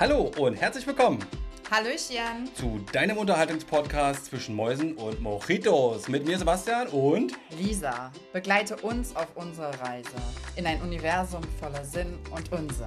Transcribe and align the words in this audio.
Hallo 0.00 0.32
und 0.38 0.54
herzlich 0.54 0.86
willkommen 0.86 1.22
Hallöchen. 1.70 2.48
zu 2.54 2.78
deinem 2.90 3.18
Unterhaltungspodcast 3.18 4.24
zwischen 4.24 4.56
Mäusen 4.56 4.96
und 4.96 5.20
Mojitos. 5.20 6.08
Mit 6.08 6.24
mir 6.24 6.38
Sebastian 6.38 6.88
und 6.88 7.34
Lisa, 7.50 8.10
begleite 8.32 8.76
uns 8.78 9.14
auf 9.14 9.36
unserer 9.36 9.78
Reise 9.78 10.08
in 10.56 10.66
ein 10.66 10.80
Universum 10.80 11.42
voller 11.60 11.84
Sinn 11.84 12.18
und 12.30 12.50
Unsinn. 12.50 12.86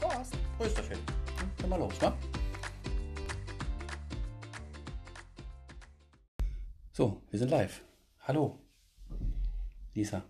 Prost. 0.00 0.34
Prösterchen. 0.58 0.98
Dann 1.58 1.70
mal 1.70 1.78
los, 1.78 1.94
ne? 2.00 2.12
So, 6.90 7.22
wir 7.30 7.38
sind 7.38 7.52
live. 7.52 7.80
Hallo. 8.22 8.58
Lisa. 9.94 10.24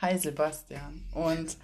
Hi 0.00 0.16
Sebastian. 0.16 1.04
Und 1.12 1.56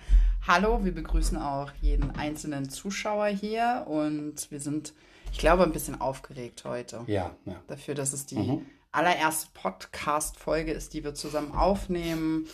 hallo, 0.48 0.82
wir 0.82 0.94
begrüßen 0.94 1.36
auch 1.36 1.70
jeden 1.82 2.10
einzelnen 2.12 2.70
Zuschauer 2.70 3.26
hier 3.26 3.84
und 3.86 4.50
wir 4.50 4.60
sind, 4.60 4.94
ich 5.30 5.38
glaube, 5.38 5.62
ein 5.62 5.72
bisschen 5.72 6.00
aufgeregt 6.00 6.64
heute. 6.64 7.04
Ja, 7.06 7.36
ja. 7.44 7.56
Dafür, 7.66 7.94
dass 7.94 8.14
es 8.14 8.24
die 8.26 8.60
allererste 8.90 9.48
Podcast-Folge 9.52 10.72
ist, 10.72 10.94
die 10.94 11.04
wir 11.04 11.14
zusammen 11.14 11.52
aufnehmen. 11.52 12.46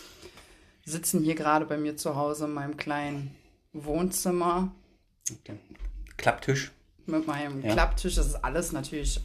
Wir 0.83 0.91
sitzen 0.91 1.23
hier 1.23 1.35
gerade 1.35 1.65
bei 1.65 1.77
mir 1.77 1.95
zu 1.95 2.15
Hause 2.15 2.45
in 2.45 2.53
meinem 2.53 2.77
kleinen 2.77 3.33
Wohnzimmer 3.73 4.71
Okay. 5.41 5.57
Klapptisch. 6.17 6.71
mit 7.07 7.25
meinem 7.25 7.63
Ja. 7.63 7.73
Klapptisch. 7.73 8.15
Das 8.15 8.27
ist 8.27 8.35
alles 8.35 8.71
natürlich 8.73 9.21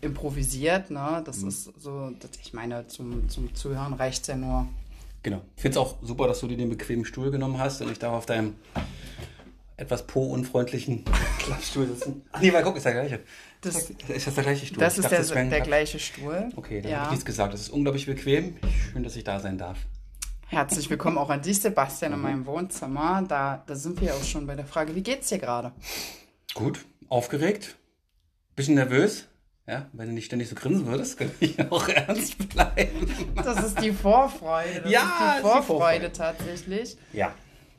improvisiert, 0.00 0.90
ne? 0.90 1.22
Das 1.24 1.42
ist 1.42 1.64
so, 1.80 2.12
ich 2.40 2.52
meine, 2.52 2.86
zum, 2.86 3.28
zum 3.28 3.52
Zuhören 3.54 3.94
reicht 3.94 4.22
es 4.22 4.28
ja 4.28 4.36
nur. 4.36 4.68
Genau. 5.22 5.42
Ich 5.56 5.62
finde 5.62 5.78
es 5.78 5.84
auch 5.84 5.96
super, 6.02 6.26
dass 6.28 6.40
du 6.40 6.46
dir 6.46 6.56
den 6.56 6.68
bequemen 6.70 7.04
Stuhl 7.04 7.30
genommen 7.30 7.58
hast 7.58 7.80
und 7.82 7.90
ich 7.90 7.98
darf 7.98 8.12
auf 8.14 8.26
deinem 8.26 8.54
etwas 9.76 10.06
po-unfreundlichen 10.06 11.04
Klappstuhl 11.38 11.86
sitzen. 11.86 12.22
Ach 12.32 12.40
nee, 12.40 12.52
weil 12.52 12.62
guck, 12.62 12.76
ist 12.76 12.84
der 12.84 12.92
gleiche. 12.92 13.20
Das, 13.60 13.90
Ist 13.90 14.26
das 14.26 14.34
der 14.34 14.44
gleiche 14.44 14.66
Stuhl? 14.66 14.78
das 14.78 14.92
Ich 14.94 15.04
ist 15.04 15.12
dachte, 15.12 15.26
der, 15.26 15.36
ein 15.36 15.50
der 15.50 15.60
gleiche 15.60 15.98
Stuhl. 15.98 16.48
Okay, 16.56 16.80
dann 16.80 16.90
ja. 16.92 16.96
habe 16.98 17.06
ich 17.06 17.10
nichts 17.12 17.24
gesagt. 17.24 17.52
Das 17.52 17.60
ist 17.60 17.70
unglaublich 17.70 18.06
bequem. 18.06 18.56
Schön, 18.92 19.02
dass 19.02 19.16
ich 19.16 19.24
da 19.24 19.40
sein 19.40 19.58
darf. 19.58 19.78
Herzlich 20.46 20.88
willkommen 20.88 21.18
auch 21.18 21.30
an 21.30 21.42
dich, 21.42 21.60
Sebastian, 21.60 22.12
Mhm. 22.12 22.16
in 22.18 22.22
meinem 22.22 22.46
Wohnzimmer. 22.46 23.22
Da, 23.28 23.62
da 23.66 23.74
sind 23.74 24.00
wir 24.00 24.14
auch 24.14 24.22
schon 24.24 24.46
bei 24.46 24.54
der 24.56 24.64
Frage, 24.66 24.94
wie 24.94 25.02
geht's 25.02 25.28
dir 25.28 25.38
gerade? 25.38 25.72
Gut, 26.54 26.84
aufgeregt, 27.08 27.76
bisschen 28.56 28.74
nervös. 28.76 29.26
Ja, 29.68 29.86
wenn 29.92 30.08
du 30.08 30.14
nicht 30.14 30.24
ständig 30.24 30.48
so 30.48 30.54
grinsen 30.54 30.86
würdest, 30.86 31.18
könnte 31.18 31.34
ich 31.44 31.60
auch 31.70 31.86
ernst 31.88 32.48
bleiben. 32.48 33.06
Das 33.36 33.62
ist 33.62 33.82
die 33.82 33.92
Vorfreude. 33.92 34.80
Das 34.80 34.90
Ja, 34.90 35.02
ist 35.02 35.10
ist 35.10 35.10
die 35.10 35.36
die 35.36 35.42
Vorfreude 35.42 35.62
Vorfreude. 35.62 36.12
tatsächlich. 36.12 36.96
Ja, 37.12 37.34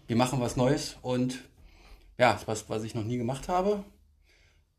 wir 0.05 0.15
machen 0.15 0.39
was 0.39 0.55
Neues 0.55 0.97
und 1.01 1.39
ja, 2.19 2.33
ist 2.33 2.47
was, 2.47 2.69
was 2.69 2.83
ich 2.83 2.93
noch 2.93 3.03
nie 3.03 3.17
gemacht 3.17 3.47
habe. 3.47 3.83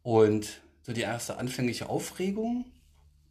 Und 0.03 0.61
so 0.83 0.93
die 0.93 1.01
erste 1.01 1.37
anfängliche 1.39 1.89
Aufregung, 1.89 2.65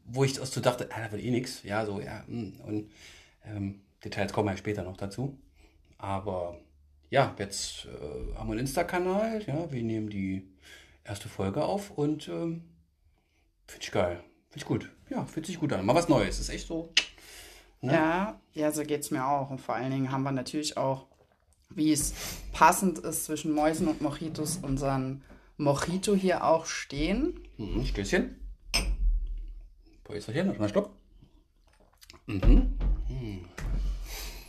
wo 0.03 0.25
ich 0.25 0.33
so 0.35 0.59
dachte, 0.59 0.89
ah, 0.91 1.01
da 1.05 1.11
wird 1.13 1.23
eh 1.23 1.31
nichts. 1.31 1.63
Ja, 1.63 1.85
so, 1.85 2.01
ja. 2.01 2.25
hm. 2.27 2.59
Und 2.65 2.91
ähm, 3.45 3.79
Details 4.03 4.33
kommen 4.33 4.49
ja 4.49 4.57
später 4.57 4.83
noch 4.83 4.97
dazu. 4.97 5.37
Aber 5.97 6.57
ja, 7.09 7.33
jetzt 7.39 7.85
äh, 7.85 8.35
haben 8.35 8.47
wir 8.47 8.51
einen 8.53 8.59
Insta-Kanal. 8.59 9.41
Ja, 9.47 9.71
wir 9.71 9.83
nehmen 9.83 10.09
die 10.09 10.43
erste 11.05 11.29
Folge 11.29 11.63
auf 11.63 11.91
und 11.91 12.27
ähm, 12.27 12.63
finde 13.69 13.83
ich 13.83 13.91
geil. 13.91 14.23
Finde 14.49 14.57
ich 14.57 14.65
gut. 14.65 14.91
Ja, 15.09 15.25
fühlt 15.25 15.45
sich 15.45 15.59
gut 15.59 15.71
an. 15.73 15.85
Mal 15.85 15.95
was 15.95 16.09
Neues. 16.09 16.39
Ist 16.39 16.49
echt 16.49 16.67
so. 16.67 16.93
Ne? 17.81 17.93
Ja, 17.93 18.41
ja, 18.53 18.71
so 18.71 18.83
geht's 18.83 19.11
mir 19.11 19.25
auch. 19.25 19.49
Und 19.49 19.61
vor 19.61 19.75
allen 19.75 19.91
Dingen 19.91 20.11
haben 20.11 20.23
wir 20.23 20.31
natürlich 20.31 20.77
auch, 20.77 21.07
wie 21.69 21.91
es 21.91 22.13
passend 22.51 22.99
ist 22.99 23.25
zwischen 23.25 23.53
Mäusen 23.53 23.87
und 23.87 24.01
Mojitos, 24.01 24.57
unseren 24.57 25.23
Mojito 25.57 26.15
hier 26.15 26.43
auch 26.43 26.65
stehen. 26.65 27.39
Mhm, 27.57 27.85
Stößchen. 27.85 28.35
Päuserchen, 30.03 30.57
mal 30.57 30.69
Stopp. 30.69 30.95
Mhm. 32.25 32.77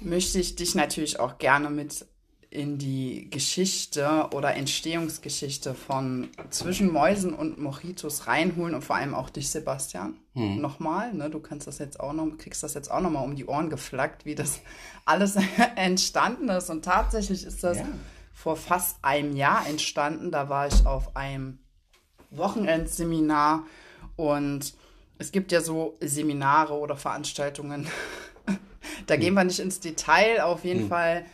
Möchte 0.00 0.40
ich 0.40 0.56
dich 0.56 0.74
natürlich 0.74 1.20
auch 1.20 1.36
gerne 1.38 1.68
mit 1.68 2.06
in 2.52 2.78
die 2.78 3.30
Geschichte 3.30 4.28
oder 4.32 4.56
Entstehungsgeschichte 4.56 5.72
von 5.72 6.28
zwischen 6.50 6.92
Mäusen 6.92 7.32
und 7.32 7.58
Mojitos 7.60 8.26
reinholen 8.26 8.74
und 8.74 8.82
vor 8.82 8.96
allem 8.96 9.14
auch 9.14 9.30
dich, 9.30 9.50
Sebastian. 9.50 10.16
Nochmal, 10.34 11.12
ne? 11.14 11.30
Du 11.30 11.38
kannst 11.38 11.66
das 11.68 11.78
jetzt 11.78 12.00
auch 12.00 12.12
noch, 12.12 12.26
kriegst 12.38 12.62
das 12.64 12.74
jetzt 12.74 12.90
auch 12.90 13.00
noch 13.00 13.10
mal 13.10 13.20
um 13.20 13.36
die 13.36 13.46
Ohren 13.46 13.70
geflaggt, 13.70 14.24
wie 14.24 14.34
das 14.34 14.60
alles 15.04 15.36
entstanden 15.76 16.48
ist. 16.48 16.70
Und 16.70 16.84
tatsächlich 16.84 17.44
ist 17.44 17.62
das 17.62 17.78
Ja. 17.78 17.86
vor 18.32 18.56
fast 18.56 18.96
einem 19.02 19.36
Jahr 19.36 19.66
entstanden. 19.68 20.32
Da 20.32 20.48
war 20.48 20.66
ich 20.66 20.86
auf 20.86 21.14
einem 21.16 21.58
Wochenendseminar 22.32 23.64
und 24.16 24.74
es 25.18 25.30
gibt 25.32 25.52
ja 25.52 25.60
so 25.60 25.96
Seminare 26.00 26.74
oder 26.74 26.96
Veranstaltungen. 26.96 27.86
da 29.06 29.16
gehen 29.16 29.34
wir 29.34 29.44
nicht 29.44 29.60
ins 29.60 29.78
Detail. 29.80 30.42
Auf 30.42 30.64
jeden 30.64 30.88
Fall 30.88 31.24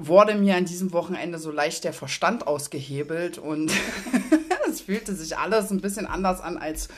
wurde 0.00 0.34
mir 0.34 0.56
an 0.56 0.64
diesem 0.64 0.92
Wochenende 0.92 1.38
so 1.38 1.50
leicht 1.50 1.84
der 1.84 1.92
Verstand 1.92 2.46
ausgehebelt 2.46 3.38
und 3.38 3.72
es 4.68 4.82
fühlte 4.82 5.14
sich 5.14 5.36
alles 5.36 5.70
ein 5.70 5.80
bisschen 5.80 6.06
anders 6.06 6.40
an 6.40 6.56
als 6.58 6.88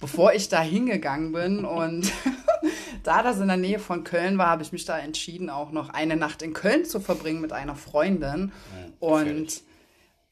bevor 0.00 0.32
ich 0.32 0.48
da 0.48 0.60
hingegangen 0.60 1.32
bin 1.32 1.64
und 1.64 2.10
da 3.02 3.22
das 3.22 3.38
in 3.38 3.48
der 3.48 3.56
Nähe 3.56 3.78
von 3.78 4.02
Köln 4.02 4.38
war, 4.38 4.48
habe 4.48 4.62
ich 4.62 4.72
mich 4.72 4.84
da 4.84 4.98
entschieden, 4.98 5.50
auch 5.50 5.70
noch 5.70 5.90
eine 5.90 6.16
Nacht 6.16 6.42
in 6.42 6.54
Köln 6.54 6.84
zu 6.84 7.00
verbringen 7.00 7.40
mit 7.40 7.52
einer 7.52 7.76
Freundin 7.76 8.52
und 8.98 9.24
gefährlich. 9.24 9.62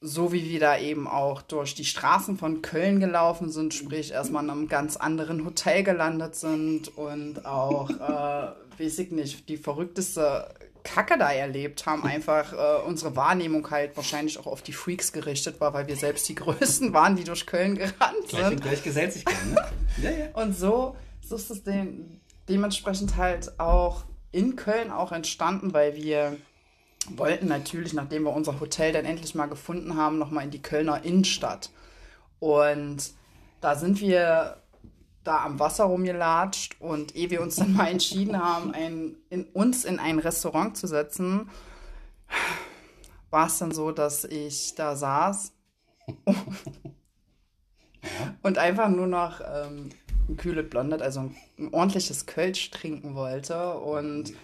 so 0.01 0.33
wie 0.33 0.49
wir 0.49 0.61
da 0.61 0.79
eben 0.79 1.07
auch 1.07 1.43
durch 1.43 1.75
die 1.75 1.85
Straßen 1.85 2.39
von 2.39 2.63
Köln 2.63 2.99
gelaufen 2.99 3.51
sind, 3.51 3.75
sprich 3.75 4.13
erstmal 4.13 4.43
in 4.45 4.51
einem 4.51 4.69
ganz 4.69 4.97
anderen 4.97 5.45
Hotel 5.45 5.83
gelandet 5.83 6.35
sind 6.35 6.97
und 6.97 7.45
auch, 7.45 7.91
äh, 7.91 8.53
weiß 8.81 8.99
ich 9.01 9.11
nicht, 9.11 9.49
die 9.49 9.57
verrückteste 9.57 10.55
Kacke 10.85 11.19
da 11.19 11.31
erlebt 11.31 11.87
haben, 11.87 12.05
einfach 12.05 12.53
äh, 12.53 12.87
unsere 12.87 13.15
Wahrnehmung 13.17 13.71
halt 13.71 13.97
wahrscheinlich 13.97 14.39
auch 14.39 14.47
auf 14.47 14.63
die 14.63 14.73
Freaks 14.73 15.13
gerichtet 15.13 15.61
war, 15.61 15.75
weil 15.75 15.87
wir 15.87 15.97
selbst 15.97 16.29
die 16.29 16.35
Größten 16.35 16.93
waren, 16.93 17.17
die 17.17 17.25
durch 17.25 17.47
Köln 17.47 17.77
gerannt 17.77 18.29
Gleich, 18.29 18.47
sind. 18.47 18.63
gleich 18.63 18.83
gesellt 18.83 19.13
sich 19.13 19.25
gern, 19.25 19.55
ne? 19.55 19.65
Ja, 20.03 20.11
ja. 20.11 20.27
Und 20.35 20.57
so, 20.57 20.97
so 21.21 21.37
ist 21.37 21.51
es 21.51 21.63
den, 21.65 22.21
dementsprechend 22.49 23.17
halt 23.17 23.59
auch 23.59 24.05
in 24.31 24.57
Köln 24.57 24.91
auch 24.91 25.13
entstanden, 25.13 25.73
weil 25.73 25.97
wir 25.97 26.37
wollten 27.11 27.49
natürlich, 27.49 27.93
nachdem 27.93 28.25
wir 28.25 28.33
unser 28.33 28.61
Hotel 28.61 28.93
dann 28.93 29.05
endlich 29.05 29.35
mal 29.35 29.47
gefunden 29.47 29.97
haben, 29.97 30.19
nochmal 30.19 30.45
in 30.45 30.51
die 30.51 30.63
Kölner 30.63 31.05
Innenstadt. 31.05 31.71
Und 32.39 33.11
da 33.61 33.75
sind 33.75 34.01
wir 34.01 34.59
da 35.29 35.45
am 35.45 35.61
Wasser 35.61 35.85
rumgelatscht. 35.85 36.81
Und 36.81 37.15
ehe 37.15 37.31
wir 37.31 37.43
uns 37.43 37.57
dann 37.57 37.73
mal 37.77 37.89
entschieden 37.89 38.43
haben, 38.43 38.73
ein, 38.73 39.17
in, 39.31 39.45
uns 39.53 39.85
in 39.85 39.99
ein 39.99 40.19
Restaurant 40.19 40.77
zu 40.77 40.87
setzen, 40.87 41.51
war 43.31 43.47
es 43.47 43.59
dann 43.59 43.73
so, 43.73 43.93
dass 43.93 44.25
ich 44.25 44.75
da 44.75 44.97
saß. 44.97 45.53
Und 48.43 48.59
einfach 48.59 48.89
nur 48.89 49.07
noch 49.07 49.41
ähm, 49.41 49.91
ein 50.29 50.37
kühles 50.37 50.71
Blondet, 50.71 51.03
also 51.03 51.21
ein, 51.21 51.37
ein 51.59 51.75
ordentliches 51.75 52.27
Kölsch 52.27 52.71
trinken 52.71 53.15
wollte. 53.15 53.75
Und 53.75 54.29
Boah, 54.29 54.39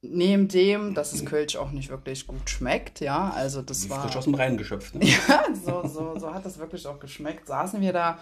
neben 0.00 0.46
dem, 0.46 0.94
dass 0.94 1.12
es 1.12 1.24
Kölsch 1.24 1.56
auch 1.56 1.72
nicht 1.72 1.88
wirklich 1.90 2.26
gut 2.26 2.48
schmeckt, 2.48 3.00
ja, 3.00 3.32
also 3.34 3.62
das 3.62 3.90
war 3.90 4.02
frisch 4.02 4.16
aus 4.16 4.24
dem 4.24 4.34
Rhein 4.34 4.56
geschöpft, 4.56 4.94
ne? 4.94 5.06
ja, 5.28 5.44
so, 5.52 5.86
so, 5.88 6.18
so 6.18 6.32
hat 6.32 6.46
das 6.46 6.58
wirklich 6.58 6.86
auch 6.86 7.00
geschmeckt. 7.00 7.48
Saßen 7.48 7.80
wir 7.80 7.92
da 7.92 8.18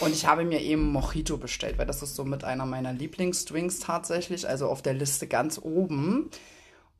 und 0.00 0.12
ich 0.12 0.26
habe 0.26 0.44
mir 0.44 0.60
eben 0.60 0.90
Mojito 0.90 1.36
bestellt, 1.36 1.76
weil 1.78 1.86
das 1.86 2.02
ist 2.02 2.16
so 2.16 2.24
mit 2.24 2.44
einer 2.44 2.64
meiner 2.64 2.92
Lieblingsdrinks 2.92 3.80
tatsächlich, 3.80 4.48
also 4.48 4.68
auf 4.68 4.80
der 4.80 4.94
Liste 4.94 5.26
ganz 5.26 5.60
oben. 5.62 6.30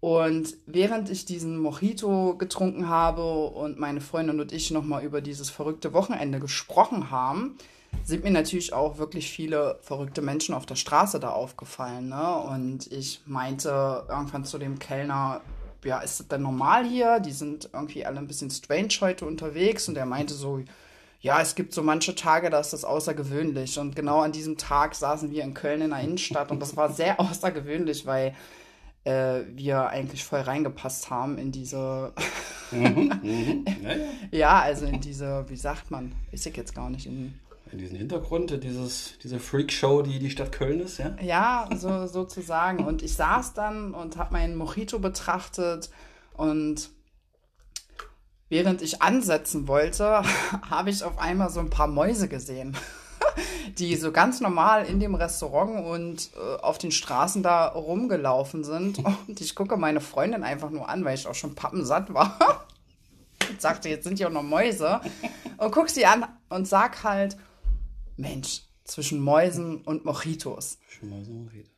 Und 0.01 0.55
während 0.67 1.11
ich 1.11 1.25
diesen 1.25 1.59
Mojito 1.59 2.37
getrunken 2.37 2.89
habe 2.89 3.47
und 3.47 3.81
meine 3.81 4.01
Freundin 4.01 4.41
und 4.41 4.53
ich 4.53 4.71
nochmal 4.71 5.03
über 5.03 5.21
dieses 5.21 5.51
verrückte 5.51 5.93
Wochenende 5.93 6.39
gesprochen 6.39 7.11
haben, 7.11 7.57
sind 8.05 8.25
mir 8.25 8.31
natürlich 8.31 8.73
auch 8.73 8.99
wirklich 8.99 9.31
viele 9.31 9.79
verrückte 9.83 10.23
Menschen 10.23 10.55
auf 10.55 10.67
der 10.67 10.77
Straße 10.77 11.21
da 11.21 11.31
aufgefallen. 11.31 12.09
Ne? 12.09 12.37
Und 12.37 12.91
ich 12.93 13.21
meinte 13.27 14.05
irgendwann 14.09 14.45
zu 14.45 14.59
dem 14.59 14.79
Kellner, 14.79 15.41
ja, 15.85 15.99
ist 16.01 16.21
das 16.21 16.29
denn 16.29 16.43
normal 16.43 16.85
hier? 16.85 17.21
Die 17.21 17.33
sind 17.33 17.71
irgendwie 17.73 18.05
alle 18.05 18.19
ein 18.19 18.27
bisschen 18.27 18.51
strange 18.51 18.89
heute 19.01 19.27
unterwegs. 19.27 19.89
Und 19.89 19.97
er 19.97 20.07
meinte 20.07 20.35
so, 20.35 20.61
ja, 21.21 21.41
es 21.41 21.55
gibt 21.55 21.75
so 21.75 21.83
manche 21.83 22.15
Tage, 22.15 22.51
da 22.51 22.61
ist 22.61 22.73
das 22.73 22.85
außergewöhnlich. 22.85 23.79
Und 23.79 23.97
genau 23.97 24.21
an 24.21 24.33
diesem 24.33 24.57
Tag 24.57 24.95
saßen 24.95 25.31
wir 25.31 25.45
in 25.45 25.55
Köln 25.55 25.83
in 25.83 25.91
der 25.91 26.01
Innenstadt 26.01 26.51
und 26.51 26.61
das 26.61 26.77
war 26.77 26.93
sehr 26.93 27.21
außergewöhnlich, 27.21 28.07
weil 28.07 28.35
äh, 29.05 29.41
wir 29.55 29.89
eigentlich 29.89 30.25
voll 30.25 30.41
reingepasst 30.41 31.11
haben 31.11 31.39
in 31.39 31.53
diese, 31.53 32.13
Mhm. 32.71 33.65
Ja, 33.83 33.91
ja. 33.91 34.05
ja, 34.31 34.61
also 34.61 34.87
in 34.87 35.01
diese, 35.01 35.45
wie 35.49 35.57
sagt 35.57 35.91
man, 35.91 36.13
weiß 36.33 36.47
ich 36.47 36.57
jetzt 36.57 36.75
gar 36.75 36.91
nicht, 36.91 37.07
in 37.07 37.35
In 37.71 37.79
diesen 37.79 37.99
Hintergrund, 37.99 38.63
dieses, 38.63 39.19
diese 39.23 39.39
Freakshow, 39.39 40.03
die 40.03 40.19
die 40.19 40.31
Stadt 40.31 40.53
Köln 40.53 40.81
ist, 40.81 40.99
ja? 40.99 41.15
Ja, 41.21 41.69
so, 41.77 42.07
sozusagen. 42.07 42.85
Und 42.85 43.03
ich 43.03 43.15
saß 43.15 43.53
dann 43.53 43.95
und 43.95 44.17
habe 44.17 44.33
meinen 44.33 44.57
Mojito 44.57 44.99
betrachtet 44.99 45.91
und 46.35 46.91
während 48.49 48.81
ich 48.81 49.03
ansetzen 49.03 49.69
wollte, 49.69 50.23
habe 50.71 50.91
ich 50.91 51.05
auf 51.05 51.19
einmal 51.19 51.51
so 51.51 51.61
ein 51.61 51.69
paar 51.69 51.89
Mäuse 51.89 52.29
gesehen, 52.29 52.77
die 53.79 53.97
so 53.97 54.13
ganz 54.13 54.41
normal 54.41 54.87
in 54.87 54.99
dem 54.99 55.15
Restaurant 55.15 55.85
und 55.85 56.31
äh, 56.37 56.61
auf 56.63 56.79
den 56.79 56.91
Straßen 56.91 57.43
da 57.43 57.69
rumgelaufen 57.69 58.65
sind. 58.65 58.99
Und 59.29 59.41
ich 59.41 59.55
gucke 59.55 59.77
meine 59.77 60.01
Freundin 60.01 60.43
einfach 60.43 60.71
nur 60.71 60.89
an, 60.89 61.05
weil 61.05 61.15
ich 61.15 61.27
auch 61.27 61.35
schon 61.35 61.55
pappensatt 61.55 62.15
war. 62.15 62.67
Und 63.49 63.61
sagte, 63.61 63.89
jetzt 63.89 64.05
sind 64.05 64.19
ja 64.19 64.29
auch 64.29 64.33
noch 64.33 64.43
Mäuse. 64.43 65.01
Und 65.59 65.71
guck 65.71 65.91
sie 65.91 66.07
an 66.07 66.27
und 66.49 66.69
sag 66.69 67.03
halt, 67.03 67.37
Mensch, 68.19 68.63
zwischen 68.85 69.21
Mäusen 69.21 69.83
und 69.83 70.05
Mojitos. 70.05 70.79
Schon 70.89 71.11
mal 71.11 71.25
so 71.25 71.33
Mojitos. 71.33 71.73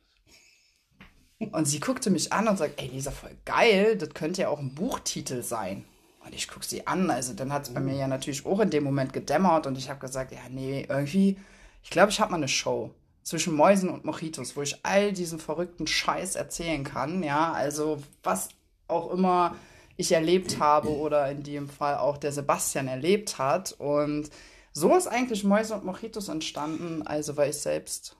Und 1.39 1.65
sie 1.65 1.79
guckte 1.79 2.09
mich 2.09 2.31
an 2.31 2.47
und 2.47 2.57
sagt, 2.57 2.79
ey, 2.79 2.87
Lisa, 2.87 3.11
voll 3.11 3.35
geil, 3.45 3.97
das 3.97 4.09
könnte 4.13 4.43
ja 4.43 4.49
auch 4.49 4.59
ein 4.59 4.75
Buchtitel 4.75 5.41
sein. 5.41 5.85
Und 6.23 6.35
ich 6.35 6.47
gucke 6.47 6.65
sie 6.65 6.85
an, 6.85 7.09
also 7.09 7.33
dann 7.33 7.51
hat 7.51 7.63
es 7.63 7.73
bei 7.73 7.79
mir 7.79 7.95
ja 7.95 8.07
natürlich 8.07 8.45
auch 8.45 8.59
in 8.59 8.69
dem 8.69 8.83
Moment 8.83 9.11
gedämmert 9.11 9.65
und 9.65 9.77
ich 9.77 9.89
habe 9.89 9.99
gesagt, 9.99 10.31
ja, 10.31 10.41
nee, 10.49 10.85
irgendwie, 10.87 11.37
ich 11.83 11.89
glaube, 11.89 12.11
ich 12.11 12.19
habe 12.19 12.31
mal 12.31 12.37
eine 12.37 12.47
Show 12.47 12.93
zwischen 13.23 13.55
Mäusen 13.55 13.89
und 13.89 14.05
Mojitos, 14.05 14.55
wo 14.55 14.61
ich 14.61 14.77
all 14.83 15.13
diesen 15.13 15.39
verrückten 15.39 15.87
Scheiß 15.87 16.35
erzählen 16.35 16.83
kann, 16.83 17.23
ja, 17.23 17.51
also 17.51 18.01
was 18.23 18.49
auch 18.87 19.11
immer 19.11 19.55
ich 19.97 20.11
erlebt 20.11 20.59
habe 20.59 20.89
oder 20.89 21.29
in 21.31 21.43
dem 21.43 21.69
Fall 21.69 21.97
auch 21.97 22.17
der 22.17 22.31
Sebastian 22.31 22.87
erlebt 22.87 23.37
hat 23.37 23.73
und 23.73 24.29
so 24.73 24.95
ist 24.95 25.07
eigentlich 25.07 25.43
Mäuse 25.43 25.75
und 25.75 25.85
Mojitos 25.85 26.29
entstanden, 26.29 27.01
also 27.05 27.35
weil 27.37 27.49
ich 27.49 27.57
selbst 27.57 28.15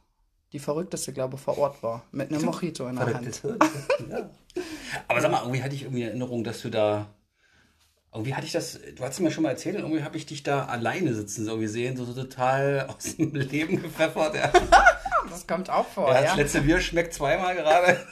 die 0.53 0.59
verrückteste, 0.59 1.13
glaube 1.13 1.35
ich, 1.35 1.41
vor 1.41 1.57
Ort 1.57 1.81
war. 1.81 2.03
Mit 2.11 2.31
einem 2.31 2.43
Mojito 2.43 2.87
in 2.87 2.97
der 2.97 3.13
Hand. 3.13 3.41
ja. 4.09 4.29
Aber 5.07 5.21
sag 5.21 5.31
mal, 5.31 5.41
irgendwie 5.41 5.63
hatte 5.63 5.75
ich 5.75 5.83
irgendwie 5.83 6.03
Erinnerung, 6.03 6.43
dass 6.43 6.61
du 6.61 6.69
da. 6.69 7.07
Irgendwie 8.13 8.35
hatte 8.35 8.45
ich 8.45 8.51
das, 8.51 8.77
du 8.95 9.03
hast 9.03 9.13
es 9.13 9.19
mir 9.21 9.31
schon 9.31 9.43
mal 9.43 9.51
erzählt, 9.51 9.77
und 9.77 9.83
irgendwie 9.83 10.03
habe 10.03 10.17
ich 10.17 10.25
dich 10.25 10.43
da 10.43 10.65
alleine 10.65 11.13
sitzen 11.13 11.45
so 11.45 11.57
gesehen, 11.57 11.95
so, 11.95 12.03
so 12.03 12.13
total 12.13 12.87
aus 12.97 13.15
dem 13.15 13.33
Leben 13.33 13.81
gepfeffert. 13.81 14.35
Ja. 14.35 14.51
das 15.29 15.47
kommt 15.47 15.69
auch 15.69 15.87
vor, 15.87 16.09
ja. 16.09 16.15
ja. 16.15 16.21
Das 16.27 16.35
letzte 16.35 16.61
Bier 16.61 16.81
schmeckt 16.81 17.13
zweimal 17.13 17.55
gerade. 17.55 18.05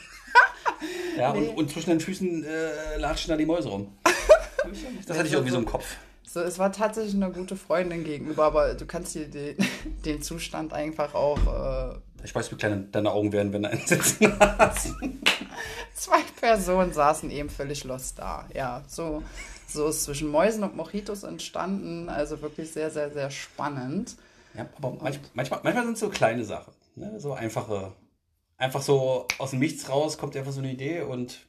ja, 1.18 1.34
nee. 1.34 1.48
und, 1.48 1.58
und, 1.58 1.70
zwischen 1.70 1.90
den 1.90 2.00
Füßen 2.00 2.44
äh, 2.44 2.96
latschen 2.96 3.28
da 3.28 3.36
die 3.36 3.44
Mäuse 3.44 3.68
rum. 3.68 3.94
Das 5.06 5.18
hatte 5.18 5.26
ich 5.26 5.34
irgendwie 5.34 5.52
so 5.52 5.58
im 5.58 5.66
Kopf. 5.66 5.84
So, 6.32 6.38
es 6.38 6.60
war 6.60 6.70
tatsächlich 6.70 7.16
eine 7.16 7.32
gute 7.32 7.56
Freundin 7.56 8.04
gegenüber, 8.04 8.44
aber 8.44 8.74
du 8.74 8.86
kannst 8.86 9.16
dir 9.16 9.26
den, 9.26 9.56
den 10.04 10.22
Zustand 10.22 10.72
einfach 10.72 11.12
auch. 11.12 11.92
Äh, 11.92 11.98
ich 12.22 12.32
weiß, 12.32 12.52
wie 12.52 12.54
klein 12.54 12.92
deine 12.92 13.10
Augen 13.10 13.32
werden, 13.32 13.52
wenn 13.52 13.64
du 13.64 13.70
einen 13.70 13.84
sitzen 13.84 14.38
hast. 14.40 14.94
Zwei 15.92 16.20
Personen 16.40 16.92
saßen 16.92 17.32
eben 17.32 17.50
völlig 17.50 17.82
lost 17.82 18.20
da. 18.20 18.48
Ja, 18.54 18.84
so, 18.86 19.24
so 19.66 19.88
ist 19.88 20.04
zwischen 20.04 20.28
Mäusen 20.28 20.62
und 20.62 20.76
Mojitos 20.76 21.24
entstanden. 21.24 22.08
Also 22.08 22.40
wirklich 22.40 22.70
sehr, 22.70 22.92
sehr, 22.92 23.10
sehr 23.10 23.32
spannend. 23.32 24.14
Ja, 24.54 24.68
aber 24.76 24.92
manch, 25.02 25.18
manchmal, 25.34 25.58
manchmal 25.64 25.84
sind 25.84 25.94
es 25.94 26.00
so 26.00 26.10
kleine 26.10 26.44
Sachen. 26.44 26.72
Ne? 26.94 27.18
So 27.18 27.32
einfache. 27.32 27.92
Einfach 28.56 28.82
so 28.82 29.26
aus 29.38 29.50
dem 29.50 29.58
Nichts 29.58 29.88
raus 29.88 30.16
kommt 30.16 30.36
einfach 30.36 30.52
so 30.52 30.60
eine 30.60 30.70
Idee 30.70 31.00
und 31.00 31.40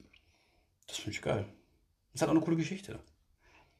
das 0.87 0.97
finde 0.97 1.11
ich 1.11 1.21
geil. 1.21 1.45
Das 2.13 2.23
hat 2.23 2.29
auch 2.29 2.33
eine 2.33 2.41
coole 2.41 2.57
Geschichte. 2.57 2.97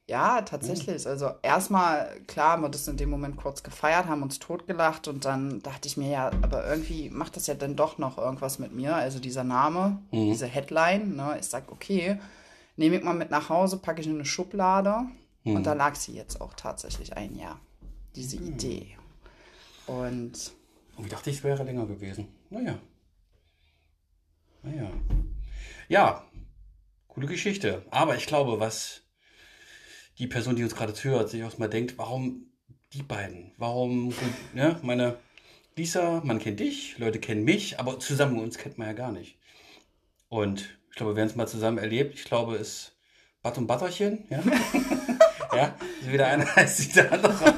Ja, 0.08 0.42
tatsächlich. 0.42 1.08
Also 1.08 1.32
erstmal, 1.42 2.20
klar, 2.28 2.52
haben 2.52 2.64
wir 2.64 2.70
das 2.70 2.88
in 2.88 2.98
dem 2.98 3.10
Moment 3.10 3.38
kurz 3.38 3.64
gefeiert, 3.64 4.08
haben 4.08 4.24
uns 4.24 4.40
totgelacht 4.40 5.08
und 5.08 5.24
dann 5.24 5.62
dachte 5.62 5.88
ich 5.88 5.96
mir 5.96 6.10
ja, 6.10 6.32
aber 6.42 6.68
irgendwie 6.68 7.10
macht 7.10 7.38
das 7.38 7.48
ja 7.48 7.54
dann 7.54 7.76
doch 7.76 7.98
noch 7.98 8.18
irgendwas 8.18 8.60
mit 8.60 8.74
mir. 8.74 8.96
Also 8.96 9.20
dieser 9.20 9.44
Name, 9.44 10.02
mhm. 10.12 10.26
diese 10.32 10.48
Headline, 10.48 11.16
ne? 11.16 11.38
Ich 11.40 11.46
sag, 11.46 11.72
okay, 11.72 12.20
nehme 12.76 12.98
ich 12.98 13.04
mal 13.04 13.14
mit 13.14 13.32
nach 13.32 13.50
Hause, 13.50 13.78
packe 13.78 14.02
ich 14.02 14.08
in 14.08 14.16
eine 14.16 14.26
Schublade 14.26 15.06
mhm. 15.44 15.56
und 15.56 15.64
da 15.66 15.74
lag 15.74 15.96
sie 15.96 16.14
jetzt 16.14 16.42
auch 16.42 16.56
tatsächlich 16.56 17.16
ein 17.16 17.38
Jahr. 17.38 17.60
Diese 18.16 18.38
mhm. 18.38 18.48
Idee. 18.48 18.98
Und. 19.88 20.52
Und 20.98 21.06
ich 21.06 21.10
dachte, 21.12 21.30
es 21.30 21.44
wäre 21.44 21.64
länger 21.64 21.86
gewesen. 21.86 22.28
Naja. 22.50 22.78
Naja. 24.64 24.90
Ja, 25.88 26.24
coole 27.08 27.28
Geschichte. 27.28 27.86
Aber 27.92 28.16
ich 28.16 28.28
glaube, 28.28 28.60
was 28.60 29.04
die 30.20 30.28
Person, 30.28 30.56
die 30.56 30.64
uns 30.64 30.76
gerade 30.76 30.94
zuhört, 30.94 31.30
sich 31.30 31.44
auch 31.44 31.58
mal 31.58 31.70
denkt, 31.70 31.98
warum 31.98 32.48
die 32.94 33.04
beiden? 33.04 33.52
Warum, 33.58 34.14
ne, 34.54 34.80
meine 34.84 35.18
Lisa, 35.76 36.22
man 36.24 36.40
kennt 36.40 36.60
dich, 36.60 36.98
Leute 36.98 37.20
kennen 37.20 37.44
mich, 37.44 37.80
aber 37.80 38.00
zusammen 38.00 38.40
uns 38.40 38.58
kennt 38.58 38.78
man 38.78 38.88
ja 38.88 38.94
gar 38.94 39.12
nicht. 39.12 39.38
Und 40.30 40.78
ich 40.90 40.96
glaube, 40.96 41.16
wir 41.16 41.22
haben 41.22 41.30
es 41.30 41.36
mal 41.36 41.48
zusammen 41.48 41.78
erlebt. 41.78 42.16
Ich 42.16 42.26
glaube, 42.26 42.56
es 42.56 42.62
ist 42.62 42.96
Bad 43.42 43.58
und 43.58 43.68
Butterchen, 43.68 44.26
ja. 44.30 44.40
ja, 45.56 45.76
also 46.00 46.12
wieder 46.12 46.28
einer 46.28 46.46
heißt 46.56 46.96
der 46.96 47.12
andere. 47.12 47.54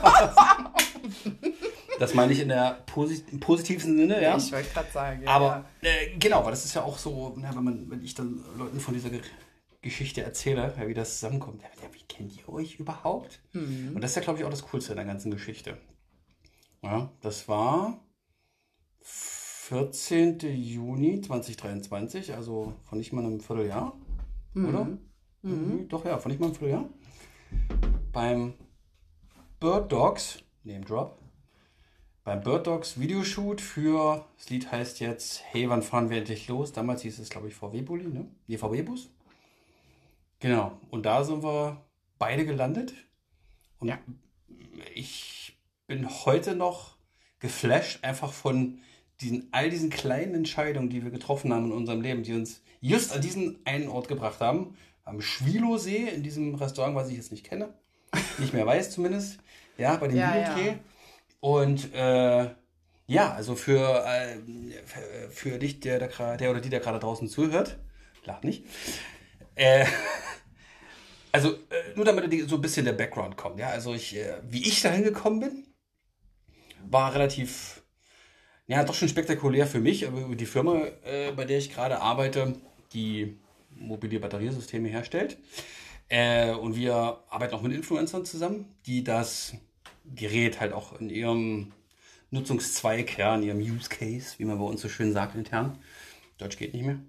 Das 2.00 2.14
meine 2.14 2.34
ich 2.34 2.40
in 2.40 2.50
der 2.50 2.84
posit 2.86 3.32
im 3.32 3.40
positivsten 3.40 3.98
Sinne, 3.98 4.22
ja. 4.22 4.38
Ich 4.38 4.52
wollte 4.52 4.70
gerade 4.70 4.92
sagen, 4.92 5.24
ja. 5.24 5.30
Aber 5.30 5.66
äh, 5.82 6.18
genau, 6.18 6.44
weil 6.44 6.52
das 6.52 6.66
ist 6.66 6.74
ja 6.74 6.84
auch 6.84 6.98
so, 6.98 7.36
na, 7.38 7.56
wenn 7.56 7.64
man, 7.64 7.90
wenn 7.90 8.04
ich 8.04 8.14
dann 8.14 8.44
Leuten 8.58 8.80
von 8.80 8.94
dieser 8.94 9.10
Geschichte 9.84 10.24
erzähle, 10.24 10.74
ja, 10.78 10.88
wie 10.88 10.94
das 10.96 11.16
zusammenkommt. 11.16 11.62
Ja, 11.62 11.70
wie 11.92 12.04
kennt 12.08 12.36
ihr 12.36 12.50
euch 12.50 12.80
überhaupt? 12.80 13.42
Mhm. 13.52 13.92
Und 13.94 14.02
das 14.02 14.12
ist 14.12 14.16
ja, 14.16 14.22
glaube 14.24 14.40
ich, 14.40 14.46
auch 14.46 14.50
das 14.50 14.64
Coolste 14.64 14.94
in 14.94 14.96
der 14.96 15.06
ganzen 15.06 15.30
Geschichte. 15.30 15.78
Ja, 16.82 17.12
das 17.22 17.48
war 17.48 18.04
14. 19.02 20.40
Juni 20.40 21.22
2023, 21.22 22.34
also 22.34 22.74
von 22.84 22.98
nicht 22.98 23.14
mal 23.14 23.26
einem 23.26 23.40
Vierteljahr, 23.40 23.94
mhm. 24.54 24.66
oder? 24.66 24.86
Mhm. 24.86 25.00
mhm. 25.44 25.88
Doch, 25.90 26.06
ja, 26.06 26.18
von 26.18 26.32
nicht 26.32 26.40
mal 26.40 26.48
einem 26.48 26.56
Vierteljahr. 26.56 26.90
Beim 28.12 28.54
Bird 29.60 29.92
Dogs, 29.92 30.40
Name 30.64 30.82
Drop, 30.82 31.20
beim 32.24 32.42
Bird 32.42 32.68
Dogs 32.68 33.00
Videoshoot 33.00 33.60
für, 33.60 34.26
das 34.38 34.50
Lied 34.50 34.72
heißt 34.72 35.02
jetzt 35.02 35.44
Hey, 35.46 35.70
wann 35.70 35.82
fahren 35.82 36.10
wir 36.10 36.18
endlich 36.18 36.48
los? 36.48 36.72
Damals 36.72 37.02
hieß 37.02 37.20
es, 37.20 37.30
glaube 37.30 37.50
ich, 37.50 37.56
VW-Bulli, 37.56 38.08
ne? 38.08 38.28
Nee, 38.48 38.58
VW-Bus. 38.58 39.10
Genau. 40.44 40.78
Und 40.92 41.06
da 41.06 41.24
sind 41.24 41.42
wir 41.42 41.82
beide 42.20 42.46
gelandet. 42.46 42.94
Und 43.80 43.88
ja. 43.88 43.98
ich 44.94 45.58
bin 45.88 46.10
heute 46.26 46.54
noch 46.54 46.98
geflasht, 47.40 48.04
einfach 48.04 48.34
von 48.34 48.80
diesen, 49.22 49.48
all 49.54 49.70
diesen 49.70 49.90
kleinen 49.90 50.36
Entscheidungen, 50.36 50.90
die 50.90 51.02
wir 51.02 51.12
getroffen 51.12 51.54
haben 51.54 51.68
in 51.68 51.72
unserem 51.72 52.02
Leben, 52.02 52.24
die 52.24 52.34
uns 52.34 52.62
just 52.82 53.14
an 53.14 53.22
diesen 53.22 53.60
einen 53.64 53.88
Ort 53.88 54.10
gebracht 54.10 54.42
haben. 54.42 54.76
Am 55.06 55.22
Schwilosee, 55.22 56.10
in 56.10 56.24
diesem 56.24 56.56
Restaurant, 56.56 56.94
was 56.96 57.08
ich 57.08 57.16
jetzt 57.16 57.32
nicht 57.32 57.46
kenne. 57.46 57.74
Nicht 58.38 58.54
mehr 58.54 58.66
weiß 58.66 58.92
zumindest. 58.92 59.40
Ja, 59.78 59.96
bei 59.96 60.10
dem 60.10 60.18
ja, 60.18 60.34
Videodreh. 60.34 60.68
Ja. 60.68 60.80
Und 61.40 61.94
äh, 61.94 62.50
ja, 63.08 63.34
also 63.34 63.56
für, 63.56 64.06
äh, 64.06 64.38
für 65.30 65.58
dich, 65.58 65.80
der, 65.80 66.00
der, 66.00 66.38
der 66.38 66.52
oder 66.52 66.60
die, 66.60 66.70
der 66.70 66.82
gerade 66.82 67.00
draußen 67.00 67.30
zuhört, 67.30 67.80
lach 68.26 68.44
nicht. 68.44 68.66
Äh, 69.56 69.86
also 71.32 71.54
äh, 71.54 71.96
nur 71.96 72.06
damit 72.06 72.50
so 72.50 72.56
ein 72.56 72.62
bisschen 72.62 72.86
der 72.86 72.94
Background 72.94 73.38
kommt. 73.38 73.60
Ja, 73.60 73.70
also 73.70 73.94
ich, 73.94 74.16
äh, 74.16 74.36
wie 74.50 74.68
ich 74.68 74.82
dahin 74.82 75.04
gekommen 75.04 75.40
bin, 75.40 75.68
war 76.90 77.14
relativ, 77.14 77.82
ja, 78.68 78.84
doch 78.84 78.94
schon 78.94 79.10
spektakulär 79.10 79.68
für 79.68 79.80
mich, 79.80 80.08
aber 80.08 80.36
die 80.36 80.46
Firma, 80.46 80.86
äh, 81.04 81.32
bei 81.32 81.46
der 81.46 81.58
ich 81.58 81.74
gerade 81.74 82.02
arbeite, 82.02 82.56
die 82.94 83.38
mobile 83.70 84.20
Batteriesysteme 84.20 84.90
herstellt. 84.90 85.38
Äh, 86.10 86.52
und 86.52 86.76
wir 86.76 87.24
arbeiten 87.30 87.56
auch 87.56 87.62
mit 87.62 87.74
Influencern 87.74 88.26
zusammen, 88.26 88.76
die 88.86 89.04
das 89.04 89.54
Gerät 90.16 90.60
halt 90.60 90.74
auch 90.74 91.00
in 91.00 91.10
ihrem 91.10 91.72
Nutzungszweig, 92.30 93.18
ja, 93.18 93.36
in 93.36 93.44
ihrem 93.44 93.60
Use 93.60 93.90
Case, 93.90 94.36
wie 94.38 94.46
man 94.46 94.58
bei 94.58 94.66
uns 94.66 94.82
so 94.82 94.90
schön 94.90 95.14
sagt 95.14 95.36
intern. 95.36 95.80
Deutsch 96.38 96.58
geht 96.58 96.74
nicht 96.74 96.86
mehr. 96.86 97.00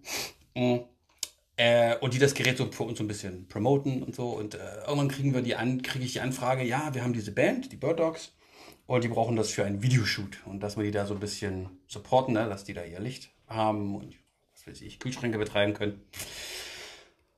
Äh, 1.57 1.97
und 1.99 2.15
die 2.15 2.19
das 2.19 2.35
Gerät 2.35 2.59
so 2.59 2.71
für 2.71 2.83
uns 2.83 2.99
so 2.99 3.05
ein 3.05 3.09
bisschen 3.09 3.47
promoten 3.47 4.03
und 4.03 4.15
so. 4.15 4.31
Und 4.31 4.55
äh, 4.55 4.79
irgendwann 4.87 5.09
kriegen 5.09 5.35
wir 5.35 5.43
die 5.43 5.55
an, 5.55 5.83
kriege 5.83 6.05
ich 6.05 6.15
die 6.15 6.21
Anfrage, 6.21 6.65
ja, 6.65 6.93
wir 6.95 7.03
haben 7.03 7.13
diese 7.13 7.33
Band, 7.33 7.71
die 7.71 7.77
Bird 7.77 8.01
Dogs, 8.01 8.33
und 8.87 9.05
die 9.05 9.09
brauchen 9.09 9.37
das 9.37 9.51
für 9.51 9.65
einen 9.65 9.83
Videoshoot. 9.83 10.39
Und 10.47 10.61
dass 10.61 10.77
wir 10.77 10.85
die 10.85 10.91
da 10.91 11.07
so 11.07 11.15
ein 11.15 11.21
bisschen 11.21 11.71
supporten, 11.87 12.35
ne, 12.35 12.49
dass 12.49 12.65
die 12.65 12.75
da 12.75 12.85
ihr 12.85 13.01
Licht 13.01 13.31
haben 13.47 13.95
und 13.95 14.17
was 14.53 14.67
weiß 14.67 14.81
ich, 14.83 14.99
Kühlschränke 14.99 15.39
betreiben 15.39 15.75
können. 15.75 16.03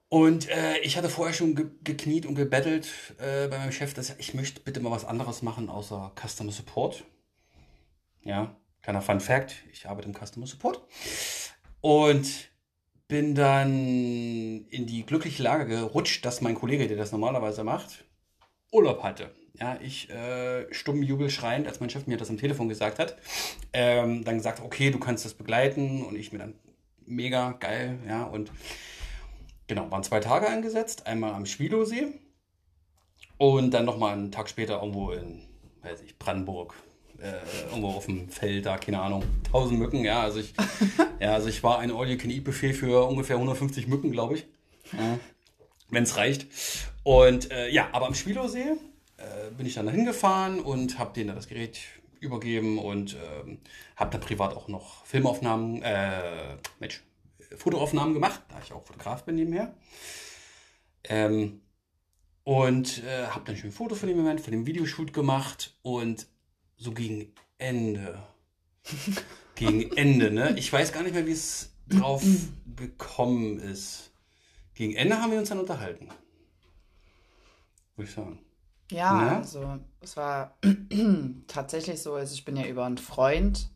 Und 0.08 0.48
äh, 0.48 0.78
ich 0.78 0.96
hatte 0.96 1.08
vorher 1.08 1.34
schon 1.34 1.54
ge 1.54 1.66
gekniet 1.82 2.26
und 2.26 2.36
gebettelt 2.36 2.88
äh, 3.18 3.48
bei 3.48 3.58
meinem 3.58 3.72
Chef, 3.72 3.92
dass 3.92 4.14
ich 4.18 4.34
möchte 4.34 4.60
bitte 4.60 4.80
mal 4.80 4.92
was 4.92 5.04
anderes 5.04 5.42
machen 5.42 5.68
außer 5.68 6.12
Customer 6.14 6.52
Support. 6.52 7.04
Ja, 8.22 8.56
kleiner 8.82 9.02
Fun 9.02 9.20
Fact, 9.20 9.56
ich 9.72 9.88
arbeite 9.88 10.08
im 10.08 10.14
Customer 10.14 10.46
Support. 10.46 10.80
Und 11.80 12.50
bin 13.08 13.34
dann 13.34 13.70
in 14.68 14.86
die 14.86 15.04
glückliche 15.06 15.42
Lage 15.42 15.66
gerutscht, 15.66 16.24
dass 16.24 16.40
mein 16.40 16.54
Kollege, 16.54 16.88
der 16.88 16.96
das 16.96 17.12
normalerweise 17.12 17.64
macht, 17.64 18.04
Urlaub 18.72 19.02
hatte. 19.02 19.30
Ja, 19.58 19.78
ich 19.80 20.10
äh, 20.10 20.72
stumm 20.72 21.02
jubelschreiend, 21.02 21.66
als 21.66 21.80
mein 21.80 21.88
Chef 21.88 22.06
mir 22.06 22.18
das 22.18 22.30
am 22.30 22.36
Telefon 22.36 22.68
gesagt 22.68 22.98
hat, 22.98 23.16
ähm, 23.72 24.24
dann 24.24 24.36
gesagt, 24.36 24.60
okay, 24.60 24.90
du 24.90 24.98
kannst 24.98 25.24
das 25.24 25.34
begleiten 25.34 26.04
und 26.04 26.16
ich 26.16 26.32
mir 26.32 26.38
dann 26.38 26.54
mega 27.06 27.52
geil, 27.52 27.98
ja, 28.06 28.24
und 28.24 28.52
genau, 29.66 29.90
waren 29.90 30.02
zwei 30.02 30.20
Tage 30.20 30.48
angesetzt, 30.48 31.06
einmal 31.06 31.32
am 31.32 31.46
Schwilosee 31.46 32.08
Und 33.38 33.72
dann 33.72 33.84
nochmal 33.84 34.14
einen 34.14 34.32
Tag 34.32 34.48
später 34.48 34.80
irgendwo 34.80 35.10
in, 35.12 35.42
weiß 35.82 36.02
ich, 36.02 36.18
Brandenburg. 36.18 36.74
Äh, 37.20 37.70
irgendwo 37.70 37.88
auf 37.88 38.06
dem 38.06 38.28
Feld 38.28 38.66
da, 38.66 38.76
keine 38.76 39.00
Ahnung, 39.00 39.24
1000 39.46 39.78
Mücken, 39.78 40.04
ja. 40.04 40.22
Also 40.22 40.40
ich, 40.40 40.52
ja, 41.20 41.32
also 41.32 41.48
ich 41.48 41.62
war 41.62 41.78
ein 41.78 41.90
All-You-Can-Eat-Buffet 41.90 42.74
für 42.74 43.06
ungefähr 43.06 43.36
150 43.36 43.86
Mücken, 43.86 44.12
glaube 44.12 44.34
ich. 44.34 44.46
Ja. 44.92 45.18
Wenn 45.88 46.02
es 46.02 46.16
reicht. 46.16 46.46
Und 47.02 47.50
äh, 47.52 47.70
ja, 47.70 47.88
aber 47.92 48.06
am 48.06 48.14
Spilosee 48.14 48.76
äh, 49.16 49.50
bin 49.56 49.66
ich 49.66 49.74
dann 49.74 49.86
dahin 49.86 50.04
gefahren 50.04 50.60
und 50.60 50.98
habe 50.98 51.14
denen 51.14 51.34
das 51.34 51.48
Gerät 51.48 51.78
übergeben 52.20 52.78
und 52.78 53.14
ähm, 53.14 53.58
habe 53.96 54.10
dann 54.10 54.20
privat 54.20 54.54
auch 54.56 54.68
noch 54.68 55.04
Filmaufnahmen, 55.06 55.82
äh, 55.82 56.56
Mensch, 56.80 57.02
Fotoaufnahmen 57.56 58.14
gemacht, 58.14 58.42
da 58.48 58.56
ich 58.62 58.72
auch 58.72 58.84
Fotograf 58.84 59.24
bin 59.24 59.36
nebenher. 59.36 59.74
Ähm, 61.04 61.60
und 62.44 63.02
äh, 63.04 63.26
habe 63.26 63.44
dann 63.44 63.56
schön 63.56 63.72
Foto 63.72 63.94
von 63.94 64.08
dem 64.08 64.18
Moment, 64.18 64.40
von 64.40 64.52
dem 64.52 64.66
Videoshoot 64.66 65.12
gemacht 65.12 65.76
und 65.82 66.26
so 66.76 66.92
gegen 66.92 67.32
Ende, 67.58 68.22
gegen 69.54 69.90
Ende, 69.96 70.30
ne? 70.30 70.54
Ich 70.58 70.72
weiß 70.72 70.92
gar 70.92 71.02
nicht 71.02 71.14
mehr, 71.14 71.26
wie 71.26 71.32
es 71.32 71.70
drauf 71.88 72.22
gekommen 72.76 73.58
ist. 73.58 74.10
Gegen 74.74 74.94
Ende 74.94 75.20
haben 75.20 75.32
wir 75.32 75.38
uns 75.38 75.48
dann 75.48 75.60
unterhalten. 75.60 76.08
Würde 77.96 78.08
ich 78.08 78.14
sagen. 78.14 78.38
Ja, 78.90 79.14
Ne? 79.20 79.36
also 79.38 79.78
es 80.00 80.16
war 80.16 80.56
tatsächlich 81.48 82.00
so, 82.02 82.14
also 82.14 82.34
ich 82.34 82.44
bin 82.44 82.56
ja 82.56 82.66
über 82.66 82.84
einen 82.84 82.98
Freund, 82.98 83.70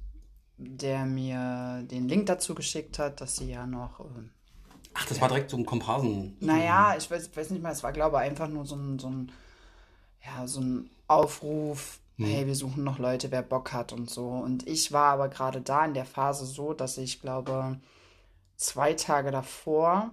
der 0.59 1.07
mir 1.07 1.83
den 1.91 2.07
Link 2.09 2.27
dazu 2.27 2.55
geschickt 2.55 2.99
hat, 2.99 3.21
dass 3.21 3.37
sie 3.37 3.51
ja 3.51 3.67
noch, 3.67 4.01
ähm, 4.01 4.31
Ach, 4.93 5.07
das 5.07 5.21
war 5.21 5.29
direkt 5.29 5.51
so 5.51 5.57
ein 5.57 5.65
Komparsen. 5.67 6.37
naja, 6.41 6.95
ich 6.99 7.11
weiß, 7.11 7.35
weiß 7.35 7.51
nicht 7.51 7.63
mehr, 7.63 7.73
es 7.73 7.83
war 7.83 7.93
glaube 7.93 8.17
ich 8.19 8.23
einfach 8.23 8.49
nur 8.49 8.67
so 8.67 8.77
ein, 8.77 8.99
so 8.99 9.09
ein, 9.09 9.33
ja, 10.25 10.47
so 10.47 10.61
ein 10.61 10.91
Aufruf, 11.09 11.99
hey, 12.27 12.47
wir 12.47 12.55
suchen 12.55 12.85
noch 12.85 12.99
Leute, 12.99 13.31
wer 13.31 13.43
Bock 13.43 13.73
hat 13.73 13.93
und 13.93 14.11
so. 14.11 14.29
Und 14.29 14.67
ich 14.67 14.93
war 14.93 15.13
aber 15.13 15.29
gerade 15.29 15.61
da 15.61 15.85
in 15.85 15.95
der 15.95 16.05
Phase 16.05 16.45
so, 16.45 16.73
dass 16.73 16.99
ich 16.99 17.21
glaube, 17.21 17.79
zwei 18.57 18.95
Tage 18.95 19.31
davor 19.31 20.11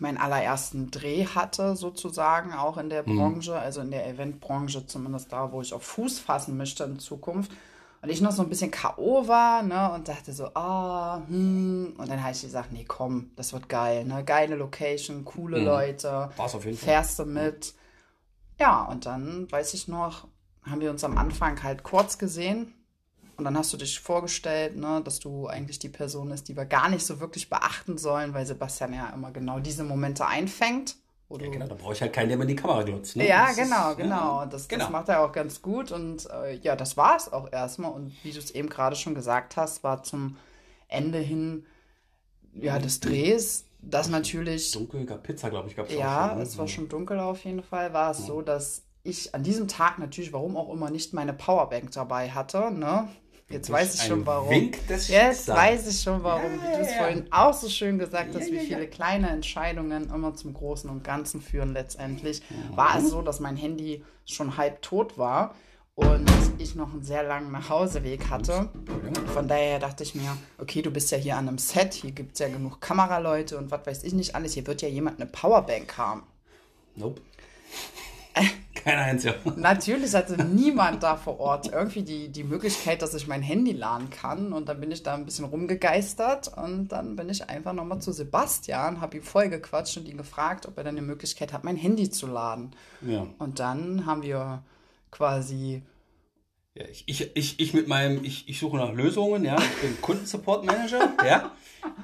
meinen 0.00 0.18
allerersten 0.18 0.90
Dreh 0.90 1.26
hatte, 1.26 1.76
sozusagen, 1.76 2.52
auch 2.52 2.78
in 2.78 2.90
der 2.90 3.04
Branche, 3.04 3.56
also 3.56 3.80
in 3.80 3.90
der 3.90 4.08
Eventbranche, 4.08 4.86
zumindest 4.86 5.32
da, 5.32 5.52
wo 5.52 5.62
ich 5.62 5.72
auf 5.72 5.84
Fuß 5.84 6.18
fassen 6.18 6.56
möchte 6.56 6.84
in 6.84 6.98
Zukunft. 6.98 7.52
Und 8.02 8.10
ich 8.10 8.20
noch 8.20 8.32
so 8.32 8.42
ein 8.42 8.48
bisschen 8.48 8.70
K.O. 8.70 9.28
war, 9.28 9.62
ne, 9.62 9.92
und 9.92 10.08
dachte 10.08 10.32
so, 10.32 10.46
ah, 10.54 11.22
hm. 11.26 11.94
Und 11.96 12.10
dann 12.10 12.22
habe 12.22 12.32
ich 12.32 12.42
gesagt, 12.42 12.72
nee, 12.72 12.84
komm, 12.86 13.30
das 13.36 13.52
wird 13.52 13.68
geil, 13.68 14.04
ne, 14.04 14.24
geile 14.24 14.56
Location, 14.56 15.24
coole 15.24 15.58
Leute. 15.60 16.28
War's 16.36 16.54
auf 16.54 16.64
jeden 16.64 16.76
Fall. 16.76 16.86
Fährst 16.86 17.18
du 17.18 17.24
mit. 17.24 17.72
Ja, 18.58 18.84
und 18.84 19.06
dann, 19.06 19.50
weiß 19.50 19.74
ich 19.74 19.88
noch, 19.88 20.26
haben 20.66 20.80
wir 20.80 20.90
uns 20.90 21.04
am 21.04 21.18
Anfang 21.18 21.62
halt 21.62 21.82
kurz 21.82 22.18
gesehen. 22.18 22.72
Und 23.36 23.44
dann 23.44 23.58
hast 23.58 23.72
du 23.72 23.76
dich 23.76 23.98
vorgestellt, 23.98 24.76
ne, 24.76 25.02
dass 25.04 25.18
du 25.18 25.48
eigentlich 25.48 25.80
die 25.80 25.88
Person 25.88 26.30
ist, 26.30 26.48
die 26.48 26.56
wir 26.56 26.66
gar 26.66 26.88
nicht 26.88 27.04
so 27.04 27.18
wirklich 27.18 27.50
beachten 27.50 27.98
sollen, 27.98 28.32
weil 28.32 28.46
Sebastian 28.46 28.94
ja 28.94 29.08
immer 29.10 29.32
genau 29.32 29.58
diese 29.58 29.82
Momente 29.82 30.24
einfängt. 30.26 30.96
Ja, 31.30 31.50
genau, 31.50 31.66
da 31.66 31.74
brauche 31.74 31.94
ich 31.94 32.00
halt 32.00 32.12
keinen, 32.12 32.28
der 32.28 32.36
mir 32.36 32.44
in 32.44 32.50
die 32.50 32.56
Kamera 32.56 32.84
glotzt. 32.84 33.16
Ne? 33.16 33.26
ja, 33.26 33.46
Das 33.48 33.56
ist- 33.58 33.64
genau, 33.64 33.88
ja, 33.88 33.94
genau. 33.94 34.46
Das, 34.46 34.68
genau. 34.68 34.84
das 34.84 34.92
macht 34.92 35.08
er 35.08 35.20
auch 35.24 35.32
ganz 35.32 35.62
gut. 35.62 35.90
Und 35.90 36.30
äh, 36.30 36.54
ja, 36.58 36.76
das 36.76 36.96
war 36.96 37.16
es 37.16 37.32
auch 37.32 37.50
erstmal. 37.50 37.90
Und 37.90 38.12
wie 38.22 38.30
du 38.30 38.38
es 38.38 38.52
eben 38.52 38.68
gerade 38.68 38.94
schon 38.94 39.16
gesagt 39.16 39.56
hast, 39.56 39.82
war 39.82 40.04
zum 40.04 40.36
Ende 40.86 41.18
hin 41.18 41.66
ja, 42.52 42.78
des 42.78 43.00
Drehs, 43.00 43.64
das 43.80 44.08
natürlich, 44.08 44.70
Dunkel, 44.70 45.06
gab 45.06 45.24
Pizza, 45.24 45.50
glaube 45.50 45.68
ich, 45.68 45.74
gab 45.74 45.88
es 45.88 45.94
ja, 45.94 46.26
auch 46.26 46.28
schon. 46.28 46.38
ne? 46.38 46.42
es 46.44 46.58
war 46.58 46.68
schon 46.68 46.88
dunkel 46.88 47.18
auf 47.18 47.44
jeden 47.44 47.62
Fall, 47.64 47.92
war 47.92 48.12
es 48.12 48.26
so, 48.26 48.40
dass 48.40 48.82
ich 49.04 49.34
an 49.34 49.42
diesem 49.42 49.68
Tag 49.68 49.98
natürlich, 49.98 50.32
warum 50.32 50.56
auch 50.56 50.72
immer, 50.72 50.90
nicht 50.90 51.12
meine 51.12 51.34
Powerbank 51.34 51.92
dabei 51.92 52.30
hatte. 52.30 52.70
Ne? 52.70 53.08
Jetzt 53.50 53.70
weiß 53.70 53.94
ich 53.94 54.02
schon 54.02 54.24
warum. 54.24 54.72
Jetzt 54.88 55.48
weiß 55.48 55.86
ich 55.86 56.00
schon 56.00 56.22
warum, 56.22 56.56
Ja, 56.56 56.62
wie 56.62 56.76
du 56.76 56.82
es 56.82 56.90
ja. 56.90 56.96
vorhin 56.96 57.26
auch 57.30 57.52
so 57.52 57.68
schön 57.68 57.98
gesagt 57.98 58.34
hast, 58.34 58.48
Ja, 58.48 58.54
wie 58.54 58.66
viele 58.66 58.88
kleine 58.88 59.28
Entscheidungen 59.28 60.10
immer 60.10 60.34
zum 60.34 60.54
Großen 60.54 60.88
und 60.88 61.04
Ganzen 61.04 61.42
führen 61.42 61.74
letztendlich. 61.74 62.40
War 62.74 62.98
es 62.98 63.10
so, 63.10 63.20
dass 63.20 63.40
mein 63.40 63.56
Handy 63.56 64.02
schon 64.24 64.56
halb 64.56 64.80
tot 64.80 65.18
war 65.18 65.54
und 65.94 66.28
ich 66.56 66.74
noch 66.74 66.92
einen 66.92 67.02
sehr 67.02 67.22
langen 67.22 67.52
Nachhauseweg 67.52 68.30
hatte. 68.30 68.70
Von 69.34 69.46
daher 69.46 69.78
dachte 69.78 70.02
ich 70.02 70.14
mir, 70.14 70.34
okay, 70.58 70.80
du 70.80 70.90
bist 70.90 71.10
ja 71.10 71.18
hier 71.18 71.36
an 71.36 71.46
einem 71.46 71.58
Set, 71.58 71.92
hier 71.92 72.12
gibt 72.12 72.32
es 72.32 72.38
ja 72.38 72.48
genug 72.48 72.80
Kameraleute 72.80 73.58
und 73.58 73.70
was 73.70 73.86
weiß 73.86 74.04
ich 74.04 74.14
nicht 74.14 74.34
alles. 74.34 74.54
Hier 74.54 74.66
wird 74.66 74.80
ja 74.80 74.88
jemand 74.88 75.20
eine 75.20 75.30
Powerbank 75.30 75.98
haben. 75.98 76.22
Nope. 76.96 77.20
Keiner 78.74 79.02
einziger. 79.02 79.36
Natürlich 79.56 80.14
hatte 80.14 80.42
niemand 80.44 81.02
da 81.02 81.16
vor 81.16 81.40
Ort 81.40 81.70
irgendwie 81.72 82.02
die, 82.02 82.28
die 82.28 82.44
Möglichkeit, 82.44 83.02
dass 83.02 83.14
ich 83.14 83.26
mein 83.26 83.42
Handy 83.42 83.72
laden 83.72 84.10
kann. 84.10 84.52
Und 84.52 84.68
dann 84.68 84.80
bin 84.80 84.90
ich 84.90 85.02
da 85.02 85.14
ein 85.14 85.24
bisschen 85.24 85.44
rumgegeistert 85.44 86.52
und 86.56 86.88
dann 86.88 87.16
bin 87.16 87.28
ich 87.30 87.48
einfach 87.48 87.72
nochmal 87.72 88.00
zu 88.00 88.12
Sebastian, 88.12 89.00
habe 89.00 89.18
ihm 89.18 89.22
voll 89.22 89.48
gequatscht 89.48 89.96
und 89.96 90.08
ihn 90.08 90.16
gefragt, 90.16 90.66
ob 90.66 90.76
er 90.76 90.84
dann 90.84 90.96
die 90.96 91.02
Möglichkeit 91.02 91.52
hat, 91.52 91.64
mein 91.64 91.76
Handy 91.76 92.10
zu 92.10 92.26
laden. 92.26 92.72
Ja. 93.00 93.26
Und 93.38 93.60
dann 93.60 94.06
haben 94.06 94.22
wir 94.22 94.62
quasi, 95.10 95.82
Ja, 96.74 96.84
ich, 96.90 97.04
ich, 97.06 97.36
ich, 97.36 97.60
ich 97.60 97.74
mit 97.74 97.86
meinem, 97.86 98.24
ich, 98.24 98.48
ich 98.48 98.58
suche 98.58 98.76
nach 98.76 98.92
Lösungen, 98.92 99.44
ja. 99.44 99.56
Ich 99.56 99.80
bin 99.80 100.00
Kundensupport 100.00 100.64
Manager, 100.64 101.12
ja. 101.24 101.52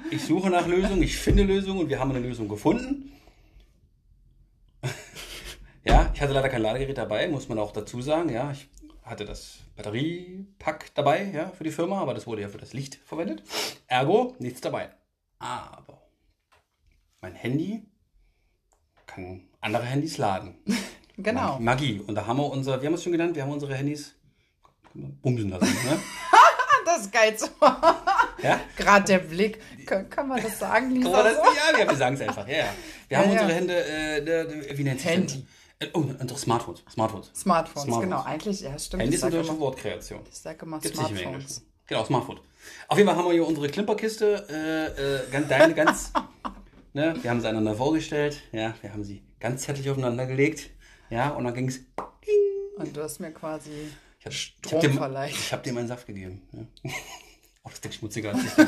Ich 0.09 0.23
suche 0.23 0.49
nach 0.49 0.67
Lösungen, 0.67 1.03
ich 1.03 1.17
finde 1.17 1.43
Lösungen 1.43 1.81
und 1.81 1.89
wir 1.89 1.99
haben 1.99 2.11
eine 2.11 2.19
Lösung 2.19 2.47
gefunden. 2.47 3.11
Ja, 5.83 6.11
ich 6.13 6.21
hatte 6.21 6.33
leider 6.33 6.49
kein 6.49 6.61
Ladegerät 6.61 6.97
dabei, 6.97 7.27
muss 7.27 7.49
man 7.49 7.57
auch 7.59 7.71
dazu 7.71 8.01
sagen, 8.01 8.29
ja. 8.29 8.51
Ich 8.51 8.69
hatte 9.03 9.25
das 9.25 9.57
Batteriepack 9.75 10.93
dabei, 10.93 11.23
ja, 11.33 11.49
für 11.49 11.63
die 11.63 11.71
Firma, 11.71 11.99
aber 11.99 12.13
das 12.13 12.27
wurde 12.27 12.41
ja 12.41 12.49
für 12.49 12.59
das 12.59 12.73
Licht 12.73 12.95
verwendet. 13.05 13.43
Ergo, 13.87 14.35
nichts 14.39 14.61
dabei. 14.61 14.89
Aber 15.39 16.01
mein 17.21 17.33
Handy 17.33 17.83
kann 19.07 19.41
andere 19.59 19.83
Handys 19.83 20.17
laden. 20.17 20.55
genau. 21.17 21.57
Magie. 21.59 21.99
Und 22.05 22.15
da 22.15 22.27
haben 22.27 22.37
wir 22.37 22.45
unser, 22.49 22.81
wie 22.81 22.85
haben 22.85 22.93
wir 22.93 22.97
es 22.97 23.03
schon 23.03 23.11
genannt? 23.11 23.35
Wir 23.35 23.43
haben 23.43 23.51
unsere 23.51 23.75
Handys 23.75 24.13
bumsen 24.93 25.49
lassen. 25.49 25.65
Ne? 25.85 25.99
Das 26.83 27.01
ist 27.01 27.11
geil. 27.13 27.37
Ja? 28.41 28.59
Gerade 28.75 29.05
der 29.05 29.19
Blick. 29.19 29.59
Kann, 29.85 30.09
kann 30.09 30.27
man 30.27 30.41
das 30.41 30.57
sagen, 30.59 30.89
Lisa? 30.91 31.23
Das, 31.23 31.37
ja, 31.37 31.77
wir, 31.77 31.87
wir 31.87 31.95
sagen 31.95 32.15
es 32.15 32.21
einfach. 32.21 32.45
Ja, 32.47 32.57
ja. 32.57 32.73
Wir 33.07 33.17
haben 33.19 33.29
Ja, 33.29 33.35
ja. 33.35 33.41
unsere 33.41 33.53
Hände, 33.53 33.85
äh, 33.85 34.17
äh, 34.17 34.77
wie 34.77 34.83
nennt 34.83 34.99
sich 34.99 35.09
Handy. 35.09 35.33
denn? 35.35 35.47
Äh, 35.81 35.87
Oh, 35.93 35.99
unsere 36.19 36.39
Smartphones. 36.39 36.83
Smartphones. 36.89 37.31
Smartphones, 37.35 37.83
Smartphones. 37.85 38.01
genau. 38.03 38.23
Eigentlich, 38.23 38.61
ja, 38.61 38.77
stimmt. 38.79 39.01
Handy 39.03 39.15
ich 39.15 39.19
ist 39.19 39.23
eine 39.23 39.31
sage 39.33 39.47
deutsche 39.47 39.59
Wortkreation. 39.59 40.19
ich 40.31 40.37
sag 40.37 40.61
immer 40.61 40.79
Gibt's 40.79 40.97
nicht 40.99 41.09
im 41.11 41.17
Englischen. 41.17 41.47
Smartphones. 41.49 41.65
Genau, 41.87 42.05
Smartphone. 42.05 42.39
Auf 42.87 42.97
jeden 42.97 43.09
Fall 43.09 43.17
haben 43.17 43.25
wir 43.25 43.33
hier 43.33 43.47
unsere 43.47 43.67
Klimperkiste, 43.67 44.45
äh, 45.33 45.35
äh, 45.37 45.47
deine 45.47 45.73
ganz, 45.73 46.13
ne, 46.93 47.15
wir 47.21 47.29
haben 47.29 47.41
sie 47.41 47.47
einander 47.49 47.73
vorgestellt, 47.75 48.39
ja, 48.51 48.73
wir 48.81 48.93
haben 48.93 49.03
sie 49.03 49.23
ganz 49.39 49.63
zärtlich 49.63 49.89
aufeinander 49.89 50.27
gelegt, 50.27 50.69
ja, 51.09 51.29
und 51.31 51.43
dann 51.43 51.55
ging 51.55 51.67
es, 51.69 51.79
Und 52.77 52.95
du 52.95 53.01
hast 53.01 53.19
mir 53.19 53.31
quasi 53.31 53.71
ich 54.19 54.25
habe 54.25 54.35
Strom 54.35 54.73
hab 54.73 54.81
dem, 54.81 54.93
verleiht. 54.93 55.31
ich 55.31 55.51
hab 55.51 55.63
dir 55.63 55.73
meinen 55.73 55.87
Saft 55.87 56.05
gegeben. 56.07 56.41
Ja. 56.83 56.91
Oh, 57.63 57.69
das 57.69 57.79
Ding 57.79 57.91
schmutziger 57.91 58.29
als 58.33 58.39
ich. 58.45 58.65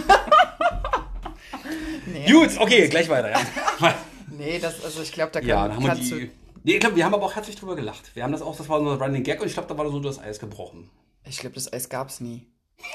Nee, 2.05 2.31
Gut, 2.31 2.51
okay, 2.59 2.87
gleich 2.89 3.09
weiter. 3.09 3.31
Ja, 3.31 3.95
nee 4.27 4.59
das, 4.59 4.83
also 4.83 5.01
ich 5.01 5.11
glaube, 5.11 5.31
da 5.31 5.39
kann, 5.39 5.49
ja 5.49 5.67
dann 5.67 5.77
haben 5.77 5.83
wir 5.83 5.95
die. 5.95 6.31
Nee, 6.63 6.73
ich 6.75 6.79
glaube, 6.79 6.95
wir 6.95 7.05
haben 7.05 7.13
aber 7.13 7.25
auch 7.25 7.35
herzlich 7.35 7.55
drüber 7.57 7.75
gelacht. 7.75 8.15
Wir 8.15 8.23
haben 8.23 8.31
das 8.31 8.41
auch, 8.41 8.55
das 8.55 8.69
war 8.69 8.79
unser 8.79 8.99
Running 9.03 9.23
Gag 9.23 9.41
und 9.41 9.47
ich 9.47 9.53
glaube, 9.53 9.67
da 9.67 9.77
war 9.77 9.89
so 9.89 9.99
das 9.99 10.19
Eis 10.19 10.39
gebrochen. 10.39 10.89
Ich 11.25 11.37
glaube, 11.39 11.55
das 11.55 11.71
Eis 11.71 11.89
gab's 11.89 12.19
nie. 12.21 12.47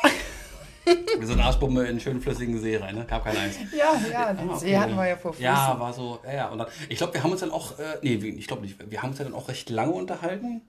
Wir 1.19 1.27
sind 1.27 1.39
Arschbombe 1.41 1.83
in 1.83 1.89
einen 1.89 2.01
schönen 2.01 2.23
flüssigen 2.23 2.59
See 2.59 2.77
rein, 2.79 2.95
ne? 2.95 3.05
Gab 3.05 3.23
kein 3.25 3.37
Eis. 3.37 3.59
Ja, 3.77 3.93
ja, 4.11 4.33
den 4.33 4.49
Ah, 4.49 4.55
okay. 4.55 4.61
See 4.67 4.79
hatten 4.79 4.97
wir 4.97 5.07
ja 5.07 5.17
vor 5.17 5.33
Füßen. 5.35 5.45
Ja, 5.45 5.79
war 5.79 5.93
so, 5.93 6.19
ja, 6.25 6.33
ja. 6.33 6.49
Und 6.49 6.59
dann, 6.59 6.69
ich 6.89 6.97
glaube, 6.97 7.13
wir 7.13 7.23
haben 7.23 7.31
uns 7.31 7.41
dann 7.43 7.51
auch, 7.51 7.79
äh, 7.79 7.99
nee, 8.03 8.23
wie- 8.23 8.31
ich 8.31 8.47
glaube 8.47 8.63
nicht, 8.63 8.79
wir 8.91 9.03
haben 9.03 9.11
uns 9.11 9.19
ja 9.19 9.25
dann 9.25 9.35
auch 9.35 9.49
recht 9.49 9.69
lange 9.69 9.93
unterhalten. 9.93 10.63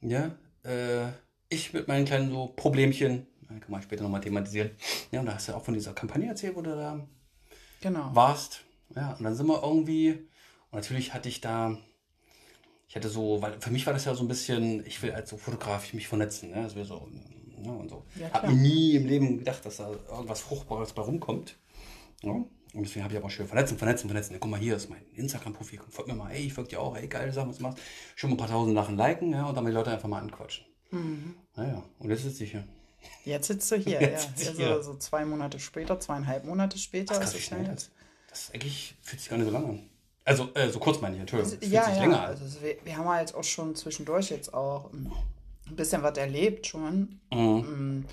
Ja, 0.00 0.30
äh, 0.64 1.08
ich 1.48 1.72
mit 1.72 1.88
meinen 1.88 2.04
kleinen 2.04 2.30
so 2.30 2.52
Problemchen, 2.54 3.26
kann 3.48 3.62
man 3.70 3.82
später 3.82 4.04
nochmal 4.04 4.20
thematisieren. 4.20 4.70
Ja, 5.10 5.18
und 5.20 5.26
da 5.26 5.34
hast 5.34 5.48
du 5.48 5.54
auch 5.54 5.64
von 5.64 5.74
dieser 5.74 5.92
Kampagne 5.92 6.28
erzählt, 6.28 6.54
wo 6.54 6.62
du 6.62 6.70
da 6.76 7.00
Genau. 7.80 8.10
warst. 8.14 8.60
Ja, 8.94 9.14
und 9.14 9.24
dann 9.24 9.34
sind 9.34 9.46
wir 9.48 9.60
irgendwie, 9.62 10.10
und 10.70 10.74
natürlich 10.78 11.14
hatte 11.14 11.28
ich 11.28 11.40
da, 11.40 11.76
ich 12.92 12.96
hatte 12.96 13.08
so, 13.08 13.40
weil 13.40 13.58
für 13.58 13.70
mich 13.70 13.86
war 13.86 13.94
das 13.94 14.04
ja 14.04 14.14
so 14.14 14.22
ein 14.22 14.28
bisschen, 14.28 14.84
ich 14.84 15.00
will 15.02 15.12
als 15.12 15.30
so 15.30 15.38
Fotograf 15.38 15.94
mich 15.94 16.08
vernetzen, 16.08 16.50
ne? 16.50 16.62
Das 16.62 16.74
wäre 16.74 16.84
so, 16.84 17.08
ja, 17.64 17.70
und 17.70 17.88
so. 17.88 18.04
Ja, 18.16 18.30
Hab 18.30 18.42
klar. 18.42 18.52
mir 18.52 18.60
nie 18.60 18.96
im 18.96 19.06
Leben 19.06 19.38
gedacht, 19.38 19.64
dass 19.64 19.78
da 19.78 19.88
irgendwas 20.10 20.42
Fruchtbares 20.42 20.92
bei 20.92 21.00
rumkommt. 21.00 21.56
Ja? 22.22 22.32
Und 22.32 22.50
deswegen 22.74 23.02
habe 23.02 23.14
ich 23.14 23.18
aber 23.18 23.30
schön 23.30 23.46
vernetzen, 23.46 23.78
vernetzen, 23.78 24.10
vernetzen. 24.10 24.34
Ja, 24.34 24.38
guck 24.38 24.50
mal, 24.50 24.60
hier 24.60 24.76
ist 24.76 24.90
mein 24.90 25.06
Instagram-Profil. 25.14 25.80
Folgt 25.88 26.10
mir 26.10 26.16
mal, 26.16 26.32
ey, 26.32 26.44
ich 26.44 26.52
folge 26.52 26.68
dir 26.68 26.80
auch, 26.80 26.94
ey, 26.94 27.08
geile 27.08 27.32
Sachen, 27.32 27.48
was 27.48 27.56
du 27.56 27.62
machst. 27.62 27.78
Schon 28.14 28.28
mal 28.28 28.34
ein 28.34 28.36
paar 28.36 28.48
tausend 28.48 28.74
Sachen 28.74 28.98
liken, 28.98 29.32
ja, 29.32 29.46
und 29.46 29.56
dann 29.56 29.64
die 29.64 29.72
Leute 29.72 29.90
einfach 29.90 30.10
mal 30.10 30.20
anquatschen. 30.20 30.66
Mhm. 30.90 31.34
Naja, 31.56 31.82
und 31.98 32.10
jetzt 32.10 32.24
sitze 32.24 32.44
ich 32.44 32.50
hier. 32.50 32.68
Jetzt 33.24 33.46
sitzt 33.46 33.72
du 33.72 33.76
hier, 33.76 34.00
Jetzt 34.02 34.38
ja. 34.38 34.48
Also, 34.48 34.62
hier. 34.62 34.82
so 34.82 34.96
zwei 34.98 35.24
Monate 35.24 35.58
später, 35.58 35.98
zweineinhalb 35.98 36.44
Monate 36.44 36.76
später. 36.76 37.18
Das, 37.18 37.30
ist 37.30 37.36
es 37.36 37.44
schnell 37.46 37.64
ja 37.64 37.72
das, 37.72 37.90
das 38.28 38.50
eigentlich 38.52 38.96
fühlt 39.00 39.18
sich 39.18 39.30
gar 39.30 39.38
nicht 39.38 39.46
so 39.46 39.52
lange 39.52 39.68
an. 39.68 39.88
Also, 40.24 40.48
äh, 40.54 40.68
so 40.68 40.78
kurz 40.78 41.00
meine 41.00 41.16
ich, 41.16 41.20
Entschuldigung. 41.20 41.58
Das 41.60 41.68
ja, 41.68 41.88
ja. 41.90 42.00
Länger 42.00 42.20
Also, 42.22 42.44
wir, 42.62 42.76
wir, 42.84 42.96
haben 42.96 43.08
halt 43.08 43.34
auch 43.34 43.44
schon 43.44 43.74
zwischendurch 43.74 44.30
jetzt 44.30 44.54
auch 44.54 44.90
ein 44.92 45.10
bisschen 45.76 46.02
was 46.02 46.16
erlebt 46.16 46.66
schon. 46.66 47.20
Mhm. 47.32 47.38
Mm, 47.38 48.04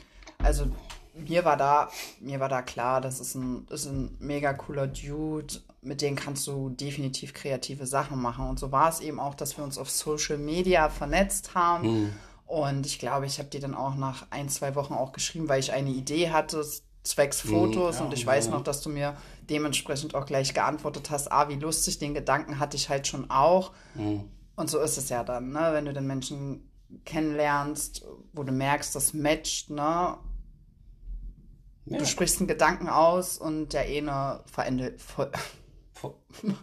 also, 0.44 0.66
mir 1.14 1.46
war 1.46 1.58
da, 1.58 1.90
mir 2.20 2.40
war 2.40 2.50
da 2.50 2.62
klar, 2.62 3.02
das 3.02 3.20
ist 3.20 3.36
ein, 3.36 3.68
ist 3.70 3.86
ein 3.86 4.16
mega 4.20 4.54
cooler 4.54 4.88
Dude, 4.88 5.56
mit 5.82 6.02
dem 6.02 6.16
kannst 6.16 6.48
du 6.48 6.70
definitiv 6.70 7.34
kreative 7.34 7.86
Sachen 7.86 8.22
machen. 8.22 8.48
Und 8.50 8.60
so 8.60 8.72
war 8.72 8.90
es 8.90 9.02
eben 9.02 9.20
auch, 9.20 9.36
dass 9.36 9.58
wir 9.58 9.64
uns 9.64 9.78
auf 9.78 9.90
Social 9.90 10.38
Media 10.38 10.90
vernetzt 10.90 11.54
haben. 11.56 12.04
Mhm. 12.04 12.14
Und 12.48 12.86
ich 12.88 12.98
glaube, 12.98 13.28
ich 13.28 13.38
habe 13.38 13.50
dir 13.50 13.60
dann 13.60 13.76
auch 13.76 13.96
nach 13.96 14.26
ein, 14.32 14.50
zwei 14.50 14.74
Wochen 14.74 14.94
auch 14.94 15.12
geschrieben, 15.12 15.48
weil 15.48 15.60
ich 15.60 15.72
eine 15.72 15.92
Idee 15.92 16.32
hatte, 16.32 16.66
zwecks 17.04 17.44
mhm, 17.46 17.50
Fotos. 17.50 17.96
Mhm, 17.96 18.00
ja, 18.00 18.06
und 18.06 18.14
ich 18.14 18.26
weiß 18.26 18.50
noch, 18.50 18.64
dass 18.64 18.82
du 18.82 18.90
mir 18.90 19.16
dementsprechend 19.50 20.16
auch 20.16 20.26
gleich 20.26 20.54
geantwortet 20.54 21.10
hast, 21.10 21.32
ah, 21.32 21.50
wie 21.50 21.56
lustig, 21.56 22.00
den 22.00 22.14
Gedanken 22.14 22.60
hatte 22.60 22.78
ich 22.78 22.90
halt 22.90 23.08
schon 23.08 23.30
auch. 23.30 23.72
Mhm. 23.96 24.26
Und 24.56 24.70
so 24.70 24.80
ist 24.80 24.98
es 24.98 25.10
ja 25.10 25.24
dann, 25.24 25.52
ne? 25.52 25.70
wenn 25.72 25.86
du 25.86 25.94
den 25.94 26.06
Menschen 26.06 26.70
kennenlernst, 27.06 28.06
wo 28.34 28.44
du 28.44 28.52
merkst, 28.52 28.96
das 28.96 29.14
matcht, 29.14 29.70
ne? 29.70 30.18
Ja. 31.86 31.98
Du 31.98 32.06
sprichst 32.06 32.40
einen 32.40 32.48
Gedanken 32.48 32.88
aus 32.88 33.38
und 33.38 33.74
der 33.74 33.82
eine 33.82 34.44
verendet. 34.46 35.02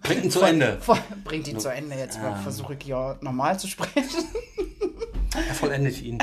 Bringt 0.03 0.25
ihn 0.25 0.31
zu 0.31 0.41
Ende. 0.41 0.81
bringt 1.25 1.49
ihn 1.49 1.59
zu 1.59 1.69
Ende. 1.69 1.97
Jetzt 1.97 2.17
ja. 2.17 2.35
versuche 2.37 2.77
ich 2.79 2.87
ja 2.87 3.17
normal 3.21 3.59
zu 3.59 3.67
sprechen. 3.67 4.25
Er 5.35 5.55
vollendet 5.55 6.01
ihn. 6.01 6.19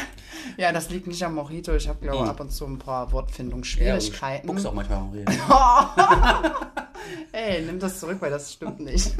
Ja, 0.57 0.71
das 0.71 0.89
liegt 0.89 1.07
nicht 1.07 1.23
am 1.23 1.35
Mojito. 1.35 1.73
Ich 1.75 1.87
habe, 1.87 1.99
glaube 1.99 2.17
ich, 2.17 2.23
mhm. 2.23 2.29
ab 2.29 2.39
und 2.39 2.51
zu 2.51 2.65
ein 2.65 2.79
paar 2.79 3.11
Wortfindungsschwierigkeiten. 3.11 4.49
Ja, 4.49 4.55
du 4.55 4.69
auch 4.69 4.73
manchmal 4.73 4.99
am 4.99 5.11
Reden. 5.11 5.27
Ey, 7.31 7.61
nimm 7.63 7.79
das 7.79 7.99
zurück, 7.99 8.17
weil 8.19 8.31
das 8.31 8.53
stimmt 8.53 8.79
nicht. 8.79 9.13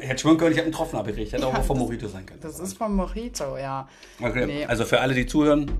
ich 0.00 0.08
hätte 0.08 0.20
schwören 0.20 0.36
können, 0.36 0.52
ich 0.52 0.58
habe 0.58 0.66
einen 0.66 0.74
Tropfen 0.74 0.98
abgekriegt. 0.98 1.32
Hätte 1.32 1.46
auch 1.46 1.54
ja, 1.54 1.62
vom 1.62 1.78
Mojito 1.78 2.08
sein 2.08 2.26
können. 2.26 2.40
Das 2.40 2.58
ist 2.58 2.76
vom 2.76 2.96
Mojito, 2.96 3.56
ja. 3.56 3.88
Okay, 4.20 4.46
nee. 4.46 4.64
also 4.66 4.84
für 4.84 5.00
alle, 5.00 5.14
die 5.14 5.26
zuhören, 5.26 5.70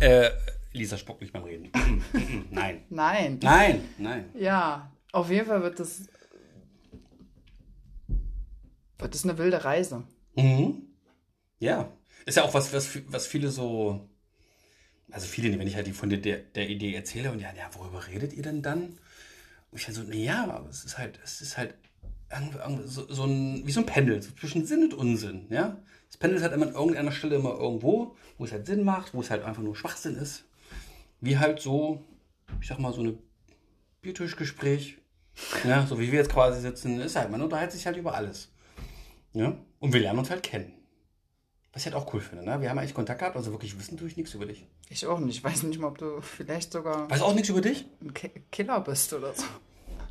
äh, 0.00 0.30
Lisa 0.72 0.96
spuckt 0.96 1.20
nicht 1.20 1.32
beim 1.32 1.44
Reden. 1.44 1.70
nein. 2.50 2.82
Nein. 2.90 3.38
Nein, 3.42 3.84
nein. 3.98 4.24
Ja, 4.34 4.90
auf 5.12 5.30
jeden 5.30 5.46
Fall 5.46 5.62
wird 5.62 5.80
das 5.80 6.02
wird 8.98 9.14
das 9.14 9.24
eine 9.24 9.38
wilde 9.38 9.64
Reise. 9.64 10.04
Mhm. 10.34 10.82
Ja. 11.58 11.92
Ist 12.26 12.36
ja 12.36 12.44
auch 12.44 12.54
was, 12.54 12.72
was, 12.72 12.98
was 13.08 13.26
viele 13.26 13.50
so, 13.50 14.08
also 15.10 15.26
viele, 15.26 15.58
wenn 15.58 15.66
ich 15.66 15.76
halt 15.76 15.88
von 15.94 16.08
der, 16.08 16.18
der 16.18 16.68
Idee 16.68 16.94
erzähle 16.94 17.30
und 17.30 17.40
ja, 17.40 17.52
ja, 17.56 17.68
worüber 17.72 18.06
redet 18.06 18.32
ihr 18.32 18.42
denn 18.42 18.62
dann? 18.62 18.98
Und 19.70 19.78
ich 19.80 19.86
halt 19.86 19.96
so, 19.96 20.02
naja, 20.02 20.64
es 20.68 20.84
ist 20.84 20.98
halt, 20.98 21.18
es 21.22 21.40
ist 21.40 21.56
halt 21.56 21.74
so, 22.84 23.06
so 23.12 23.24
ein, 23.24 23.66
wie 23.66 23.72
so 23.72 23.80
ein 23.80 23.86
Pendel, 23.86 24.20
so 24.22 24.32
zwischen 24.32 24.66
Sinn 24.66 24.84
und 24.84 24.94
Unsinn, 24.94 25.46
ja. 25.50 25.78
Das 26.08 26.16
Pendel 26.16 26.36
ist 26.36 26.42
halt 26.42 26.52
immer 26.52 26.66
an 26.66 26.74
irgendeiner 26.74 27.12
Stelle 27.12 27.36
immer 27.36 27.58
irgendwo, 27.58 28.16
wo 28.38 28.44
es 28.44 28.52
halt 28.52 28.66
Sinn 28.66 28.84
macht, 28.84 29.14
wo 29.14 29.20
es 29.20 29.30
halt 29.30 29.42
einfach 29.42 29.62
nur 29.62 29.74
Schwachsinn 29.74 30.16
ist. 30.16 30.44
Wie 31.20 31.38
halt 31.38 31.60
so, 31.60 32.04
ich 32.60 32.68
sag 32.68 32.78
mal, 32.78 32.92
so 32.92 33.00
eine 33.00 33.18
Biertischgespräch, 34.00 34.98
ja, 35.66 35.86
so 35.86 35.98
wie 35.98 36.12
wir 36.12 36.20
jetzt 36.20 36.32
quasi 36.32 36.60
sitzen, 36.60 37.00
ist 37.00 37.16
halt, 37.16 37.30
man 37.30 37.42
unterhält 37.42 37.72
sich 37.72 37.86
halt 37.86 37.96
über 37.96 38.14
alles. 38.14 38.52
Ja, 39.32 39.56
und 39.80 39.92
wir 39.92 40.00
lernen 40.00 40.20
uns 40.20 40.30
halt 40.30 40.44
kennen. 40.44 40.72
Was 41.74 41.84
ich 41.84 41.92
halt 41.92 41.96
auch 41.96 42.14
cool 42.14 42.20
finde, 42.20 42.44
ne? 42.44 42.60
Wir 42.60 42.70
haben 42.70 42.78
eigentlich 42.78 42.94
Kontakt 42.94 43.18
gehabt, 43.18 43.36
also 43.36 43.50
wirklich 43.50 43.76
wissen 43.76 43.98
tue 43.98 44.06
ich 44.06 44.16
nichts 44.16 44.32
über 44.32 44.46
dich. 44.46 44.64
Ich 44.90 45.04
auch 45.08 45.18
nicht. 45.18 45.38
Ich 45.38 45.42
weiß 45.44 45.64
nicht 45.64 45.80
mal, 45.80 45.88
ob 45.88 45.98
du 45.98 46.20
vielleicht 46.20 46.72
sogar. 46.72 47.10
Weiß 47.10 47.20
auch 47.20 47.34
nichts 47.34 47.48
über 47.48 47.60
dich? 47.60 47.84
Ein 48.00 48.14
Killer 48.52 48.80
bist 48.80 49.12
oder 49.12 49.34
so. 49.34 49.44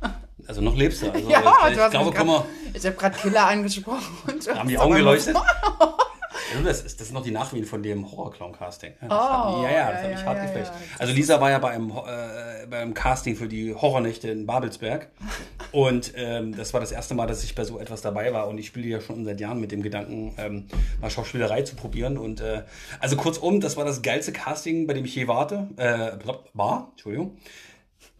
Also 0.46 0.60
noch 0.60 0.76
lebst 0.76 1.00
du. 1.00 1.10
Also, 1.10 1.30
ja, 1.30 1.40
ich, 1.68 1.78
ich 1.78 1.90
glaube, 1.90 2.10
grad, 2.10 2.44
Ich 2.74 2.84
habe 2.84 2.96
gerade 2.96 3.16
Killer 3.16 3.46
angesprochen. 3.46 4.14
Und 4.26 4.54
haben 4.54 4.68
die 4.68 4.76
Augen 4.76 4.96
geleuchtet? 4.96 5.34
Das, 6.64 6.82
ist, 6.82 7.00
das 7.00 7.08
sind 7.08 7.14
noch 7.14 7.22
die 7.22 7.30
Nachwehen 7.30 7.64
von 7.64 7.82
dem 7.82 8.10
Horror-Clown-Casting. 8.10 8.92
Ja, 9.02 9.56
oh, 9.56 9.62
ja, 9.62 9.70
ja, 9.70 9.92
das 9.92 10.02
ja, 10.02 10.08
hat 10.08 10.10
mich 10.10 10.24
hart 10.24 10.38
ja, 10.38 10.44
geflecht. 10.44 10.72
Also 10.98 11.12
Lisa 11.12 11.40
war 11.40 11.50
ja 11.50 11.58
beim, 11.58 11.90
äh, 11.90 12.66
beim 12.68 12.94
Casting 12.94 13.36
für 13.36 13.48
die 13.48 13.74
Horrornächte 13.74 14.30
in 14.30 14.46
Babelsberg. 14.46 15.10
Und 15.72 16.12
ähm, 16.16 16.56
das 16.56 16.72
war 16.72 16.80
das 16.80 16.92
erste 16.92 17.14
Mal, 17.14 17.26
dass 17.26 17.44
ich 17.44 17.54
bei 17.54 17.64
so 17.64 17.78
etwas 17.78 18.02
dabei 18.02 18.32
war. 18.32 18.48
Und 18.48 18.58
ich 18.58 18.66
spiele 18.66 18.86
ja 18.86 19.00
schon 19.00 19.24
seit 19.24 19.40
Jahren 19.40 19.60
mit 19.60 19.72
dem 19.72 19.82
Gedanken, 19.82 20.34
ähm, 20.38 20.66
mal 21.00 21.10
Schauspielerei 21.10 21.62
zu 21.62 21.76
probieren. 21.76 22.18
Und 22.18 22.40
äh, 22.40 22.62
also 23.00 23.16
kurzum, 23.16 23.60
das 23.60 23.76
war 23.76 23.84
das 23.84 24.02
geilste 24.02 24.32
Casting, 24.32 24.86
bei 24.86 24.94
dem 24.94 25.04
ich 25.04 25.14
je 25.14 25.28
warte. 25.28 25.68
Äh, 25.76 26.12
war, 26.52 26.88
Entschuldigung. 26.92 27.38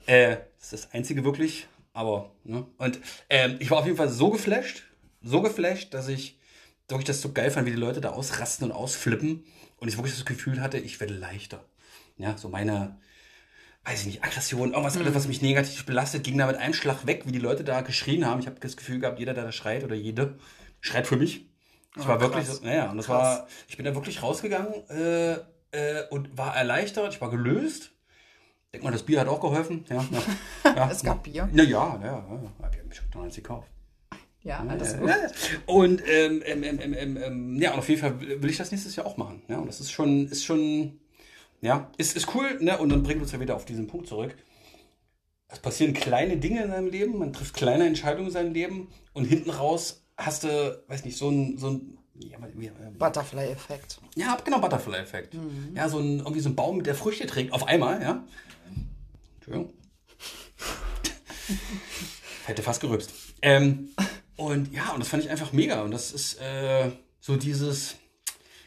Äh, 0.07 0.37
das 0.59 0.73
ist 0.73 0.73
das 0.73 0.93
einzige 0.93 1.25
wirklich. 1.25 1.67
Aber, 1.93 2.31
ne? 2.43 2.67
Und 2.79 2.99
ähm, 3.31 3.57
ich 3.61 3.71
war 3.71 3.79
auf 3.79 3.87
jeden 3.87 3.97
Fall 3.97 4.09
so 4.09 4.31
geflasht, 4.31 4.83
so 5.23 5.41
geflasht, 5.43 5.95
dass 5.95 6.09
ich 6.09 6.39
wirklich 6.89 7.07
das 7.07 7.21
so 7.21 7.33
geil 7.33 7.51
fand, 7.51 7.67
wie 7.67 7.71
die 7.71 7.77
Leute 7.77 8.01
da 8.01 8.11
ausrasten 8.11 8.71
und 8.71 8.77
ausflippen 8.77 9.45
und 9.79 9.89
ich 9.89 9.97
wirklich 9.97 10.15
das 10.15 10.25
Gefühl 10.25 10.61
hatte, 10.61 10.79
ich 10.79 11.01
werde 11.01 11.15
leichter. 11.15 11.65
Ja, 12.17 12.37
so 12.37 12.49
meine, 12.49 12.99
weiß 13.85 14.01
ich 14.01 14.07
nicht, 14.07 14.25
Aggression, 14.25 14.71
irgendwas, 14.71 14.95
mhm. 14.95 15.03
alles, 15.03 15.15
was 15.15 15.29
mich 15.29 15.43
negativ 15.43 15.85
belastet, 15.87 16.25
ging 16.25 16.39
da 16.39 16.47
mit 16.47 16.57
einem 16.57 16.75
Schlag 16.75 17.07
weg, 17.07 17.23
wie 17.27 17.33
die 17.33 17.39
Leute 17.39 17.65
da 17.65 17.81
geschrien 17.81 18.27
haben. 18.27 18.41
Ich 18.41 18.47
habe 18.47 18.61
das 18.61 18.77
Gefühl 18.77 19.01
gehabt, 19.01 19.19
jeder, 19.19 19.35
der 19.35 19.45
da 19.45 19.53
schreit 19.53 19.85
oder 19.85 19.95
jede, 19.95 20.39
schreit 20.81 21.07
für 21.07 21.17
mich. 21.17 21.47
Ich 21.97 22.05
oh, 22.05 22.09
war 22.09 22.21
wirklich, 22.21 22.47
so, 22.47 22.65
naja, 22.65 22.91
und 22.91 22.97
das 22.97 23.07
krass. 23.07 23.39
war, 23.39 23.49
ich 23.69 23.77
bin 23.77 23.85
da 23.85 23.95
wirklich 23.95 24.23
rausgegangen 24.23 24.89
äh, 24.91 25.35
äh, 25.71 26.09
und 26.11 26.37
war 26.37 26.57
erleichtert, 26.57 27.15
ich 27.15 27.21
war 27.21 27.31
gelöst. 27.31 27.93
Denk 28.73 28.83
mal, 28.83 28.91
das 28.91 29.05
Bier 29.05 29.21
hat 29.21 29.29
auch 29.29 29.41
geholfen. 29.41 29.85
Ja, 29.89 30.05
ja, 30.11 30.75
ja 30.77 30.91
es 30.91 31.05
gab 31.05 31.23
Bier. 31.23 31.49
Na 31.53 31.63
ja, 31.63 31.99
ja, 32.01 32.07
ja. 32.07 32.29
Wir 32.29 32.81
haben 32.81 32.89
mich 32.89 33.01
schon 33.13 33.31
gekauft. 33.31 33.69
Ja, 34.45 34.65
alles 34.69 34.99
gut. 34.99 35.11
Und 35.67 36.03
ähm, 36.07 36.43
ähm, 36.45 36.63
ähm, 36.63 37.17
ähm, 37.17 37.61
ja, 37.61 37.73
und 37.73 37.79
auf 37.79 37.89
jeden 37.89 38.01
Fall 38.01 38.21
will 38.21 38.51
ich 38.51 38.59
das 38.59 38.71
nächstes 38.71 38.95
Jahr 38.95 39.07
auch 39.07 39.17
machen. 39.17 39.43
Ja, 39.49 39.59
und 39.59 39.67
das 39.67 39.81
ist 39.81 39.91
schon, 39.91 40.29
ist 40.29 40.45
schon, 40.45 41.01
ja, 41.63 41.91
ist, 41.97 42.15
ist 42.15 42.35
cool, 42.35 42.59
ne? 42.61 42.79
Und 42.79 42.91
dann 42.91 43.03
bringt 43.03 43.23
uns 43.23 43.33
ja 43.33 43.41
wieder 43.41 43.57
auf 43.57 43.65
diesen 43.65 43.87
Punkt 43.87 44.07
zurück. 44.07 44.37
Es 45.49 45.59
passieren 45.61 45.95
kleine 45.95 46.37
Dinge 46.37 46.63
in 46.63 46.71
seinem 46.71 46.89
Leben, 46.89 47.19
man 47.19 47.33
trifft 47.33 47.55
kleine 47.55 47.87
Entscheidungen 47.87 48.27
in 48.27 48.33
seinem 48.33 48.53
Leben 48.53 48.89
und 49.15 49.25
hinten 49.25 49.51
raus 49.51 50.05
hast 50.17 50.45
du, 50.45 50.83
weiß 50.89 51.05
nicht, 51.05 51.17
so 51.17 51.31
ein, 51.31 51.57
so 51.57 51.71
ein 51.71 51.99
ja, 52.17 52.39
Butterfly-Effekt. 52.99 53.99
Ja, 54.15 54.37
genau, 54.45 54.61
Butterfly-Effekt. 54.61 55.35
Mhm. 55.35 55.73
Ja, 55.75 55.89
so 55.89 55.99
ein, 55.99 56.19
irgendwie 56.19 56.41
so 56.41 56.49
ein 56.49 56.55
Baum, 56.55 56.83
der 56.83 56.95
Früchte 56.95 57.27
trägt, 57.27 57.53
auf 57.53 57.67
einmal, 57.67 58.03
ja. 58.03 58.25
Entschuldigung. 59.37 59.73
Hätte 62.47 62.63
fast 62.63 62.81
gerübst. 62.81 63.13
Ähm, 63.43 63.91
und 64.37 64.73
ja, 64.73 64.93
und 64.93 65.01
das 65.01 65.09
fand 65.09 65.25
ich 65.25 65.31
einfach 65.31 65.53
mega. 65.53 65.83
Und 65.83 65.91
das 65.91 66.13
ist 66.13 66.41
äh, 66.41 66.91
so 67.21 67.37
dieses, 67.37 67.97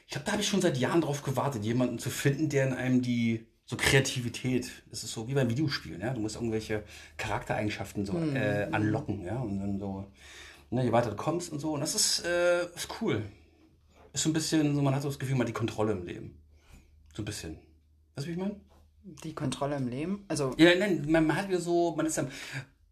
ich 0.05 0.11
glaube, 0.11 0.25
da 0.25 0.31
habe 0.33 0.41
ich 0.41 0.47
schon 0.47 0.61
seit 0.61 0.77
Jahren 0.77 1.01
drauf 1.01 1.21
gewartet, 1.23 1.63
jemanden 1.63 1.99
zu 1.99 2.09
finden, 2.09 2.49
der 2.49 2.67
in 2.67 2.73
einem 2.73 3.01
die 3.01 3.45
so 3.65 3.75
Kreativität, 3.75 4.71
das 4.89 5.03
ist 5.03 5.11
so 5.11 5.27
wie 5.27 5.33
beim 5.33 5.49
Videospielen, 5.49 5.99
ja. 5.99 6.13
Du 6.13 6.21
musst 6.21 6.35
irgendwelche 6.35 6.83
Charaktereigenschaften 7.17 8.05
so 8.05 8.13
mhm. 8.13 8.35
äh, 8.37 8.69
anlocken, 8.71 9.25
ja. 9.25 9.37
Und 9.39 9.59
dann 9.59 9.77
so, 9.77 10.05
ne, 10.69 10.85
je 10.85 10.91
weiter 10.93 11.09
du 11.09 11.17
kommst 11.17 11.51
und 11.51 11.59
so. 11.59 11.73
Und 11.73 11.81
das 11.81 11.93
ist, 11.93 12.25
äh, 12.25 12.65
ist 12.73 12.87
cool. 13.01 13.23
Ist 14.13 14.23
so 14.23 14.29
ein 14.29 14.33
bisschen, 14.33 14.73
so 14.73 14.81
man 14.81 14.95
hat 14.95 15.01
so 15.01 15.09
das 15.09 15.19
Gefühl, 15.19 15.35
man 15.35 15.41
hat 15.41 15.49
die 15.49 15.53
Kontrolle 15.53 15.91
im 15.91 16.05
Leben. 16.05 16.41
So 17.13 17.23
ein 17.23 17.25
bisschen. 17.25 17.57
Weißt 18.15 18.25
du, 18.25 18.29
wie 18.29 18.33
ich 18.35 18.39
meine? 18.39 18.55
Die 19.23 19.35
Kontrolle 19.35 19.75
im 19.75 19.89
Leben? 19.89 20.23
Also. 20.29 20.55
Ja, 20.57 20.73
nein, 20.73 21.05
man, 21.09 21.27
man 21.27 21.35
hat 21.35 21.49
wieder 21.49 21.59
so, 21.59 21.93
man 21.95 22.05
ist 22.05 22.17
dann, 22.17 22.31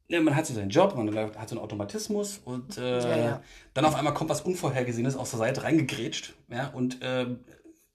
ja, 0.07 0.21
man 0.21 0.35
hat 0.35 0.45
so 0.45 0.53
seinen 0.53 0.69
Job, 0.69 0.95
man 0.95 1.15
hat 1.15 1.49
so 1.49 1.55
einen 1.55 1.63
Automatismus 1.63 2.39
und 2.45 2.77
äh, 2.77 2.99
ja, 2.99 3.17
ja. 3.17 3.41
dann 3.73 3.85
auf 3.85 3.95
einmal 3.95 4.13
kommt 4.13 4.29
was 4.29 4.41
Unvorhergesehenes 4.41 5.15
aus 5.15 5.31
der 5.31 5.39
Seite 5.39 5.63
reingegrätscht 5.63 6.33
ja, 6.49 6.67
und 6.69 7.01
äh, 7.01 7.25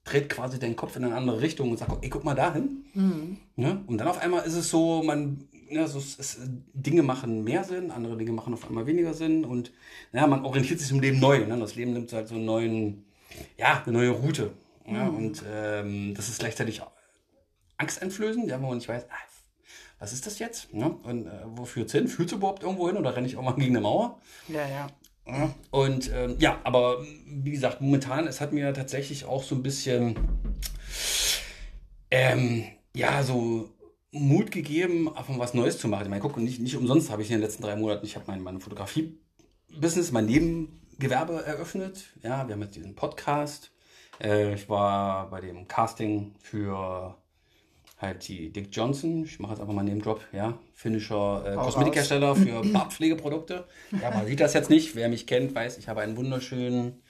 dreht 0.05 0.29
quasi 0.29 0.59
den 0.59 0.77
Kopf 0.77 0.97
in 0.97 1.05
eine 1.05 1.15
andere 1.15 1.41
Richtung 1.41 1.71
und 1.71 1.79
sagt, 1.79 1.93
ey, 2.03 2.09
guck 2.09 2.25
mal 2.25 2.35
dahin. 2.35 2.85
Mhm. 2.95 3.37
Ja, 3.57 3.81
und 3.87 3.99
dann 3.99 4.09
auf 4.09 4.19
einmal 4.19 4.45
ist 4.45 4.55
es 4.55 4.71
so, 4.71 5.03
man, 5.03 5.49
ja, 5.69 5.87
so 5.87 5.99
es, 5.99 6.39
Dinge 6.73 7.03
machen 7.03 7.45
mehr 7.45 7.63
Sinn, 7.63 7.93
andere 7.93 8.17
Dinge 8.17 8.33
machen 8.33 8.55
auf 8.55 8.67
einmal 8.67 8.87
weniger 8.87 9.15
Sinn 9.15 9.45
und 9.45 9.73
ja, 10.13 10.27
man 10.27 10.45
orientiert 10.45 10.81
sich 10.81 10.91
im 10.91 11.01
Leben 11.01 11.21
neu. 11.21 11.47
Ne? 11.47 11.57
Das 11.59 11.77
Leben 11.77 11.93
nimmt 11.93 12.13
halt 12.13 12.27
so 12.27 12.35
einen 12.35 12.45
neuen, 12.45 13.05
ja, 13.57 13.83
eine 13.85 13.93
neue 13.93 14.11
Route. 14.11 14.51
Ja, 14.87 15.05
mhm. 15.05 15.17
Und 15.17 15.45
ähm, 15.49 16.15
das 16.15 16.29
ist 16.29 16.41
gleichzeitig 16.41 16.83
angsteinflößend, 17.77 18.49
ja, 18.49 18.61
wo 18.61 18.67
man 18.67 18.79
nicht 18.79 18.89
weiß, 18.89 19.05
ah, 19.09 19.31
was 20.01 20.15
ist 20.15 20.27
das 20.27 20.39
jetzt? 20.39 20.73
Ne? 20.73 20.91
Und 21.03 21.27
äh, 21.27 21.43
wo 21.45 21.65
führt 21.65 21.89
es 21.89 21.93
hin? 21.93 22.09
Führt 22.09 22.31
es 22.31 22.33
überhaupt 22.35 22.63
irgendwo 22.63 22.89
hin 22.89 22.97
oder 22.97 23.15
renne 23.15 23.27
ich 23.27 23.37
auch 23.37 23.43
mal 23.43 23.53
gegen 23.53 23.77
eine 23.77 23.83
Mauer? 23.83 24.19
Ja, 24.49 24.67
ja. 24.67 24.89
Und 25.71 26.11
ähm, 26.13 26.37
ja, 26.41 26.59
aber 26.65 27.05
wie 27.27 27.51
gesagt, 27.53 27.81
momentan, 27.81 28.27
es 28.27 28.41
hat 28.41 28.53
mir 28.53 28.73
tatsächlich 28.73 29.27
auch 29.27 29.45
so 29.45 29.55
ein 29.55 29.63
bisschen, 29.63 30.17
ähm, 32.11 32.65
ja, 32.97 33.23
so 33.23 33.71
Mut 34.11 34.51
gegeben, 34.51 35.15
einfach 35.15 35.39
was 35.39 35.55
Neues 35.55 35.79
zu 35.79 35.87
machen. 35.87 36.05
Ich 36.05 36.09
meine, 36.09 36.23
guck, 36.23 36.37
nicht, 36.39 36.61
nicht 36.61 36.77
umsonst 36.77 37.11
habe 37.11 37.23
ich 37.23 37.31
in 37.31 37.37
den 37.37 37.43
letzten 37.43 37.63
drei 37.63 37.77
Monaten, 37.77 38.05
ich 38.05 38.17
habe 38.17 38.25
mein, 38.27 38.43
meine 38.43 38.59
Fotografie-Business, 38.59 40.11
mein 40.11 40.27
Nebengewerbe 40.27 41.45
eröffnet. 41.45 42.07
Ja, 42.23 42.49
wir 42.49 42.55
haben 42.55 42.63
jetzt 42.63 42.75
diesen 42.75 42.97
Podcast. 42.97 43.71
Äh, 44.21 44.55
ich 44.55 44.69
war 44.69 45.31
bei 45.31 45.41
dem 45.41 45.69
Casting 45.69 46.35
für 46.41 47.17
halt 48.01 48.27
die 48.29 48.51
Dick 48.51 48.69
Johnson, 48.73 49.25
ich 49.25 49.39
mache 49.41 49.53
jetzt 49.53 49.61
einfach 49.61 49.75
mal 49.75 49.85
den 49.85 50.01
Job, 50.01 50.23
ja, 50.33 50.59
finnischer 50.75 51.45
äh, 51.47 51.57
Kosmetikhersteller 51.57 52.35
für 52.35 52.63
Bartpflegeprodukte. 52.73 53.67
Ja, 54.01 54.11
man 54.11 54.27
sieht 54.27 54.41
das 54.41 54.55
jetzt 54.55 54.71
nicht. 54.71 54.95
Wer 54.97 55.09
mich 55.09 55.27
kennt, 55.27 55.55
weiß, 55.55 55.77
ich 55.79 55.89
habe 55.89 56.01
einen 56.01 56.17
wunderschönen 56.17 57.03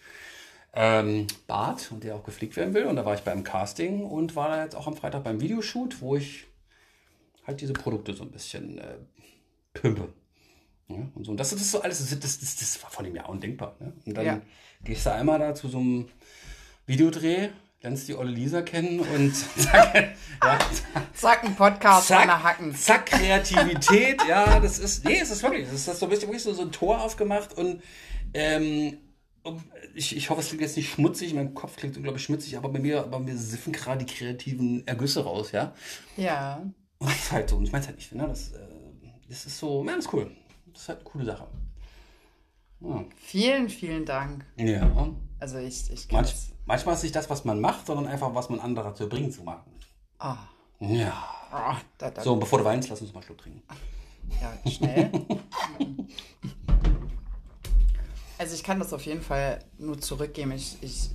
ähm, 0.74 1.26
Bart 1.46 1.90
und 1.92 2.02
der 2.04 2.16
auch 2.16 2.24
gepflegt 2.24 2.56
werden 2.56 2.74
will. 2.74 2.86
Und 2.86 2.96
da 2.96 3.04
war 3.04 3.14
ich 3.14 3.20
beim 3.20 3.44
Casting 3.44 4.04
und 4.04 4.34
war 4.36 4.48
da 4.48 4.62
jetzt 4.64 4.74
auch 4.74 4.86
am 4.86 4.96
Freitag 4.96 5.24
beim 5.24 5.40
Videoshoot, 5.40 6.00
wo 6.00 6.16
ich 6.16 6.46
halt 7.46 7.60
diese 7.60 7.72
Produkte 7.72 8.12
so 8.14 8.24
ein 8.24 8.30
bisschen 8.30 8.78
äh, 8.78 8.96
pimpe. 9.74 10.08
Ja, 10.88 10.96
und 11.14 11.24
so. 11.24 11.30
Und 11.30 11.36
das, 11.38 11.50
das 11.50 11.60
ist 11.60 11.70
so 11.70 11.82
alles, 11.82 11.98
das, 12.00 12.18
das, 12.18 12.40
das, 12.40 12.56
das 12.56 12.82
war 12.82 12.90
von 12.90 13.04
dem 13.04 13.14
Jahr 13.14 13.28
undenkbar. 13.28 13.76
Ne? 13.78 13.92
Und 14.06 14.16
dann 14.16 14.26
Ja. 14.26 14.40
gehst 14.82 15.06
du 15.06 15.12
einmal 15.12 15.38
da 15.38 15.54
zu 15.54 15.68
so 15.68 15.78
einem 15.78 16.08
Videodreh, 16.86 17.50
lernst 17.82 18.08
die 18.08 18.14
olle 18.14 18.30
Lisa 18.30 18.62
kennen 18.62 19.00
und 19.00 19.34
zack, 19.56 20.16
ja, 20.42 20.58
Zack, 21.14 21.44
ein 21.44 21.54
Podcast 21.56 22.08
zack, 22.08 22.28
Hacken. 22.28 22.74
zack, 22.74 23.06
Kreativität, 23.06 24.20
ja, 24.28 24.60
das 24.60 24.78
ist, 24.78 25.04
nee, 25.04 25.18
es 25.20 25.30
ist 25.30 25.42
wirklich, 25.42 25.64
das 25.66 25.74
ist 25.74 25.88
das 25.88 25.98
so 25.98 26.06
ein 26.06 26.10
bisschen 26.10 26.28
wirklich 26.28 26.42
so, 26.42 26.52
so 26.52 26.62
ein 26.62 26.72
Tor 26.72 27.00
aufgemacht 27.00 27.56
und 27.56 27.82
ähm, 28.34 28.98
ich, 29.94 30.14
ich 30.14 30.28
hoffe, 30.28 30.40
es 30.40 30.48
klingt 30.48 30.60
jetzt 30.60 30.76
nicht 30.76 30.92
schmutzig, 30.92 31.32
mein 31.32 31.54
Kopf 31.54 31.76
klingt 31.76 31.96
unglaublich 31.96 32.24
schmutzig, 32.24 32.56
aber 32.56 32.68
bei 32.68 32.78
mir, 32.78 33.02
bei 33.02 33.18
mir 33.18 33.36
siffen 33.36 33.72
gerade 33.72 34.04
die 34.04 34.12
kreativen 34.14 34.86
Ergüsse 34.86 35.24
raus, 35.24 35.52
ja. 35.52 35.72
Ja. 36.16 36.62
Und 36.98 37.08
das 37.08 37.16
ist 37.16 37.32
halt 37.32 37.48
so, 37.48 37.56
und 37.56 37.64
ich 37.64 37.72
meine 37.72 37.82
es 37.82 37.88
halt 37.88 37.96
nicht, 37.96 38.14
ne, 38.14 38.26
das, 38.28 38.52
äh, 38.52 38.58
das 39.28 39.46
ist 39.46 39.58
so, 39.58 39.84
ja, 39.86 39.96
das 39.96 40.04
ist 40.04 40.12
cool. 40.12 40.30
Das 40.72 40.82
ist 40.82 40.88
halt 40.90 40.98
eine 40.98 41.08
coole 41.08 41.24
Sache. 41.24 41.46
Ja. 42.80 43.04
Vielen, 43.16 43.68
vielen 43.68 44.04
Dank. 44.04 44.44
ja. 44.56 45.08
Also 45.38 45.56
ich, 45.58 45.90
ich 45.90 46.10
Manch, 46.12 46.34
manchmal 46.66 46.92
ist 46.94 46.98
es 47.00 47.04
nicht 47.04 47.16
das, 47.16 47.30
was 47.30 47.44
man 47.46 47.60
macht, 47.60 47.86
sondern 47.86 48.06
einfach, 48.06 48.34
was 48.34 48.50
man 48.50 48.60
anderer 48.60 48.90
dazu 48.90 49.08
bringt 49.08 49.32
zu 49.32 49.42
machen. 49.42 49.72
Ah, 50.18 50.36
Ja. 50.80 51.12
ah, 51.50 51.76
da, 51.96 52.10
da, 52.10 52.22
So, 52.22 52.36
bevor 52.36 52.58
du 52.58 52.64
weinst, 52.66 52.90
lass 52.90 53.00
uns 53.00 53.12
mal 53.14 53.20
einen 53.20 53.24
Schluck 53.26 53.38
trinken. 53.38 53.62
Ja, 54.40 54.70
schnell. 54.70 55.10
also 58.38 58.54
ich 58.54 58.62
kann 58.62 58.78
das 58.78 58.92
auf 58.92 59.04
jeden 59.06 59.22
Fall 59.22 59.60
nur 59.78 59.98
zurückgeben. 59.98 60.52
Ich, 60.52 60.76
ich, 60.82 61.10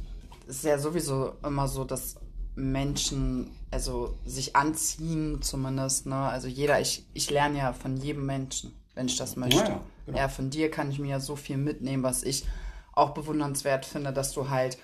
es 0.48 0.56
ist 0.58 0.64
ja 0.64 0.78
sowieso 0.78 1.34
immer 1.44 1.68
so, 1.68 1.84
dass 1.84 2.16
Menschen, 2.56 3.52
also 3.72 4.18
sich 4.26 4.56
anziehen 4.56 5.42
zumindest, 5.42 6.06
ne? 6.08 6.16
Also 6.16 6.48
jeder, 6.48 6.80
ich, 6.80 7.06
ich 7.14 7.30
lerne 7.30 7.58
ja 7.60 7.74
von 7.74 7.98
jedem 7.98 8.26
Menschen, 8.26 8.74
wenn 8.96 9.06
ich 9.08 9.18
das 9.18 9.36
möchte. 9.36 9.58
Ja, 9.58 9.82
genau. 10.06 10.18
ja, 10.18 10.30
von 10.30 10.50
dir 10.50 10.72
kann 10.72 10.90
ich 10.90 11.00
mir 11.00 11.10
ja 11.10 11.20
so 11.20 11.36
viel 11.36 11.58
mitnehmen, 11.58 12.04
was 12.04 12.24
ich 12.24 12.46
auch 12.94 13.12
bewundernswert 13.12 13.86
finde, 13.86 14.14
dass 14.14 14.32
du 14.32 14.50
halt 14.50 14.78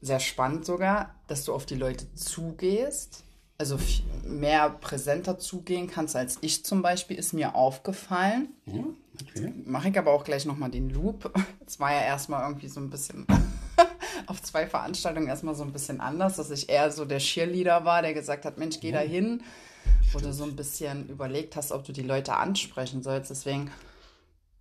sehr 0.00 0.20
spannend 0.20 0.64
sogar, 0.64 1.14
dass 1.26 1.44
du 1.44 1.52
auf 1.52 1.66
die 1.66 1.74
Leute 1.74 2.12
zugehst, 2.14 3.24
also 3.58 3.76
mehr 4.24 4.70
präsenter 4.70 5.38
zugehen 5.38 5.88
kannst 5.88 6.14
als 6.14 6.38
ich 6.42 6.64
zum 6.64 6.82
Beispiel, 6.82 7.18
ist 7.18 7.32
mir 7.32 7.56
aufgefallen. 7.56 8.50
Ja, 8.66 8.84
okay. 9.20 9.52
Mache 9.64 9.88
ich 9.88 9.98
aber 9.98 10.12
auch 10.12 10.22
gleich 10.22 10.46
nochmal 10.46 10.70
den 10.70 10.90
Loop. 10.90 11.32
Es 11.66 11.78
war 11.78 11.92
ja 11.92 12.00
erstmal 12.00 12.44
irgendwie 12.44 12.68
so 12.68 12.80
ein 12.80 12.88
bisschen 12.88 13.26
auf 14.26 14.40
zwei 14.42 14.66
Veranstaltungen 14.66 15.28
erstmal 15.28 15.54
so 15.54 15.64
ein 15.64 15.72
bisschen 15.72 16.00
anders, 16.00 16.36
dass 16.36 16.50
ich 16.50 16.70
eher 16.70 16.90
so 16.90 17.04
der 17.04 17.18
Cheerleader 17.18 17.84
war, 17.84 18.00
der 18.00 18.14
gesagt 18.14 18.46
hat, 18.46 18.56
Mensch, 18.56 18.80
geh 18.80 18.90
da 18.90 19.00
hin, 19.00 19.42
du 20.14 20.32
so 20.32 20.44
ein 20.44 20.56
bisschen 20.56 21.08
überlegt 21.08 21.56
hast, 21.56 21.72
ob 21.72 21.84
du 21.84 21.92
die 21.92 22.02
Leute 22.02 22.34
ansprechen 22.34 23.02
sollst. 23.02 23.30
Deswegen, 23.30 23.70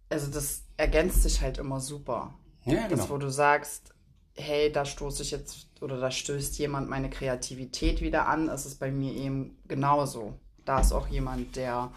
also 0.09 0.31
das 0.31 0.63
ergänzt 0.77 1.23
sich 1.23 1.41
halt 1.41 1.57
immer 1.57 1.79
super. 1.79 2.33
Ja, 2.65 2.87
Das, 2.87 3.01
wo 3.09 3.13
genau. 3.13 3.17
du 3.19 3.29
sagst, 3.31 3.93
hey, 4.35 4.71
da 4.71 4.85
stoße 4.85 5.23
ich 5.23 5.31
jetzt 5.31 5.67
oder 5.81 5.99
da 5.99 6.11
stößt 6.11 6.57
jemand 6.59 6.89
meine 6.89 7.09
Kreativität 7.09 8.01
wieder 8.01 8.27
an, 8.27 8.49
ist 8.49 8.65
es 8.65 8.75
bei 8.75 8.91
mir 8.91 9.13
eben 9.13 9.57
genauso. 9.67 10.33
Da 10.65 10.79
ist 10.79 10.91
auch 10.91 11.07
jemand, 11.07 11.55
der 11.55 11.91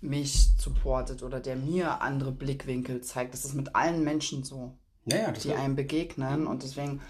mich 0.00 0.50
supportet 0.58 1.22
oder 1.22 1.40
der 1.40 1.56
mir 1.56 2.00
andere 2.00 2.30
Blickwinkel 2.32 3.00
zeigt. 3.00 3.34
Das 3.34 3.44
ist 3.44 3.54
mit 3.54 3.74
allen 3.74 4.04
Menschen 4.04 4.44
so, 4.44 4.78
Ja, 5.04 5.16
ja, 5.16 5.32
die 5.32 5.52
einem 5.52 5.74
begegnen. 5.76 6.46
Und 6.46 6.62
deswegen, 6.62 7.00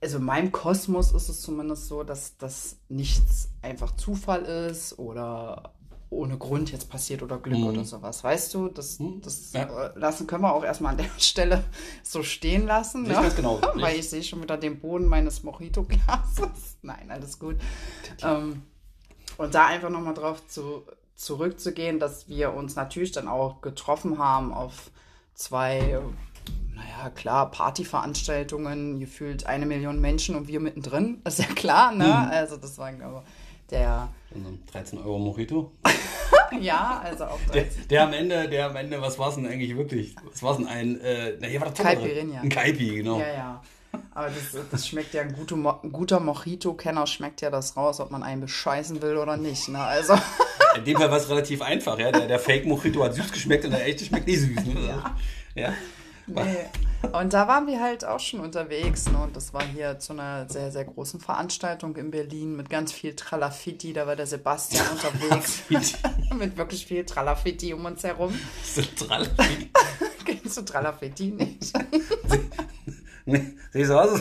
also 0.00 0.18
in 0.18 0.24
meinem 0.24 0.52
Kosmos 0.52 1.12
ist 1.12 1.28
es 1.28 1.40
zumindest 1.40 1.86
so, 1.86 2.02
dass 2.02 2.36
das 2.36 2.78
nichts 2.88 3.50
einfach 3.62 3.96
Zufall 3.96 4.42
ist 4.42 4.98
oder 4.98 5.75
ohne 6.16 6.36
Grund 6.38 6.72
jetzt 6.72 6.88
passiert 6.88 7.22
oder 7.22 7.38
Glück 7.38 7.62
oder 7.64 7.84
sowas. 7.84 8.24
Weißt 8.24 8.54
du, 8.54 8.68
das, 8.68 8.98
das 9.22 9.52
Ja. 9.52 9.62
äh, 9.86 9.98
lassen 9.98 10.26
können 10.26 10.42
wir 10.42 10.52
auch 10.52 10.64
erstmal 10.64 10.92
an 10.92 10.98
der 10.98 11.10
Stelle 11.18 11.64
so 12.02 12.22
stehen 12.22 12.66
lassen. 12.66 13.04
Ich 13.06 13.12
ganz 13.12 13.36
genau. 13.36 13.60
Weil 13.74 13.98
ich 13.98 14.08
sehe 14.08 14.22
schon 14.22 14.42
wieder 14.42 14.56
den 14.56 14.80
Boden 14.80 15.06
meines 15.06 15.42
Mojito-Glases. 15.42 16.76
Nein, 16.82 17.10
alles 17.10 17.38
gut. 17.38 17.56
Ähm, 18.22 18.62
und 19.36 19.54
da 19.54 19.66
einfach 19.66 19.90
nochmal 19.90 20.14
drauf 20.14 20.46
zu, 20.46 20.82
zurückzugehen, 21.14 21.98
dass 21.98 22.28
wir 22.28 22.54
uns 22.54 22.74
natürlich 22.76 23.12
dann 23.12 23.28
auch 23.28 23.60
getroffen 23.60 24.18
haben 24.18 24.52
auf 24.52 24.90
zwei, 25.34 26.00
naja, 26.74 27.10
klar, 27.10 27.50
Partyveranstaltungen, 27.50 29.00
gefühlt 29.00 29.46
eine 29.46 29.66
Million 29.66 30.00
Menschen 30.00 30.36
und 30.36 30.48
wir 30.48 30.60
mittendrin, 30.60 31.20
ist 31.24 31.38
ja 31.38 31.46
klar, 31.46 31.92
ne? 31.92 32.04
Mhm. 32.06 32.30
Also 32.30 32.56
das 32.56 32.78
war 32.78 32.88
aber 33.02 33.24
der, 33.70 34.08
ein 34.34 34.62
13 34.70 34.98
Euro 34.98 35.18
Mojito. 35.18 35.72
ja, 36.60 37.00
also 37.04 37.24
auch 37.24 37.38
Der, 37.52 37.64
der 37.90 38.02
am 38.04 38.12
Ende, 38.12 38.48
der 38.48 38.66
am 38.66 38.76
Ende, 38.76 39.00
was 39.00 39.18
war 39.18 39.28
es 39.30 39.36
denn 39.36 39.46
eigentlich 39.46 39.76
wirklich? 39.76 40.14
Was 40.30 40.42
war 40.42 40.52
es 40.52 40.56
denn 40.58 40.66
ein, 40.66 41.00
äh, 41.00 41.36
na, 41.40 41.46
hier 41.46 41.60
war 41.60 41.70
das. 41.70 41.78
Caipirinha. 41.78 42.40
Ein 42.40 42.48
Caipi, 42.48 42.96
genau. 42.96 43.18
Ja, 43.20 43.28
ja. 43.28 43.62
Aber 44.14 44.28
das, 44.28 44.62
das 44.70 44.88
schmeckt 44.88 45.14
ja, 45.14 45.22
ein 45.22 45.32
guter, 45.32 45.56
Mo 45.56 45.72
guter 45.90 46.20
Mojito-Kenner 46.20 47.06
schmeckt 47.06 47.40
ja 47.40 47.50
das 47.50 47.76
raus, 47.76 48.00
ob 48.00 48.10
man 48.10 48.22
einen 48.22 48.42
bescheißen 48.42 49.00
will 49.00 49.16
oder 49.16 49.36
nicht. 49.36 49.68
Ne? 49.68 49.80
Also, 49.80 50.14
In 50.76 50.84
dem 50.84 50.96
Fall 50.96 51.10
war 51.10 51.18
es 51.18 51.28
relativ 51.28 51.62
einfach, 51.62 51.98
ja. 51.98 52.12
Der, 52.12 52.26
der 52.26 52.38
Fake 52.38 52.66
Mojito 52.66 53.02
hat 53.02 53.14
süß 53.14 53.32
geschmeckt 53.32 53.64
und 53.64 53.70
der 53.70 53.86
echte 53.86 54.04
schmeckt 54.04 54.26
nicht 54.26 54.40
süß. 54.40 54.64
Ne? 54.66 54.76
Ja. 54.88 55.16
ja. 55.54 55.74
Nee. 56.26 56.66
Und 57.12 57.32
da 57.32 57.46
waren 57.46 57.66
wir 57.66 57.80
halt 57.80 58.04
auch 58.04 58.20
schon 58.20 58.40
unterwegs. 58.40 59.10
Ne? 59.10 59.18
Und 59.18 59.36
das 59.36 59.52
war 59.54 59.62
hier 59.62 59.98
zu 59.98 60.12
einer 60.12 60.48
sehr, 60.48 60.72
sehr 60.72 60.84
großen 60.84 61.20
Veranstaltung 61.20 61.94
in 61.96 62.10
Berlin 62.10 62.56
mit 62.56 62.70
ganz 62.70 62.92
viel 62.92 63.14
Tralafitti. 63.14 63.92
Da 63.92 64.06
war 64.06 64.16
der 64.16 64.26
Sebastian 64.26 64.86
unterwegs. 64.92 65.94
mit 66.34 66.56
wirklich 66.56 66.86
viel 66.86 67.04
Tralafitti 67.04 67.72
um 67.74 67.84
uns 67.84 68.02
herum. 68.02 68.38
Zentral. 68.64 69.28
Kennst 70.24 70.56
du 70.56 70.62
Tralafitti 70.62 71.28
nicht? 71.28 71.72
Nee, 73.24 73.54
siehst 73.72 73.90
du 73.90 74.00
aus? 74.00 74.20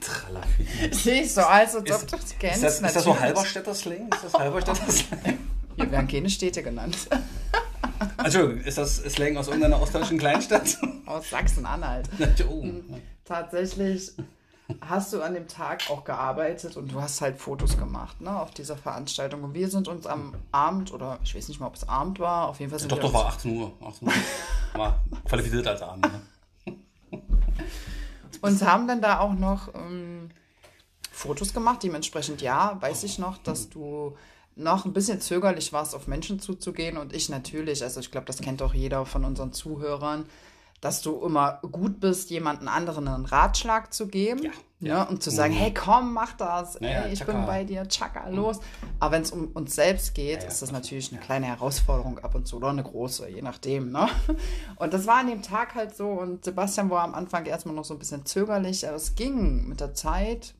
Tralafitti. 0.00 1.10
Ich 1.10 1.32
so, 1.32 1.42
als 1.42 1.76
ob 1.76 1.84
du 1.84 1.92
das 1.92 2.02
Ist 2.02 2.38
kennst. 2.38 2.62
das, 2.62 2.80
ist 2.80 2.96
das 2.96 3.04
so. 3.04 3.18
Halberstädter 3.18 3.74
Slang? 3.74 4.08
Ist 4.12 4.24
das 4.24 4.34
Halberstädter 4.34 4.90
Slang? 4.90 5.38
Hier 5.76 5.90
werden 5.90 6.08
keine 6.08 6.28
Städte 6.28 6.62
genannt. 6.62 6.96
Entschuldigung, 8.18 8.64
ist 8.64 8.78
das 8.78 8.96
Slang 8.96 9.36
aus 9.36 9.48
irgendeiner 9.48 9.80
ostdeutschen 9.80 10.18
Kleinstadt? 10.18 10.78
Aus 11.06 11.30
Sachsen-Anhalt. 11.30 12.08
oh. 12.48 12.64
tatsächlich 13.24 14.12
hast 14.80 15.12
du 15.12 15.22
an 15.22 15.34
dem 15.34 15.48
Tag 15.48 15.82
auch 15.90 16.04
gearbeitet 16.04 16.76
und 16.76 16.92
du 16.92 17.00
hast 17.00 17.20
halt 17.20 17.38
Fotos 17.38 17.76
gemacht, 17.76 18.20
ne, 18.20 18.40
auf 18.40 18.52
dieser 18.52 18.76
Veranstaltung. 18.76 19.42
Und 19.42 19.54
wir 19.54 19.68
sind 19.68 19.88
uns 19.88 20.06
am 20.06 20.34
Abend, 20.50 20.92
oder 20.92 21.18
ich 21.22 21.34
weiß 21.34 21.48
nicht 21.48 21.60
mal, 21.60 21.66
ob 21.66 21.74
es 21.74 21.88
Abend 21.88 22.18
war, 22.20 22.48
auf 22.48 22.60
jeden 22.60 22.70
Fall 22.70 22.78
sind 22.78 22.92
Doch, 22.92 22.98
wir 22.98 23.02
doch, 23.02 23.14
uns, 23.14 23.18
war 23.18 23.26
18 23.26 23.56
Uhr. 23.56 23.72
18 23.84 24.08
Uhr. 24.08 24.14
War 24.74 25.02
qualifiziert 25.24 25.66
als 25.66 25.82
Abend. 25.82 26.08
Ne? 26.66 26.76
und 28.40 28.62
haben 28.62 28.88
dann 28.88 29.00
da 29.00 29.20
auch 29.20 29.34
noch 29.34 29.74
ähm, 29.74 30.30
Fotos 31.10 31.52
gemacht. 31.52 31.82
Dementsprechend, 31.82 32.42
ja, 32.42 32.76
weiß 32.80 33.04
ich 33.04 33.18
noch, 33.18 33.38
dass 33.38 33.68
du 33.68 34.16
noch 34.56 34.84
ein 34.84 34.92
bisschen 34.92 35.20
zögerlich 35.20 35.72
warst, 35.72 35.94
auf 35.94 36.06
Menschen 36.06 36.40
zuzugehen 36.40 36.96
und 36.98 37.14
ich 37.14 37.28
natürlich, 37.28 37.82
also 37.82 38.00
ich 38.00 38.10
glaube, 38.10 38.26
das 38.26 38.40
kennt 38.40 38.62
auch 38.62 38.74
jeder 38.74 39.06
von 39.06 39.24
unseren 39.24 39.52
Zuhörern, 39.52 40.26
dass 40.80 41.00
du 41.00 41.24
immer 41.24 41.60
gut 41.70 42.00
bist, 42.00 42.30
jemanden 42.30 42.66
anderen 42.66 43.06
einen 43.06 43.24
Ratschlag 43.24 43.94
zu 43.94 44.08
geben 44.08 44.42
Ja, 44.80 45.04
ne? 45.04 45.06
und 45.08 45.22
zu 45.22 45.30
sagen, 45.30 45.52
hey, 45.54 45.72
komm, 45.72 46.12
mach 46.12 46.32
das, 46.32 46.76
Ja, 46.80 46.88
ja, 46.88 47.00
ey, 47.02 47.12
ich 47.12 47.20
tschakka. 47.20 47.32
bin 47.32 47.46
bei 47.46 47.62
dir, 47.62 47.86
tschakka, 47.86 48.28
los. 48.30 48.58
Aber 48.98 49.12
wenn 49.12 49.22
es 49.22 49.30
um 49.30 49.46
uns 49.54 49.76
selbst 49.76 50.12
geht, 50.12 50.42
ja, 50.42 50.48
ist 50.48 50.60
das 50.60 50.72
natürlich 50.72 51.12
eine 51.12 51.20
kleine 51.20 51.46
Herausforderung 51.46 52.18
ab 52.18 52.34
und 52.34 52.48
zu 52.48 52.56
oder 52.56 52.70
eine 52.70 52.82
große, 52.82 53.28
je 53.30 53.42
nachdem. 53.42 53.92
Ne? 53.92 54.08
Und 54.76 54.92
das 54.92 55.06
war 55.06 55.18
an 55.18 55.28
dem 55.28 55.42
Tag 55.42 55.76
halt 55.76 55.94
so 55.94 56.08
und 56.08 56.44
Sebastian 56.44 56.90
war 56.90 57.04
am 57.04 57.14
Anfang 57.14 57.46
erstmal 57.46 57.76
noch 57.76 57.84
so 57.84 57.94
ein 57.94 58.00
bisschen 58.00 58.26
zögerlich, 58.26 58.84
aber 58.86 58.96
es 58.96 59.14
ging 59.14 59.68
mit 59.68 59.78
der 59.80 59.94
Zeit. 59.94 60.54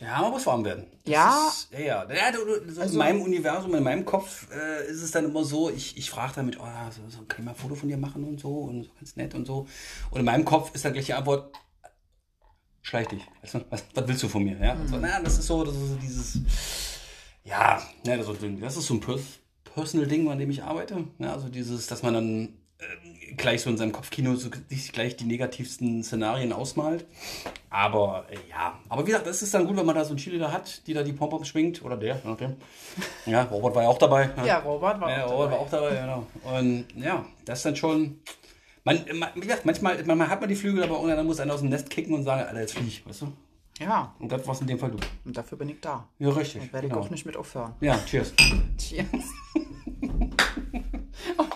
Ja, 0.00 0.20
man 0.22 0.32
muss 0.32 0.44
warm 0.46 0.64
werden. 0.64 0.86
Das 1.04 1.12
Ja. 1.12 1.48
Ist, 1.48 1.68
ja, 1.72 1.78
ja. 1.80 2.12
ja 2.12 2.32
du, 2.32 2.44
du, 2.44 2.72
so 2.72 2.82
in 2.82 2.96
meinem 2.96 3.22
Universum, 3.22 3.74
in 3.74 3.82
meinem 3.82 4.04
Kopf 4.04 4.48
äh, 4.52 4.90
ist 4.90 5.02
es 5.02 5.12
dann 5.12 5.26
immer 5.26 5.44
so, 5.44 5.70
ich, 5.70 5.96
ich 5.96 6.10
frage 6.10 6.32
damit, 6.36 6.58
oh, 6.58 6.66
so, 6.90 7.02
so, 7.08 7.24
kann 7.24 7.40
ich 7.40 7.44
mal 7.44 7.52
ein 7.52 7.56
Foto 7.56 7.74
von 7.74 7.88
dir 7.88 7.96
machen 7.96 8.24
und 8.24 8.40
so 8.40 8.50
und 8.50 8.84
so 8.84 8.90
ganz 8.96 9.16
nett 9.16 9.34
und 9.34 9.46
so. 9.46 9.66
Und 10.10 10.20
in 10.20 10.26
meinem 10.26 10.44
Kopf 10.44 10.74
ist 10.74 10.84
dann 10.84 10.92
gleich 10.92 11.06
die 11.06 11.14
Antwort, 11.14 11.54
schleich 12.82 13.06
dich. 13.06 13.22
Du, 13.52 13.64
was, 13.70 13.84
was 13.94 14.08
willst 14.08 14.22
du 14.24 14.28
von 14.28 14.42
mir? 14.42 14.58
Ja? 14.58 14.72
Und 14.72 14.88
so, 14.88 14.96
na, 14.96 15.20
das 15.20 15.38
ist 15.38 15.46
so, 15.46 15.62
das 15.62 15.74
ist 15.74 15.88
so 15.88 15.96
dieses, 15.96 16.38
ja, 17.44 17.80
ja 18.04 18.16
das, 18.16 18.28
ist 18.28 18.86
so, 18.86 18.94
ein 18.94 19.00
Pers 19.00 19.22
Personal 19.74 20.06
Ding, 20.06 20.28
an 20.30 20.38
dem 20.38 20.50
ich 20.50 20.62
arbeite. 20.62 21.04
Ja, 21.18 21.32
also 21.32 21.48
dieses, 21.48 21.86
dass 21.86 22.02
man 22.02 22.14
dann 22.14 22.48
äh, 22.78 22.84
gleich 23.36 23.62
so 23.62 23.70
in 23.70 23.76
seinem 23.76 23.92
Kopfkino 23.92 24.34
so, 24.36 24.50
sich 24.68 24.92
gleich 24.92 25.16
die 25.16 25.24
negativsten 25.24 26.02
Szenarien 26.04 26.52
ausmalt. 26.52 27.06
Aber 27.70 28.26
äh, 28.30 28.36
ja, 28.50 28.78
aber 28.88 29.02
wie 29.02 29.06
gesagt, 29.10 29.26
das 29.26 29.42
ist 29.42 29.52
dann 29.54 29.66
gut, 29.66 29.76
wenn 29.76 29.86
man 29.86 29.94
da 29.94 30.04
so 30.04 30.14
einen 30.14 30.38
da 30.38 30.52
hat, 30.52 30.86
die 30.86 30.94
da 30.94 31.02
die 31.02 31.12
Pompoms 31.12 31.48
schwingt. 31.48 31.84
Oder 31.84 31.96
der, 31.96 32.20
nachdem. 32.24 32.56
Ja, 33.26 33.42
Robert 33.44 33.74
war 33.74 33.82
ja 33.84 33.88
auch 33.88 33.98
dabei. 33.98 34.30
Ja, 34.44 34.58
Robert 34.58 35.00
war 35.00 35.10
Ja, 35.10 35.24
auch 35.26 35.32
Robert 35.32 35.46
dabei. 35.46 35.52
war 35.52 35.60
auch 35.60 35.70
dabei, 35.70 35.94
genau. 36.00 36.26
Und 36.58 36.84
ja, 36.96 37.24
das 37.44 37.58
ist 37.60 37.64
dann 37.66 37.76
schon. 37.76 38.20
Man, 38.84 39.02
man, 39.14 39.30
wie 39.34 39.40
gesagt, 39.40 39.64
manchmal, 39.64 39.96
manchmal 40.04 40.28
hat 40.28 40.40
man 40.40 40.48
die 40.50 40.56
Flügel, 40.56 40.82
aber 40.84 40.96
irgendwann 41.00 41.24
muss 41.26 41.40
einer 41.40 41.54
aus 41.54 41.60
dem 41.60 41.70
Nest 41.70 41.88
kicken 41.88 42.14
und 42.14 42.22
sagen, 42.24 42.42
Alter, 42.46 42.60
jetzt 42.60 42.74
flieg, 42.74 43.02
weißt 43.06 43.22
du? 43.22 43.32
Ja, 43.80 44.14
Und 44.20 44.30
das 44.30 44.46
war's 44.46 44.60
in 44.60 44.66
dem 44.68 44.78
Fall 44.78 44.90
du. 44.92 44.98
und 45.24 45.36
dafür 45.36 45.58
bin 45.58 45.68
ich 45.70 45.80
da. 45.80 46.06
Ja, 46.20 46.28
richtig. 46.30 46.62
Und 46.62 46.72
werde 46.72 46.86
genau. 46.86 47.00
ich 47.00 47.06
auch 47.06 47.10
nicht 47.10 47.26
mit 47.26 47.36
aufhören. 47.36 47.74
Ja, 47.80 47.98
cheers. 48.06 48.32
Cheers. 48.78 49.06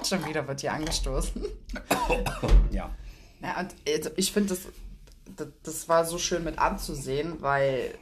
Schon 0.09 0.25
wieder 0.27 0.47
wird 0.49 0.61
hier 0.61 0.73
angestoßen. 0.73 1.43
Ja. 2.71 2.91
Ja, 3.41 3.61
und 3.61 3.75
also 3.89 4.11
ich 4.17 4.33
finde, 4.33 4.51
das, 5.37 5.53
das, 5.63 5.89
war 5.89 6.05
so 6.05 6.19
schön 6.19 6.45
mit 6.45 6.59
anzusehen, 6.59 7.41
weil 7.41 7.95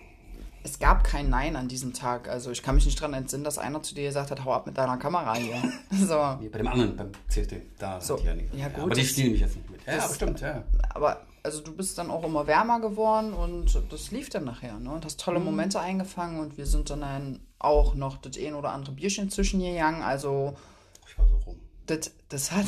es 0.64 0.78
gab 0.78 1.04
kein 1.04 1.28
Nein 1.30 1.56
an 1.56 1.68
diesem 1.68 1.92
Tag. 1.92 2.28
Also 2.28 2.50
ich 2.50 2.62
kann 2.62 2.74
mich 2.74 2.86
nicht 2.86 3.00
dran 3.00 3.12
entsinnen, 3.14 3.44
dass 3.44 3.58
einer 3.58 3.82
zu 3.82 3.94
dir 3.94 4.04
gesagt 4.08 4.30
hat, 4.30 4.44
hau 4.44 4.52
ab 4.52 4.66
mit 4.66 4.76
deiner 4.78 4.96
Kamera 4.96 5.34
hier. 5.36 5.56
so. 5.90 6.14
Wie 6.40 6.48
Bei 6.48 6.58
dem 6.58 6.68
anderen, 6.68 6.96
beim 6.96 7.12
CSD. 7.28 7.62
Da 7.78 8.00
So, 8.00 8.14
hat 8.14 8.22
die 8.22 8.26
ja 8.26 8.34
nicht. 8.34 8.54
ja, 8.54 8.68
gut, 8.68 8.84
aber 8.84 8.94
die 8.94 9.04
spielen 9.04 9.32
mich 9.32 9.40
jetzt 9.42 9.56
nicht 9.56 9.70
mit. 9.70 9.84
Ja, 9.86 9.96
das- 9.96 10.14
stimmt, 10.16 10.40
ja. 10.40 10.64
Aber 10.94 11.20
also 11.42 11.60
du 11.62 11.76
bist 11.76 11.96
dann 11.98 12.10
auch 12.10 12.24
immer 12.24 12.46
wärmer 12.48 12.80
geworden 12.80 13.32
und 13.32 13.80
das 13.90 14.10
lief 14.10 14.30
dann 14.30 14.44
nachher, 14.44 14.80
ne? 14.80 14.90
Und 14.90 15.04
hast 15.04 15.20
tolle 15.20 15.38
Momente 15.38 15.78
eingefangen 15.78 16.40
und 16.40 16.56
wir 16.58 16.66
sind 16.66 16.90
dann, 16.90 17.02
dann 17.02 17.40
auch 17.60 17.94
noch 17.94 18.16
das 18.16 18.36
ein 18.36 18.54
oder 18.54 18.70
andere 18.70 18.92
Bierchen 18.92 19.30
zwischengegangen. 19.30 20.02
Also 20.02 20.54
Ich 21.08 21.16
war 21.18 21.26
so 21.28 21.36
rum. 21.46 21.60
Das, 21.87 22.12
das 22.29 22.53
hat. 22.53 22.66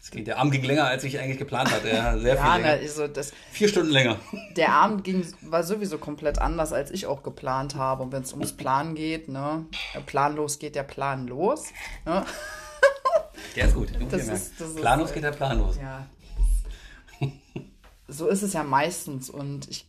Es 0.00 0.10
geht, 0.12 0.26
der 0.28 0.38
Abend 0.38 0.52
ging 0.52 0.62
länger, 0.62 0.84
als 0.86 1.02
ich 1.02 1.18
eigentlich 1.18 1.38
geplant 1.38 1.70
hatte. 1.72 1.88
Ja, 1.88 2.16
sehr 2.16 2.36
viel 2.36 2.44
Ja, 2.46 2.58
ne, 2.58 2.62
länger. 2.64 2.80
also 2.82 3.08
das, 3.08 3.32
Vier 3.50 3.68
Stunden 3.68 3.90
länger. 3.90 4.18
der 4.56 4.72
Abend 4.72 5.02
ging, 5.02 5.26
war 5.42 5.64
sowieso 5.64 5.98
komplett 5.98 6.38
anders, 6.38 6.72
als 6.72 6.92
ich 6.92 7.06
auch 7.06 7.22
geplant 7.24 7.74
habe. 7.74 8.04
Und 8.04 8.12
wenn 8.12 8.22
es 8.22 8.32
ums 8.32 8.52
Plan 8.52 8.94
geht, 8.94 9.28
ne? 9.28 9.66
Planlos 10.06 10.58
geht 10.60 10.76
der 10.76 10.84
Plan 10.84 11.26
los. 11.26 11.64
Ne? 12.04 12.24
Der 13.56 13.66
ist 13.66 13.74
gut. 13.74 13.88
Das 14.10 14.28
ist- 14.28 14.60
das 14.60 14.68
ist, 14.70 14.76
planlos 14.76 15.10
äh, 15.10 15.14
geht 15.14 15.24
der 15.24 15.32
planlos. 15.32 15.76
Ja. 15.76 16.06
so 18.08 18.28
ist 18.28 18.42
es 18.42 18.52
ja 18.52 18.62
meistens. 18.62 19.28
Und 19.30 19.68
ich, 19.68 19.88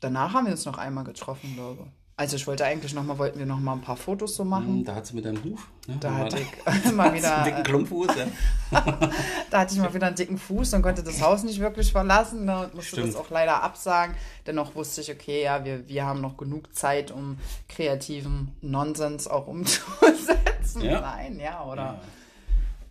danach 0.00 0.34
haben 0.34 0.44
wir 0.46 0.52
uns 0.52 0.66
noch 0.66 0.76
einmal 0.78 1.04
getroffen, 1.04 1.54
glaube 1.54 1.84
ich. 1.86 2.01
Also 2.14 2.36
ich 2.36 2.46
wollte 2.46 2.64
eigentlich 2.64 2.92
noch 2.92 3.04
mal, 3.04 3.18
wollten 3.18 3.38
wir 3.38 3.46
noch 3.46 3.58
mal 3.58 3.72
ein 3.72 3.80
paar 3.80 3.96
Fotos 3.96 4.36
so 4.36 4.44
machen. 4.44 4.66
Hm, 4.66 4.84
Da 4.84 4.94
hat 4.94 5.06
sie 5.06 5.14
mit 5.14 5.24
deinem 5.24 5.42
Huf. 5.42 5.66
Ne? 5.86 5.96
Da 5.98 6.14
hatte 6.14 6.38
ich 6.38 6.92
mal 6.92 7.04
einen 7.08 7.16
wieder, 7.16 7.42
dicken 7.42 7.62
Klumpfuß, 7.62 8.08
ja. 8.16 8.26
da 9.50 9.60
hatte 9.60 9.74
ich 9.74 9.80
mal 9.80 9.92
wieder 9.94 10.08
einen 10.08 10.16
dicken 10.16 10.36
Fuß 10.36 10.74
und 10.74 10.82
konnte 10.82 11.02
das 11.02 11.22
Haus 11.22 11.42
nicht 11.42 11.58
wirklich 11.58 11.90
verlassen 11.90 12.44
ne, 12.44 12.64
und 12.64 12.74
musste 12.74 12.96
Stimmt. 12.96 13.08
das 13.08 13.16
auch 13.16 13.30
leider 13.30 13.62
absagen. 13.62 14.14
Dennoch 14.46 14.74
wusste 14.74 15.00
ich, 15.00 15.10
okay, 15.10 15.42
ja, 15.42 15.64
wir, 15.64 15.88
wir 15.88 16.04
haben 16.04 16.20
noch 16.20 16.36
genug 16.36 16.74
Zeit, 16.74 17.10
um 17.10 17.38
kreativen 17.68 18.54
Nonsens 18.60 19.26
auch 19.26 19.46
umzusetzen. 19.46 20.82
Ja. 20.82 21.00
Nein, 21.00 21.40
ja, 21.40 21.64
oder? 21.64 21.82
Ja. 21.82 22.00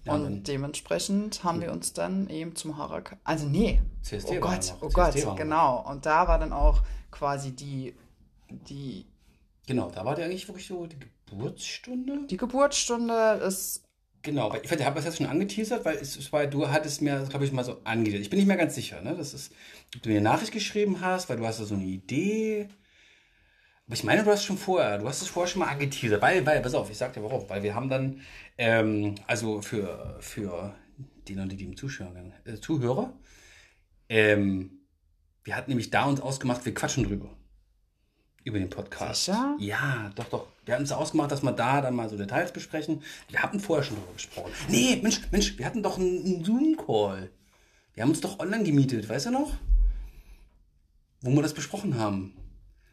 Ja, 0.04 0.14
und 0.14 0.48
dementsprechend 0.48 1.44
haben 1.44 1.62
wir 1.62 1.72
uns 1.72 1.94
dann 1.94 2.28
eben 2.28 2.56
zum 2.56 2.78
Harak. 2.78 3.18
Also 3.24 3.46
nee. 3.48 3.82
CSD 4.02 4.40
oh 4.40 4.42
Gott, 4.42 4.74
oh 4.82 4.90
Gott, 4.90 5.14
genau. 5.38 5.86
Und 5.88 6.08
da 6.08 6.28
war 6.28 6.40
dann 6.40 6.54
auch 6.54 6.82
quasi 7.12 7.52
die, 7.52 7.94
die, 8.50 9.06
Genau, 9.68 9.92
da 9.92 10.04
war 10.06 10.16
der 10.16 10.26
eigentlich 10.26 10.48
wirklich 10.48 10.68
so 10.68 10.86
die 10.86 10.98
Geburtsstunde. 11.00 12.28
die 12.30 12.38
Geburtsstunde 12.38 13.42
ist. 13.46 13.84
Genau, 14.24 14.52
weil 14.52 14.62
ich 14.64 14.86
habe 14.86 14.96
das 14.96 15.06
jetzt 15.06 15.18
schon 15.18 15.26
angeteasert, 15.26 15.84
weil 15.84 15.96
es, 15.98 16.16
es 16.16 16.32
war, 16.32 16.46
du 16.46 16.68
hattest 16.70 17.02
mir, 17.02 17.26
glaube 17.30 17.46
ich, 17.46 17.52
mal 17.52 17.64
so 17.64 17.82
angeteasert. 17.84 18.22
Ich 18.22 18.30
bin 18.30 18.38
nicht 18.38 18.48
mehr 18.48 18.58
ganz 18.58 18.76
sicher, 18.76 19.02
ne? 19.02 19.16
Das 19.16 19.34
ist, 19.34 19.52
ob 19.96 20.04
du 20.04 20.10
mir 20.10 20.18
eine 20.18 20.30
Nachricht 20.30 20.52
geschrieben 20.52 21.02
hast, 21.02 21.30
weil 21.30 21.38
du 21.38 21.46
hast 21.46 21.60
da 21.60 21.66
so 21.66 21.74
eine 21.74 21.86
Idee. 21.86 22.70
Aber 23.88 23.96
ich 23.96 24.04
meine, 24.04 24.24
du 24.24 24.32
hast 24.32 24.44
schon 24.46 24.58
vorher, 24.58 25.00
du 25.00 25.08
hast 25.08 25.22
es 25.22 25.28
vorher 25.28 25.52
schon 25.52 25.60
mal 25.60 25.70
angeteasert, 25.70 26.22
weil, 26.22 26.46
weil, 26.46 26.62
pass 26.62 26.76
auf, 26.76 26.90
ich 26.90 26.98
sag 26.98 27.14
dir 27.14 27.24
warum, 27.24 27.50
weil 27.50 27.64
wir 27.64 27.74
haben 27.74 27.90
dann, 27.90 28.22
ähm, 28.58 29.16
also 29.28 29.62
für, 29.62 30.18
für 30.20 30.76
die 31.28 31.34
Leute, 31.34 31.56
die 31.56 31.66
im 31.66 31.76
Zuschauer, 31.76 32.14
äh, 32.46 32.56
Zuhörer, 32.58 33.14
ähm, 34.08 34.82
wir 35.44 35.56
hatten 35.56 35.72
nämlich 35.72 35.90
da 35.90 36.06
uns 36.06 36.22
ausgemacht, 36.22 36.64
wir 36.66 36.74
quatschen 36.74 37.04
drüber. 37.06 37.36
Über 38.44 38.58
den 38.58 38.70
Podcast. 38.70 39.26
Sicher? 39.26 39.56
Ja, 39.60 40.12
doch, 40.16 40.26
doch. 40.26 40.48
Wir 40.66 40.74
hatten 40.74 40.84
uns 40.84 40.92
ausgemacht, 40.92 41.32
dass 41.32 41.44
wir 41.44 41.52
da 41.52 41.82
dann 41.82 41.96
mal 41.96 42.10
so 42.10 42.18
Details 42.18 42.52
besprechen. 42.52 43.04
Wir 43.30 43.44
hatten 43.44 43.60
vorher 43.60 43.84
schon 43.84 43.98
drüber 43.98 44.14
gesprochen. 44.14 44.52
Nee, 44.68 45.00
Mensch, 45.02 45.22
Mensch, 45.32 45.58
wir 45.58 45.66
hatten 45.66 45.84
doch 45.84 45.98
einen, 45.98 46.44
Zoom-Call. 46.44 47.30
Wir 47.94 48.04
haben 48.04 48.10
uns 48.10 48.22
doch 48.22 48.40
online 48.40 48.64
gemietet, 48.64 49.08
weißt 49.08 49.28
du 49.28 49.32
noch? 49.32 49.54
Wo 51.22 51.32
wir 51.32 51.42
das 51.44 51.54
besprochen 51.54 52.00
haben. 52.00 52.34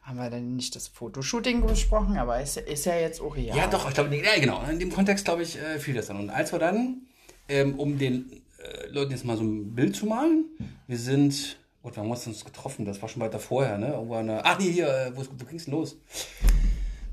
Haben 0.03 0.19
wir 0.19 0.29
denn 0.29 0.57
nicht 0.57 0.75
das 0.75 0.89
Fotoshooting 0.89 1.67
besprochen, 1.67 2.19
aber 2.19 2.43
ist, 2.43 2.57
ist 2.57 2.85
ja 2.87 2.97
jetzt 2.97 3.21
auch 3.21 3.37
real. 3.37 3.57
Ja, 3.57 3.67
doch, 3.67 3.89
ich 3.89 3.95
glaube, 3.95 4.15
ja, 4.17 4.39
genau. 4.39 4.63
In 4.65 4.79
dem 4.79 4.93
Kontext, 4.93 5.25
glaube 5.25 5.43
ich, 5.43 5.59
äh, 5.59 5.79
fiel 5.79 5.95
das 5.95 6.07
dann. 6.07 6.19
Und 6.19 6.31
als 6.31 6.53
wir 6.53 6.59
dann, 6.59 7.03
ähm, 7.49 7.79
um 7.79 7.99
den 7.99 8.43
äh, 8.59 8.89
Leuten 8.89 9.13
jetzt 9.13 9.25
mal 9.25 9.37
so 9.37 9.43
ein 9.43 9.75
Bild 9.75 9.97
zu 9.97 10.07
malen, 10.07 10.47
wir 10.87 10.99
sind, 10.99 11.59
gut, 11.83 11.97
wir 11.97 12.03
haben 12.03 12.11
uns 12.11 12.27
uns 12.27 12.45
getroffen, 12.45 12.85
das 12.85 13.01
war 13.01 13.09
schon 13.09 13.23
weiter 13.23 13.39
vorher, 13.39 13.79
ne? 13.79 13.93
Irgendwo 13.93 14.15
an 14.15 14.31
ach 14.31 14.59
nee, 14.59 14.71
hier, 14.71 14.89
äh, 14.89 15.17
wo, 15.17 15.23
wo 15.23 15.45
ging's 15.45 15.67
denn 15.67 15.75
los? 15.75 15.97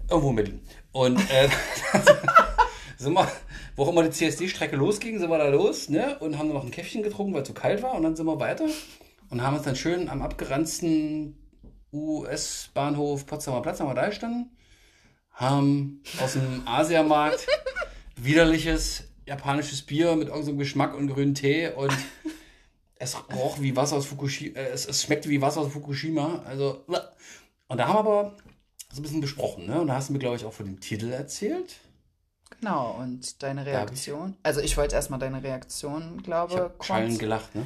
Irgendwo 0.10 0.30
in 0.30 0.36
Berlin. 0.36 0.62
Und 0.92 1.20
äh, 1.32 1.50
sind 2.98 3.14
wir, 3.14 3.28
wo 3.76 3.84
auch 3.84 3.90
immer 3.90 4.04
die 4.04 4.12
CSD-Strecke 4.12 4.76
losging, 4.76 5.20
sind 5.20 5.30
wir 5.30 5.38
da 5.38 5.48
los, 5.48 5.90
ne? 5.90 6.18
Und 6.20 6.38
haben 6.38 6.48
dann 6.48 6.58
noch 6.58 6.64
ein 6.66 6.72
Käffchen 6.72 7.04
getrunken, 7.04 7.34
weil 7.34 7.42
es 7.42 7.48
so 7.48 7.54
kalt 7.54 7.82
war. 7.82 7.94
Und 7.96 8.04
dann 8.04 8.16
sind 8.16 8.26
wir 8.26 8.40
weiter 8.40 8.66
und 9.30 9.42
haben 9.42 9.56
uns 9.56 9.66
dann 9.66 9.76
schön 9.76 10.10
am 10.10 10.22
abgeranzten 10.22 11.38
US-Bahnhof 11.92 13.26
Potsdamer 13.26 13.62
Platz 13.62 13.80
haben 13.80 13.88
wir 13.88 13.96
da 13.96 14.08
gestanden 14.08 14.52
haben 15.32 16.02
aus 16.22 16.34
dem 16.34 16.64
Asiamarkt 16.66 17.46
widerliches 18.16 19.10
japanisches 19.26 19.82
Bier 19.82 20.16
mit 20.16 20.30
irgendeinem 20.30 20.58
Geschmack 20.58 20.96
und 20.96 21.08
grünen 21.08 21.36
Tee 21.36 21.70
und 21.70 21.94
es 22.98 23.16
roch 23.34 23.60
wie 23.60 23.76
Wasser 23.76 23.98
aus 23.98 24.06
Fukushima, 24.06 24.58
äh, 24.60 24.68
es, 24.70 24.86
es 24.88 25.04
schmeckte 25.04 25.30
wie 25.30 25.42
Wasser 25.42 25.62
aus 25.62 25.72
Fukushima, 25.74 26.42
also 26.46 26.84
und 27.68 27.78
da 27.78 27.88
haben 27.88 27.96
wir 27.96 28.00
aber 28.00 28.38
so 28.92 29.00
ein 29.00 29.04
bisschen 29.04 29.22
besprochen, 29.22 29.66
ne? 29.66 29.82
Und 29.82 29.88
da 29.88 29.96
hast 29.96 30.10
du 30.10 30.14
mir 30.14 30.20
glaube 30.20 30.36
ich 30.38 30.46
auch 30.46 30.54
von 30.54 30.66
dem 30.66 30.80
Titel 30.80 31.12
erzählt. 31.12 31.76
Genau, 32.62 32.96
und 33.00 33.42
deine 33.44 33.62
hab 33.62 33.68
ich- 33.68 33.74
Reaktion? 33.74 34.38
Also 34.44 34.62
ich 34.62 34.78
wollte 34.78 34.96
erstmal 34.96 35.20
deine 35.20 35.44
Reaktion, 35.44 36.14
Ich 36.18 36.24
glaube, 36.24 36.74
schallend 36.82 37.10
kurz- 37.10 37.20
gelacht, 37.20 37.56
ne? 37.56 37.66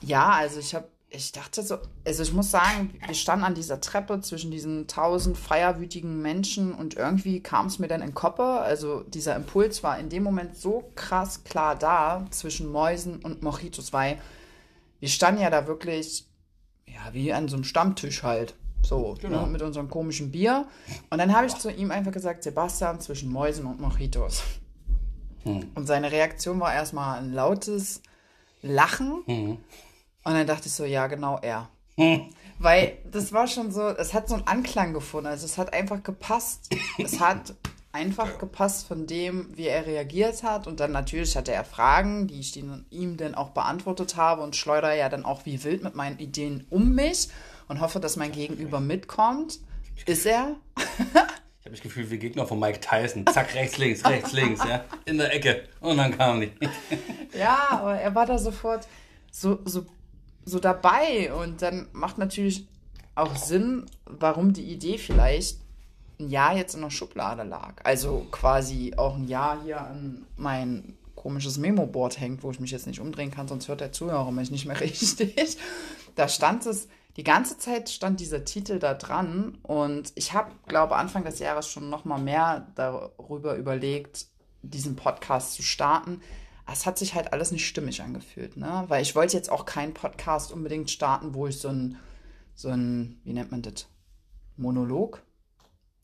Ja, 0.00 0.30
also 0.32 0.58
ich 0.58 0.74
habe, 0.74 0.88
ich 1.08 1.30
dachte 1.30 1.62
so, 1.62 1.78
also 2.04 2.22
ich 2.24 2.32
muss 2.32 2.50
sagen, 2.50 2.98
wir 3.06 3.14
standen 3.14 3.44
an 3.44 3.54
dieser 3.54 3.80
Treppe 3.80 4.20
zwischen 4.22 4.50
diesen 4.50 4.88
tausend 4.88 5.38
feierwütigen 5.38 6.20
Menschen 6.20 6.74
und 6.74 6.94
irgendwie 6.96 7.40
kam 7.40 7.66
es 7.66 7.78
mir 7.78 7.86
dann 7.86 8.02
in 8.02 8.12
Koppe. 8.12 8.42
Also 8.42 9.02
dieser 9.04 9.36
Impuls 9.36 9.82
war 9.84 9.98
in 9.98 10.08
dem 10.08 10.24
Moment 10.24 10.56
so 10.56 10.90
krass 10.96 11.44
klar 11.44 11.76
da 11.76 12.26
zwischen 12.30 12.70
Mäusen 12.72 13.22
und 13.22 13.42
Mojitos, 13.42 13.92
weil 13.92 14.18
wir 15.04 15.10
standen 15.10 15.42
ja 15.42 15.50
da 15.50 15.66
wirklich, 15.66 16.24
ja, 16.86 17.12
wie 17.12 17.30
an 17.30 17.46
so 17.46 17.56
einem 17.56 17.64
Stammtisch 17.64 18.22
halt. 18.22 18.54
So, 18.80 19.16
Genau. 19.20 19.42
ne, 19.42 19.48
mit 19.52 19.60
unserem 19.60 19.90
komischen 19.90 20.30
Bier. 20.30 20.66
Und 21.10 21.18
dann 21.18 21.36
habe 21.36 21.46
ich 21.46 21.52
zu 21.56 21.70
ihm 21.70 21.90
einfach 21.90 22.10
gesagt, 22.10 22.42
Sebastian, 22.42 23.00
zwischen 23.00 23.30
Mäusen 23.30 23.66
und 23.66 23.82
Mojitos. 23.82 24.42
Und 25.44 25.86
seine 25.86 26.10
Reaktion 26.10 26.58
war 26.58 26.72
erstmal 26.72 27.18
ein 27.18 27.34
lautes 27.34 28.00
Lachen. 28.62 29.20
Und 29.26 29.58
dann 30.24 30.46
dachte 30.46 30.68
ich 30.68 30.72
so, 30.72 30.86
ja, 30.86 31.06
genau 31.06 31.38
er. 31.42 31.68
Weil 32.58 32.96
das 33.12 33.30
war 33.34 33.46
schon 33.46 33.72
so, 33.72 33.86
es 33.88 34.14
hat 34.14 34.26
so 34.30 34.36
einen 34.36 34.46
Anklang 34.46 34.94
gefunden. 34.94 35.26
Also 35.26 35.44
es 35.44 35.58
hat 35.58 35.74
einfach 35.74 36.02
gepasst. 36.02 36.74
Es 36.96 37.20
hat 37.20 37.52
einfach 37.94 38.38
gepasst 38.38 38.86
von 38.86 39.06
dem, 39.06 39.56
wie 39.56 39.68
er 39.68 39.86
reagiert 39.86 40.42
hat. 40.42 40.66
Und 40.66 40.80
dann 40.80 40.92
natürlich 40.92 41.36
hatte 41.36 41.52
er 41.52 41.64
Fragen, 41.64 42.26
die 42.26 42.40
ich 42.40 42.52
den- 42.52 42.84
ihm 42.90 43.16
dann 43.16 43.34
auch 43.34 43.50
beantwortet 43.50 44.16
habe 44.16 44.42
und 44.42 44.56
schleudere 44.56 44.98
ja 44.98 45.08
dann 45.08 45.24
auch 45.24 45.46
wie 45.46 45.62
wild 45.64 45.82
mit 45.84 45.94
meinen 45.94 46.18
Ideen 46.18 46.66
um 46.70 46.94
mich 46.94 47.28
und 47.68 47.80
hoffe, 47.80 48.00
dass 48.00 48.16
mein 48.16 48.32
Gegenüber 48.32 48.80
mitkommt. 48.80 49.60
Ist 50.06 50.26
er? 50.26 50.56
Ich 51.60 51.66
habe 51.66 51.76
das 51.76 51.82
Gefühl, 51.82 52.10
wir 52.10 52.18
Gegner 52.18 52.46
von 52.46 52.60
Mike 52.60 52.80
Tyson. 52.80 53.24
Zack, 53.26 53.54
rechts, 53.54 53.78
links, 53.78 54.04
rechts, 54.04 54.32
links, 54.34 54.62
ja. 54.68 54.84
In 55.06 55.16
der 55.16 55.32
Ecke. 55.34 55.62
Und 55.80 55.96
dann 55.96 56.14
kamen 56.14 56.42
die. 56.42 56.52
Ja, 57.38 57.68
aber 57.70 57.94
er 57.98 58.14
war 58.14 58.26
da 58.26 58.36
sofort 58.36 58.86
so, 59.32 59.60
so, 59.64 59.86
so 60.44 60.58
dabei 60.60 61.32
und 61.32 61.62
dann 61.62 61.88
macht 61.92 62.18
natürlich 62.18 62.66
auch 63.14 63.34
Sinn, 63.34 63.86
warum 64.04 64.52
die 64.52 64.64
Idee 64.64 64.98
vielleicht 64.98 65.56
ein 66.18 66.28
Jahr 66.28 66.56
jetzt 66.56 66.74
in 66.74 66.82
der 66.82 66.90
Schublade 66.90 67.42
lag. 67.42 67.74
Also 67.84 68.26
quasi 68.30 68.94
auch 68.96 69.16
ein 69.16 69.28
Jahr 69.28 69.62
hier 69.62 69.80
an 69.80 70.26
mein 70.36 70.96
komisches 71.14 71.58
Memo-Board 71.58 72.20
hängt, 72.20 72.42
wo 72.42 72.50
ich 72.50 72.60
mich 72.60 72.70
jetzt 72.70 72.86
nicht 72.86 73.00
umdrehen 73.00 73.30
kann, 73.30 73.48
sonst 73.48 73.68
hört 73.68 73.80
der 73.80 73.92
Zuhörer 73.92 74.30
mich 74.30 74.50
nicht 74.50 74.66
mehr 74.66 74.80
richtig. 74.80 75.56
Da 76.14 76.28
stand 76.28 76.66
es, 76.66 76.88
die 77.16 77.24
ganze 77.24 77.58
Zeit 77.58 77.88
stand 77.88 78.20
dieser 78.20 78.44
Titel 78.44 78.78
da 78.78 78.94
dran 78.94 79.58
und 79.62 80.12
ich 80.16 80.32
habe, 80.32 80.50
glaube 80.66 80.96
Anfang 80.96 81.24
des 81.24 81.38
Jahres 81.38 81.68
schon 81.68 81.88
noch 81.88 82.04
mal 82.04 82.18
mehr 82.18 82.66
darüber 82.74 83.56
überlegt, 83.56 84.26
diesen 84.62 84.96
Podcast 84.96 85.54
zu 85.54 85.62
starten. 85.62 86.20
es 86.70 86.86
hat 86.86 86.98
sich 86.98 87.14
halt 87.14 87.32
alles 87.32 87.52
nicht 87.52 87.66
stimmig 87.66 88.02
angefühlt, 88.02 88.56
ne? 88.56 88.84
Weil 88.88 89.02
ich 89.02 89.14
wollte 89.14 89.36
jetzt 89.36 89.50
auch 89.50 89.64
keinen 89.64 89.94
Podcast 89.94 90.52
unbedingt 90.52 90.90
starten, 90.90 91.34
wo 91.34 91.46
ich 91.46 91.58
so 91.58 91.68
ein, 91.68 91.98
so 92.54 92.68
ein, 92.68 93.20
wie 93.24 93.32
nennt 93.32 93.50
man 93.50 93.62
das? 93.62 93.86
Monolog? 94.56 95.22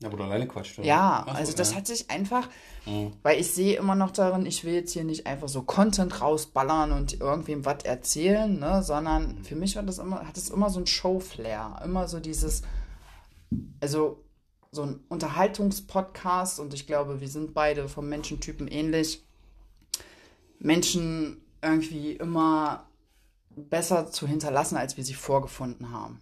Ja, 0.03 0.11
wo 0.11 0.17
du 0.17 0.25
alleine 0.25 0.49
quatscht. 0.49 0.79
Oder? 0.79 0.87
Ja, 0.89 1.25
so, 1.27 1.33
also 1.35 1.53
das 1.57 1.71
ja. 1.71 1.77
hat 1.77 1.87
sich 1.87 2.11
einfach, 2.11 2.49
Mhm. 2.87 3.13
weil 3.23 3.39
ich 3.39 3.51
sehe 3.53 3.77
immer 3.77 3.95
noch 3.95 4.11
darin, 4.11 4.47
ich 4.47 4.65
will 4.65 4.73
jetzt 4.73 4.93
hier 4.93 5.05
nicht 5.05 5.27
einfach 5.27 5.49
so 5.49 5.63
Content 5.63 6.23
rausballern 6.23 6.93
und 6.93 7.21
irgendwem 7.21 7.67
was 7.67 7.85
erzählen, 7.85 8.59
ne, 8.59 8.83
sondern 8.83 9.45
für 9.45 9.57
mich 9.57 9.77
war 9.77 9.83
das 9.83 9.99
immer, 9.99 10.27
hat 10.27 10.39
es 10.39 10.49
immer 10.49 10.71
so 10.71 10.81
ein 10.81 10.87
Show-Flair, 10.87 11.83
immer 11.85 12.09
so 12.09 12.19
dieses, 12.21 12.63
also 13.81 14.25
so 14.73 14.85
ein 14.85 15.01
Unterhaltungspodcast 15.09 16.61
und 16.61 16.73
ich 16.73 16.87
glaube, 16.87 17.21
wir 17.21 17.29
sind 17.29 17.53
beide 17.53 17.89
vom 17.89 18.09
Menschentypen 18.09 18.69
ähnlich. 18.69 19.23
Menschen 20.59 21.43
irgendwie 21.63 22.13
immer 22.13 22.87
besser 23.57 24.11
zu 24.11 24.27
hinterlassen, 24.27 24.77
als 24.77 24.97
wir 24.97 25.05
sie 25.05 25.15
vorgefunden 25.15 25.91
haben. 25.91 26.21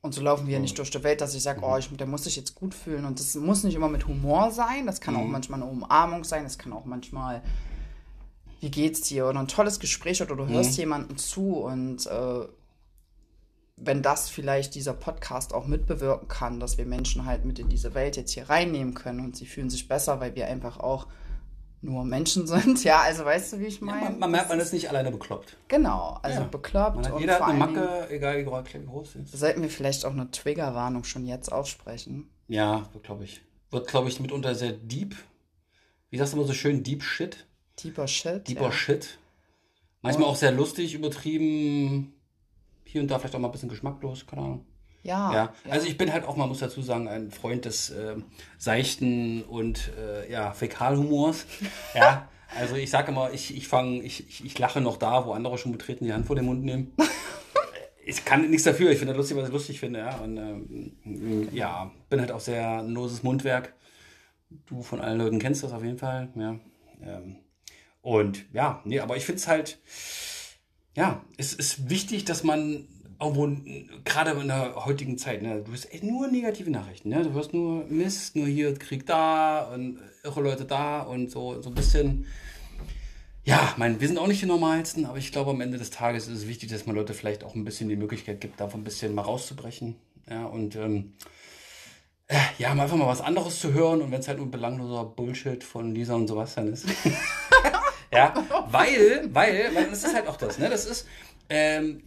Und 0.00 0.14
so 0.14 0.22
laufen 0.22 0.46
wir 0.46 0.54
ja 0.54 0.60
nicht 0.60 0.78
durch 0.78 0.90
die 0.90 1.02
Welt, 1.02 1.20
dass 1.20 1.34
ich 1.34 1.42
sage, 1.42 1.60
oh, 1.62 1.76
ich, 1.76 1.88
der 1.96 2.06
muss 2.06 2.24
sich 2.24 2.36
jetzt 2.36 2.54
gut 2.54 2.72
fühlen. 2.72 3.04
Und 3.04 3.18
das 3.18 3.34
muss 3.34 3.64
nicht 3.64 3.74
immer 3.74 3.88
mit 3.88 4.06
Humor 4.06 4.52
sein. 4.52 4.86
Das 4.86 5.00
kann 5.00 5.16
auch 5.16 5.24
manchmal 5.24 5.60
eine 5.60 5.70
Umarmung 5.70 6.22
sein. 6.22 6.44
Das 6.44 6.56
kann 6.56 6.72
auch 6.72 6.84
manchmal, 6.84 7.42
wie 8.60 8.70
geht's 8.70 9.00
dir? 9.00 9.26
Oder 9.26 9.40
ein 9.40 9.48
tolles 9.48 9.80
Gespräch 9.80 10.22
oder 10.22 10.36
du 10.36 10.46
hörst 10.46 10.78
jemanden 10.78 11.18
zu. 11.18 11.56
Und 11.56 12.06
äh, 12.06 12.46
wenn 13.76 14.02
das 14.02 14.28
vielleicht 14.28 14.76
dieser 14.76 14.92
Podcast 14.92 15.52
auch 15.52 15.66
mitbewirken 15.66 16.28
kann, 16.28 16.60
dass 16.60 16.78
wir 16.78 16.86
Menschen 16.86 17.26
halt 17.26 17.44
mit 17.44 17.58
in 17.58 17.68
diese 17.68 17.94
Welt 17.94 18.16
jetzt 18.16 18.32
hier 18.32 18.48
reinnehmen 18.48 18.94
können 18.94 19.20
und 19.20 19.36
sie 19.36 19.46
fühlen 19.46 19.70
sich 19.70 19.88
besser, 19.88 20.20
weil 20.20 20.34
wir 20.36 20.46
einfach 20.46 20.78
auch 20.78 21.08
nur 21.80 22.04
Menschen 22.04 22.46
sind. 22.46 22.82
Ja, 22.84 23.00
also 23.00 23.24
weißt 23.24 23.52
du, 23.52 23.60
wie 23.60 23.66
ich 23.66 23.80
meine? 23.80 24.10
Man, 24.10 24.18
man 24.18 24.30
merkt, 24.30 24.48
man 24.48 24.60
ist 24.60 24.72
nicht 24.72 24.88
alleine 24.88 25.10
bekloppt. 25.10 25.56
Genau, 25.68 26.18
also 26.22 26.40
Ja. 26.40 26.46
bekloppt 26.46 27.06
hat, 27.06 27.12
und 27.12 27.20
jeder 27.20 27.34
hat 27.34 27.42
eine 27.42 27.66
Dingen, 27.66 27.74
Macke, 27.74 28.10
egal 28.10 28.38
wie 28.38 28.44
groß, 28.84 29.12
sie 29.12 29.18
ist. 29.20 29.32
sollten 29.38 29.62
wir 29.62 29.70
vielleicht 29.70 30.04
auch 30.04 30.12
eine 30.12 30.30
Triggerwarnung 30.30 31.04
schon 31.04 31.26
jetzt 31.26 31.52
aussprechen. 31.52 32.28
Ja, 32.48 32.88
glaube 33.02 33.24
ich. 33.24 33.42
Wird, 33.70 33.88
glaube 33.88 34.08
ich, 34.08 34.18
mitunter 34.20 34.54
sehr 34.54 34.72
deep. 34.72 35.14
Wie 36.10 36.16
sagst 36.16 36.32
du 36.32 36.38
immer 36.38 36.46
so 36.46 36.54
schön? 36.54 36.82
Deep 36.82 37.02
Shit? 37.02 37.46
Deeper 37.82 38.08
Shit. 38.08 38.48
Deeper 38.48 38.64
ja. 38.64 38.72
Shit. 38.72 39.18
Manchmal 40.00 40.28
auch 40.28 40.36
sehr 40.36 40.52
lustig, 40.52 40.94
übertrieben. 40.94 42.14
Hier 42.84 43.02
und 43.02 43.08
da 43.08 43.18
vielleicht 43.18 43.34
auch 43.34 43.38
mal 43.40 43.48
ein 43.48 43.52
bisschen 43.52 43.68
geschmacklos, 43.68 44.26
keine 44.26 44.42
Ahnung. 44.42 44.66
Ja, 45.02 45.32
Ja, 45.32 45.54
also 45.70 45.86
ich 45.86 45.96
bin 45.96 46.12
halt 46.12 46.24
auch, 46.24 46.36
man 46.36 46.48
muss 46.48 46.58
dazu 46.58 46.82
sagen, 46.82 47.08
ein 47.08 47.30
Freund 47.30 47.64
des 47.64 47.90
ähm, 47.90 48.24
seichten 48.58 49.42
und 49.42 49.92
äh, 49.98 50.30
ja, 50.30 50.52
Fäkalhumors. 50.52 51.46
Ja, 51.94 52.28
also 52.58 52.76
ich 52.76 52.90
sage 52.90 53.12
immer, 53.12 53.30
ich, 53.32 53.56
ich 53.56 53.68
fange, 53.68 54.02
ich, 54.02 54.28
ich, 54.28 54.44
ich 54.44 54.58
lache 54.58 54.80
noch 54.80 54.96
da, 54.96 55.26
wo 55.26 55.32
andere 55.32 55.58
schon 55.58 55.72
betreten 55.72 56.04
die 56.04 56.12
Hand 56.12 56.26
vor 56.26 56.36
den 56.36 56.46
Mund 56.46 56.64
nehmen. 56.64 56.92
Ich 58.10 58.24
kann 58.24 58.48
nichts 58.48 58.64
dafür, 58.64 58.90
ich 58.90 58.96
finde 58.96 59.12
das 59.12 59.18
lustig, 59.18 59.36
was 59.36 59.48
ich 59.48 59.52
lustig 59.52 59.80
finde, 59.80 59.98
ja. 59.98 60.16
Und 60.16 60.38
ähm, 60.38 61.48
ja, 61.52 61.90
bin 62.08 62.20
halt 62.20 62.32
auch 62.32 62.40
sehr 62.40 62.78
ein 62.78 62.88
loses 62.88 63.22
Mundwerk. 63.22 63.74
Du 64.64 64.82
von 64.82 65.02
allen 65.02 65.18
Leuten 65.18 65.38
kennst 65.38 65.62
das 65.62 65.72
auf 65.72 65.84
jeden 65.84 65.98
Fall, 65.98 66.30
ja. 66.34 66.58
Ähm, 67.02 67.36
und 68.00 68.46
ja, 68.54 68.80
nee, 68.86 69.00
aber 69.00 69.18
ich 69.18 69.26
finde 69.26 69.40
es 69.40 69.46
halt, 69.46 69.78
ja, 70.96 71.22
es 71.36 71.52
ist 71.52 71.90
wichtig, 71.90 72.24
dass 72.24 72.44
man 72.44 72.88
irgendwo, 73.20 73.50
gerade 74.04 74.30
in 74.32 74.48
der 74.48 74.84
heutigen 74.84 75.18
Zeit, 75.18 75.42
ne, 75.42 75.62
du 75.62 75.72
hast 75.72 75.92
echt 75.92 76.04
nur 76.04 76.28
negative 76.28 76.70
Nachrichten, 76.70 77.08
ne? 77.08 77.24
Du 77.24 77.32
hörst 77.32 77.52
nur 77.52 77.84
Mist, 77.86 78.36
nur 78.36 78.46
hier 78.46 78.74
Krieg 78.74 79.06
da 79.06 79.72
und 79.72 79.98
irre 80.22 80.40
Leute 80.40 80.64
da 80.64 81.02
und 81.02 81.30
so, 81.30 81.60
so 81.60 81.70
ein 81.70 81.74
bisschen. 81.74 82.26
Ja, 83.44 83.74
mein, 83.78 84.00
wir 84.00 84.06
sind 84.06 84.18
auch 84.18 84.26
nicht 84.26 84.42
die 84.42 84.46
normalsten, 84.46 85.06
aber 85.06 85.16
ich 85.16 85.32
glaube, 85.32 85.50
am 85.50 85.60
Ende 85.60 85.78
des 85.78 85.90
Tages 85.90 86.28
ist 86.28 86.40
es 86.40 86.48
wichtig, 86.48 86.70
dass 86.70 86.86
man 86.86 86.94
Leute 86.94 87.14
vielleicht 87.14 87.44
auch 87.44 87.54
ein 87.54 87.64
bisschen 87.64 87.88
die 87.88 87.96
Möglichkeit 87.96 88.40
gibt, 88.40 88.60
davon 88.60 88.82
ein 88.82 88.84
bisschen 88.84 89.14
mal 89.14 89.22
rauszubrechen. 89.22 89.96
Ja, 90.28 90.44
und 90.44 90.76
ähm, 90.76 91.14
äh, 92.26 92.36
ja, 92.58 92.72
einfach 92.72 92.96
mal 92.96 93.06
was 93.06 93.22
anderes 93.22 93.58
zu 93.58 93.72
hören 93.72 94.02
und 94.02 94.10
wenn 94.12 94.20
es 94.20 94.28
halt 94.28 94.36
nur 94.36 94.50
belangloser 94.50 95.04
Bullshit 95.06 95.64
von 95.64 95.94
Lisa 95.94 96.14
und 96.14 96.28
Sebastian 96.28 96.68
ist. 96.68 96.84
ja, 98.12 98.34
weil, 98.70 99.30
weil, 99.32 99.74
weil 99.74 99.86
das 99.88 100.04
ist 100.04 100.14
halt 100.14 100.28
auch 100.28 100.36
das, 100.36 100.58
ne? 100.58 100.68
Das 100.68 100.84
ist, 100.84 101.06
ähm, 101.48 102.02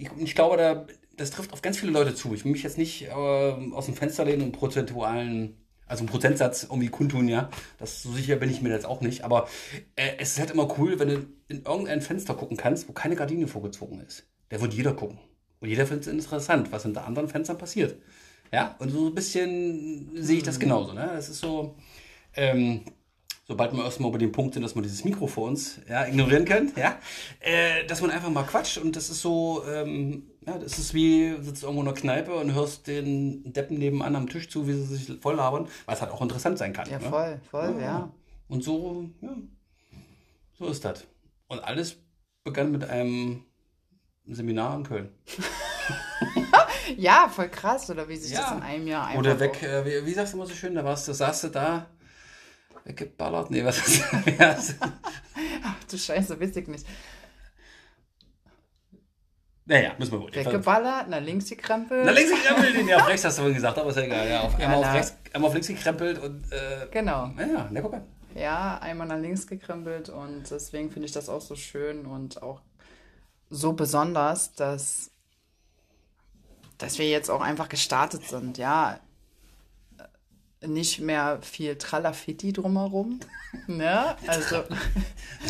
ich, 0.00 0.10
ich 0.18 0.34
glaube, 0.34 0.56
da, 0.56 0.86
das 1.16 1.30
trifft 1.30 1.52
auf 1.52 1.62
ganz 1.62 1.78
viele 1.78 1.92
Leute 1.92 2.14
zu. 2.14 2.34
Ich 2.34 2.44
will 2.44 2.52
mich 2.52 2.62
jetzt 2.62 2.78
nicht 2.78 3.08
äh, 3.08 3.10
aus 3.10 3.86
dem 3.86 3.94
Fenster 3.94 4.24
lehnen 4.24 4.42
und 4.42 4.52
prozentualen, 4.52 5.56
also 5.86 6.00
einen 6.00 6.08
Prozentsatz 6.08 6.64
irgendwie 6.64 6.88
kundtun, 6.88 7.28
ja. 7.28 7.50
Das 7.78 8.02
so 8.02 8.12
sicher 8.12 8.36
bin 8.36 8.50
ich 8.50 8.62
mir 8.62 8.70
jetzt 8.70 8.86
auch 8.86 9.00
nicht. 9.00 9.24
Aber 9.24 9.48
äh, 9.96 10.12
es 10.18 10.32
ist 10.32 10.38
halt 10.38 10.50
immer 10.50 10.78
cool, 10.78 10.98
wenn 10.98 11.08
du 11.08 11.26
in 11.48 11.62
irgendein 11.64 12.00
Fenster 12.00 12.34
gucken 12.34 12.56
kannst, 12.56 12.88
wo 12.88 12.92
keine 12.92 13.16
Gardine 13.16 13.46
vorgezogen 13.46 14.00
ist. 14.00 14.26
Da 14.48 14.60
wird 14.60 14.74
jeder 14.74 14.94
gucken. 14.94 15.18
Und 15.60 15.68
jeder 15.68 15.86
findet 15.86 16.06
es 16.06 16.12
interessant, 16.12 16.72
was 16.72 16.84
hinter 16.84 17.06
anderen 17.06 17.28
Fenstern 17.28 17.58
passiert. 17.58 18.00
Ja, 18.52 18.74
und 18.78 18.90
so 18.90 19.06
ein 19.06 19.14
bisschen 19.14 20.10
sehe 20.16 20.38
ich 20.38 20.42
das 20.42 20.58
genauso. 20.58 20.92
Ne? 20.92 21.10
Das 21.14 21.28
ist 21.28 21.40
so, 21.40 21.76
ähm, 22.34 22.82
sobald 23.50 23.72
wir 23.72 23.82
erstmal 23.82 24.10
über 24.10 24.18
den 24.18 24.30
Punkt 24.30 24.54
sind, 24.54 24.62
dass 24.62 24.76
wir 24.76 24.82
dieses 24.82 25.02
Mikrofons 25.02 25.80
ja, 25.88 26.06
ignorieren 26.06 26.44
können, 26.44 26.72
ja, 26.76 27.00
äh, 27.40 27.84
dass 27.84 28.00
man 28.00 28.12
einfach 28.12 28.30
mal 28.30 28.44
quatscht 28.44 28.78
und 28.78 28.94
das 28.94 29.10
ist 29.10 29.22
so, 29.22 29.64
ähm, 29.68 30.30
ja, 30.46 30.56
das 30.56 30.78
ist 30.78 30.94
wie, 30.94 31.34
sitzt 31.40 31.64
irgendwo 31.64 31.82
in 31.82 31.88
einer 31.88 31.96
Kneipe 31.96 32.32
und 32.32 32.54
hörst 32.54 32.86
den 32.86 33.52
Deppen 33.52 33.76
nebenan 33.76 34.14
am 34.14 34.28
Tisch 34.28 34.48
zu, 34.48 34.68
wie 34.68 34.74
sie 34.74 34.94
sich 34.96 35.20
voll 35.20 35.34
labern, 35.34 35.66
weil 35.86 35.96
es 35.96 36.00
halt 36.00 36.12
auch 36.12 36.22
interessant 36.22 36.58
sein 36.58 36.72
kann. 36.72 36.88
Ja, 36.88 37.00
ne? 37.00 37.08
voll, 37.08 37.40
voll, 37.50 37.76
ja. 37.80 38.12
Und 38.46 38.62
so, 38.62 39.10
ja, 39.20 39.36
so 40.56 40.68
ist 40.68 40.84
das. 40.84 41.04
Und 41.48 41.58
alles 41.64 41.96
begann 42.44 42.70
mit 42.70 42.84
einem 42.88 43.42
Seminar 44.26 44.76
in 44.76 44.84
Köln. 44.84 45.08
Ja, 46.96 47.28
voll 47.28 47.48
krass, 47.48 47.88
oder 47.88 48.08
wie 48.08 48.16
sich 48.16 48.32
Ja. 48.32 48.40
das 48.40 48.52
in 48.52 48.62
einem 48.62 48.86
Jahr 48.88 49.06
einfach 49.06 49.20
Oder 49.20 49.38
weg, 49.38 49.62
äh, 49.62 49.84
wie, 49.84 50.06
wie 50.06 50.12
sagst 50.12 50.32
du 50.32 50.38
immer 50.38 50.46
so 50.46 50.54
schön, 50.54 50.74
da 50.74 50.84
warst 50.84 51.06
du, 51.06 51.12
saßt 51.12 51.44
du 51.44 51.48
da, 51.48 51.86
weggeballert? 52.84 53.50
Nee, 53.50 53.64
was 53.64 53.78
ist 53.86 54.02
das? 54.38 54.74
Ach 55.64 55.84
du 55.90 55.96
Scheiße, 55.98 56.40
weiß 56.40 56.56
ich 56.56 56.68
nicht. 56.68 56.86
naja, 59.66 59.92
müssen 59.98 60.12
wir 60.12 60.20
wohl. 60.20 60.34
Weggeballert, 60.34 61.08
nach 61.08 61.20
links 61.20 61.48
gekrempelt. 61.48 62.02
Na, 62.04 62.10
links 62.12 62.30
gekrempelt, 62.32 62.84
nee, 62.84 62.94
auf 62.94 63.06
rechts 63.06 63.24
hast 63.24 63.38
du 63.38 63.42
vorhin 63.42 63.54
gesagt, 63.54 63.78
aber 63.78 63.90
ist 63.90 63.96
ja 63.96 64.02
egal. 64.02 64.28
Ja, 64.28 64.40
auf, 64.40 64.58
Ja, 64.58 64.66
einmal, 64.66 64.84
auf 64.84 64.94
rechts, 64.94 65.14
einmal 65.32 65.48
auf 65.48 65.54
links 65.54 65.68
gekrempelt 65.68 66.18
und, 66.18 66.50
äh, 66.52 66.86
Genau. 66.90 67.30
ja, 67.38 67.68
na, 67.70 67.80
guck 67.80 67.92
mal. 67.92 68.02
Ja, 68.34 68.78
einmal 68.78 69.06
nach 69.08 69.18
links 69.18 69.46
gekrempelt 69.46 70.08
und 70.08 70.50
deswegen 70.50 70.90
finde 70.90 71.06
ich 71.06 71.12
das 71.12 71.28
auch 71.28 71.40
so 71.40 71.56
schön 71.56 72.06
und 72.06 72.42
auch 72.42 72.60
so 73.48 73.72
besonders, 73.72 74.54
dass, 74.54 75.10
dass 76.78 76.98
wir 76.98 77.08
jetzt 77.08 77.28
auch 77.30 77.40
einfach 77.40 77.68
gestartet 77.68 78.24
sind, 78.28 78.56
ja. 78.58 79.00
Nicht 80.66 81.00
mehr 81.00 81.38
viel 81.42 81.76
Tralafitti 81.76 82.52
drumherum, 82.52 83.20
ne? 83.66 84.14
Also, 84.26 84.62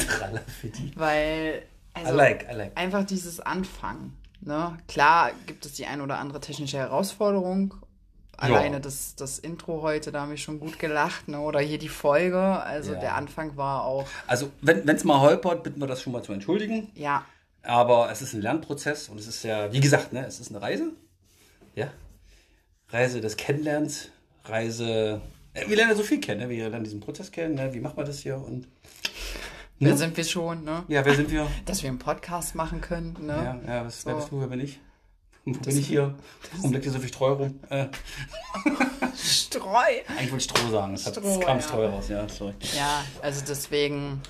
Tralafitti. 0.09 0.93
weil, 0.97 1.63
also 1.95 2.13
I 2.13 2.17
like, 2.17 2.47
I 2.51 2.55
like. 2.55 2.73
einfach 2.77 3.05
dieses 3.05 3.41
Anfangen, 3.41 4.17
ne? 4.41 4.79
Klar 4.87 5.33
gibt 5.47 5.67
es 5.67 5.73
die 5.73 5.87
ein 5.87 6.01
oder 6.01 6.19
andere 6.19 6.41
technische 6.41 6.79
Herausforderung. 6.79 7.75
Alleine 8.37 8.81
das, 8.81 9.17
das 9.17 9.39
Intro 9.39 9.83
heute, 9.83 10.13
da 10.13 10.23
habe 10.23 10.33
ich 10.35 10.43
schon 10.43 10.61
gut 10.61 10.79
gelacht, 10.79 11.29
ne? 11.29 11.41
Oder 11.41 11.61
hier 11.61 11.79
die 11.79 11.91
Folge. 11.91 12.41
Also 12.41 12.95
Ja. 12.95 13.01
der 13.01 13.15
Anfang 13.17 13.57
war 13.59 13.85
auch, 13.85 14.07
Also, 14.29 14.51
wenn 14.63 14.89
es 14.89 15.05
mal 15.05 15.21
holpert, 15.21 15.63
bitten 15.63 15.79
wir 15.81 15.87
das 15.87 16.01
schon 16.01 16.13
mal 16.15 16.23
zu 16.23 16.33
entschuldigen. 16.33 16.89
ja, 16.95 17.25
Aber 17.63 18.11
es 18.11 18.23
ist 18.23 18.33
ein 18.33 18.41
Lernprozess 18.41 19.09
und 19.11 19.19
es 19.19 19.27
ist 19.27 19.43
ja, 19.43 19.71
wie 19.73 19.81
gesagt, 19.81 20.13
ne, 20.15 20.25
es 20.25 20.41
ist 20.41 20.51
eine 20.51 20.63
Reise. 20.63 20.93
Ja. 21.75 21.89
Reise 22.89 23.21
des 23.21 23.37
Kennenlernens, 23.37 24.09
Reise. 24.51 25.21
äh, 25.55 25.69
Wir 25.69 25.77
lernen 25.77 25.93
ja 25.93 25.97
so 25.97 26.03
viel 26.03 26.21
kennen, 26.21 26.41
ne? 26.41 26.49
Wir 26.49 26.69
lernen 26.69 26.85
diesen 26.85 27.01
Prozess 27.01 27.31
kennen, 27.31 27.55
ne? 27.55 27.73
Wie 27.73 27.81
macht 27.81 27.97
man 27.97 28.07
das 28.07 28.21
hier? 28.21 28.37
Und 28.37 28.69
wer 29.79 29.91
Ja. 29.91 29.97
sind 29.97 30.17
wir 30.17 30.25
schon, 30.25 30.65
ne? 30.65 30.85
ja, 30.89 31.05
wer 31.05 31.15
sind 31.15 31.31
wir? 31.31 31.47
Dass 31.65 31.83
wir 31.83 31.89
einen 31.91 31.99
Podcast 31.99 32.55
machen 32.55 32.81
können, 32.81 33.17
ne? 33.21 33.61
Ja, 33.67 33.75
ja, 33.75 33.85
was, 33.87 34.05
wer 34.07 34.13
So. 34.15 34.19
bist 34.21 34.33
du, 34.33 34.41
wer 34.41 34.47
bin 34.49 34.61
ich? 34.61 34.79
Wo 35.47 35.53
bin 35.53 35.79
ich 35.79 35.87
hier? 35.87 36.15
Warum 36.57 36.73
liegt 36.73 36.85
hier 36.85 36.93
so 36.93 36.99
viel 36.99 37.09
Streu 37.09 37.33
rum? 37.33 37.61
Äh, 37.71 37.87
Streu. 39.17 39.79
eigentlich 40.09 40.31
wollte 40.33 40.37
ich 40.37 40.45
Stroh 40.45 40.71
sagen. 40.71 40.95
Es, 40.95 41.07
hat, 41.07 41.17
es 41.17 41.23
Stroh, 41.23 41.41
kam 41.41 41.57
ja. 41.59 41.63
Streu 41.63 41.87
raus, 41.87 42.09
ja, 42.09 42.29
sorry. 42.29 42.55
Ja, 42.77 43.05
also 43.23 43.43
deswegen 43.49 44.21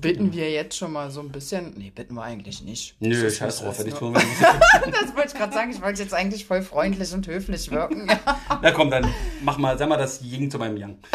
bitten 0.00 0.32
wir 0.32 0.50
jetzt 0.50 0.76
schon 0.76 0.92
mal 0.92 1.10
so 1.10 1.20
ein 1.20 1.30
bisschen. 1.30 1.74
Nee, 1.76 1.90
bitten 1.94 2.14
wir 2.14 2.22
eigentlich 2.22 2.62
nicht. 2.62 2.96
Nö, 3.00 3.10
Das 3.10 3.32
ist- 3.32 3.38
scheiß 3.38 3.58
drauf, 3.60 3.78
wenn 3.78 3.86
ich 3.88 3.94
tun 3.94 4.14
will. 4.14 4.22
Das 4.90 5.14
wollte 5.14 5.28
ich 5.28 5.34
gerade 5.34 5.52
sagen. 5.52 5.70
Ich 5.70 5.80
wollte 5.82 6.02
jetzt 6.02 6.14
eigentlich 6.14 6.44
voll 6.46 6.62
freundlich 6.62 7.12
und 7.12 7.26
höflich 7.26 7.70
wirken. 7.70 8.06
Na 8.62 8.70
komm, 8.72 8.90
dann 8.90 9.06
mach 9.42 9.58
mal, 9.58 9.76
sag 9.78 9.88
mal 9.88 9.96
das 9.96 10.20
Ying 10.22 10.50
zu 10.50 10.58
meinem 10.58 10.76
Yang. 10.76 10.98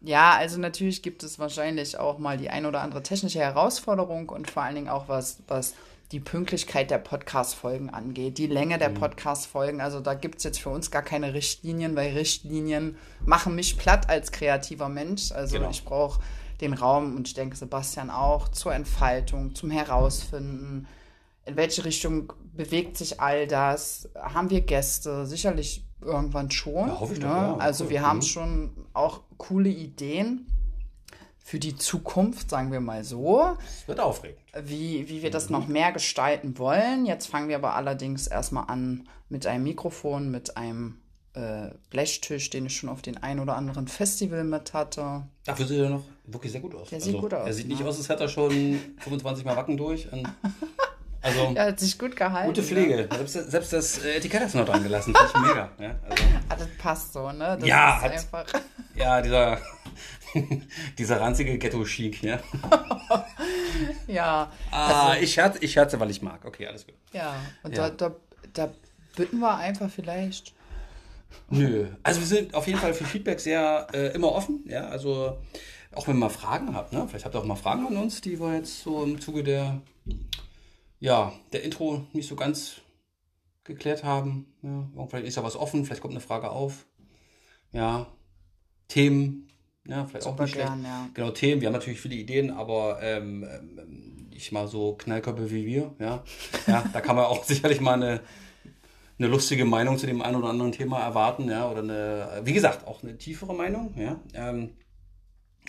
Ja, 0.00 0.36
also 0.36 0.60
natürlich 0.60 1.02
gibt 1.02 1.24
es 1.24 1.40
wahrscheinlich 1.40 1.98
auch 1.98 2.18
mal 2.18 2.38
die 2.38 2.50
ein 2.50 2.66
oder 2.66 2.82
andere 2.82 3.02
technische 3.02 3.40
Herausforderung 3.40 4.28
und 4.28 4.48
vor 4.48 4.62
allen 4.62 4.76
Dingen 4.76 4.88
auch 4.88 5.08
was, 5.08 5.38
was 5.48 5.74
die 6.12 6.20
Pünktlichkeit 6.20 6.90
der 6.92 6.98
Podcast-Folgen 6.98 7.90
angeht, 7.90 8.38
die 8.38 8.46
Länge 8.46 8.76
Mhm. 8.76 8.78
der 8.78 8.88
Podcast-Folgen. 8.90 9.80
Also 9.80 9.98
da 10.00 10.14
gibt 10.14 10.38
es 10.38 10.44
jetzt 10.44 10.60
für 10.60 10.70
uns 10.70 10.92
gar 10.92 11.02
keine 11.02 11.34
Richtlinien, 11.34 11.96
weil 11.96 12.12
Richtlinien 12.16 12.96
machen 13.26 13.56
mich 13.56 13.76
platt 13.76 14.08
als 14.08 14.30
kreativer 14.30 14.88
Mensch. 14.88 15.32
Also 15.32 15.56
Genau. 15.58 15.70
ich 15.70 15.84
brauche 15.84 16.20
den 16.60 16.72
Raum, 16.74 17.16
und 17.16 17.28
ich 17.28 17.34
denke 17.34 17.56
Sebastian 17.56 18.10
auch, 18.10 18.48
zur 18.48 18.74
Entfaltung, 18.74 19.54
zum 19.54 19.70
Herausfinden. 19.70 20.86
In 21.44 21.56
welche 21.56 21.84
Richtung 21.84 22.32
bewegt 22.54 22.96
sich 22.96 23.20
all 23.20 23.46
das? 23.46 24.08
Haben 24.14 24.50
wir 24.50 24.60
Gäste? 24.60 25.24
Sicherlich 25.26 25.84
irgendwann 26.00 26.50
schon. 26.50 26.88
Ja, 26.88 27.00
hoffe 27.00 27.14
ich 27.14 27.20
ne? 27.20 27.26
doch, 27.26 27.32
ja. 27.32 27.56
Also 27.56 27.84
Cool. 27.84 27.90
wir 27.90 28.02
haben 28.06 28.18
Mhm. 28.18 28.22
schon 28.22 28.70
auch 28.92 29.20
coole 29.36 29.68
Ideen 29.70 30.46
für 31.38 31.58
die 31.58 31.76
Zukunft, 31.76 32.50
sagen 32.50 32.70
wir 32.72 32.80
mal 32.80 33.02
so 33.04 33.56
Es 33.66 33.88
wird 33.88 34.00
aufregend. 34.00 34.38
wie, 34.62 35.08
wie 35.08 35.22
wir 35.22 35.30
Mhm. 35.30 35.32
das 35.32 35.48
noch 35.48 35.66
mehr 35.66 35.92
gestalten 35.92 36.58
wollen. 36.58 37.06
Jetzt 37.06 37.26
fangen 37.26 37.48
wir 37.48 37.56
aber 37.56 37.74
allerdings 37.74 38.26
erstmal 38.26 38.64
an 38.68 39.08
mit 39.30 39.46
einem 39.46 39.64
Mikrofon, 39.64 40.30
mit 40.30 40.56
einem 40.56 40.98
äh, 41.34 41.70
Blechtisch, 41.90 42.50
den 42.50 42.66
ich 42.66 42.76
schon 42.76 42.88
auf 42.88 43.00
den 43.00 43.16
ein 43.22 43.38
oder 43.38 43.54
anderen 43.56 43.86
Festival 43.86 44.42
mit 44.44 44.72
hatte. 44.74 45.22
Dafür 45.44 45.66
sieht 45.66 45.78
er 45.78 45.90
noch 45.90 46.02
wirklich 46.32 46.52
sehr 46.52 46.60
gut 46.60 46.74
aus. 46.74 46.80
Also, 46.82 46.90
Der 46.92 47.00
sieht 47.00 47.18
gut 47.20 47.34
aus, 47.34 47.46
Er 47.46 47.52
sieht 47.52 47.68
nicht 47.68 47.80
ne? 47.80 47.88
aus, 47.88 47.96
als 47.98 48.08
hätte 48.08 48.24
er 48.24 48.28
schon 48.28 48.78
25 48.98 49.44
Mal 49.44 49.56
Wacken 49.56 49.76
durch. 49.76 50.08
Also, 51.20 51.52
Ja, 51.52 51.64
hat 51.64 51.80
sich 51.80 51.98
gut 51.98 52.14
gehalten. 52.14 52.46
gute 52.46 52.60
Ne? 52.60 52.66
Pflege. 52.68 53.08
Selbst, 53.12 53.50
selbst 53.50 53.72
das 53.72 54.04
äh, 54.04 54.14
Etikett 54.18 54.40
hast 54.40 54.54
du 54.54 54.58
noch 54.58 54.66
dran 54.66 54.84
gelassen. 54.84 55.12
Finde 55.12 55.28
ich 55.42 55.48
mega. 55.48 55.70
Ja, 55.80 55.96
also, 56.08 56.24
Ah, 56.48 56.54
das 56.56 56.68
passt 56.78 57.12
so, 57.12 57.32
ne? 57.32 57.56
Das 57.58 57.68
Ja, 57.68 57.96
ist 57.96 58.02
hat- 58.04 58.12
einfach. 58.12 58.60
ja 58.94 59.20
dieser, 59.20 59.58
dieser 60.96 61.20
ranzige 61.20 61.58
Ghetto-Chic. 61.58 62.22
Ja. 62.22 62.38
Ja, 64.06 64.52
Ah, 64.70 65.16
ich, 65.20 65.32
scherze, 65.34 65.58
ich 65.60 65.72
scherze, 65.72 65.98
weil 66.00 66.10
ich 66.10 66.22
mag. 66.22 66.44
Okay, 66.44 66.66
alles 66.68 66.86
gut. 66.86 66.94
ja. 67.12 67.34
Und 67.62 67.76
Ja. 67.76 67.90
Da, 67.90 68.10
da, 68.10 68.16
da 68.52 68.70
bitten 69.16 69.40
wir 69.40 69.56
einfach 69.56 69.90
vielleicht. 69.90 70.54
Nö. 71.50 71.86
Also 72.04 72.20
wir 72.20 72.26
sind 72.26 72.54
auf 72.54 72.66
jeden 72.66 72.78
Fall 72.78 72.94
für 72.94 73.04
Feedback 73.04 73.40
sehr 73.40 73.88
äh, 73.92 74.14
immer 74.14 74.32
offen. 74.32 74.64
Ja, 74.66 74.86
also 74.88 75.36
auch 75.98 76.06
wenn 76.06 76.16
ihr 76.16 76.20
mal 76.20 76.28
Fragen 76.28 76.76
habt, 76.76 76.92
ne? 76.92 77.06
Vielleicht 77.08 77.24
habt 77.24 77.34
ihr 77.34 77.40
auch 77.40 77.44
mal 77.44 77.56
Fragen 77.56 77.84
an 77.88 77.96
uns, 77.96 78.20
die 78.20 78.38
wir 78.38 78.54
jetzt 78.54 78.82
so 78.82 79.02
im 79.02 79.20
Zuge 79.20 79.42
der, 79.42 79.82
ja, 81.00 81.32
der 81.52 81.64
Intro 81.64 82.06
nicht 82.12 82.28
so 82.28 82.36
ganz 82.36 82.80
geklärt 83.64 84.04
haben. 84.04 84.46
Ja, 84.62 85.06
vielleicht 85.08 85.26
ist 85.26 85.36
ja 85.36 85.42
was 85.42 85.56
offen, 85.56 85.84
vielleicht 85.84 86.00
kommt 86.00 86.14
eine 86.14 86.20
Frage 86.20 86.50
auf. 86.50 86.86
Ja, 87.72 88.06
Themen, 88.86 89.48
ja, 89.88 90.06
vielleicht 90.06 90.24
auch 90.26 90.30
Super 90.30 90.44
nicht 90.44 90.52
schlecht. 90.52 90.68
gern, 90.68 90.84
ja. 90.84 91.08
Genau, 91.14 91.30
Themen. 91.30 91.60
Wir 91.60 91.66
haben 91.66 91.74
natürlich 91.74 92.00
viele 92.00 92.14
Ideen, 92.14 92.52
aber 92.52 93.02
ähm, 93.02 93.42
ähm, 93.42 94.28
ich 94.30 94.52
mal 94.52 94.68
so 94.68 94.94
Knallköpfe 94.94 95.50
wie 95.50 95.66
wir, 95.66 95.96
ja, 95.98 96.22
ja, 96.68 96.84
da 96.92 97.00
kann 97.00 97.16
man 97.16 97.24
auch 97.24 97.42
sicherlich 97.44 97.80
mal 97.80 97.94
eine, 97.94 98.20
eine 99.18 99.26
lustige 99.26 99.64
Meinung 99.64 99.98
zu 99.98 100.06
dem 100.06 100.22
einen 100.22 100.36
oder 100.36 100.48
anderen 100.48 100.70
Thema 100.70 101.00
erwarten, 101.00 101.50
ja, 101.50 101.68
oder 101.68 101.82
eine, 101.82 102.42
wie 102.44 102.52
gesagt, 102.52 102.86
auch 102.86 103.02
eine 103.02 103.18
tiefere 103.18 103.52
Meinung, 103.52 103.92
ja. 103.96 104.20
Ähm, 104.32 104.70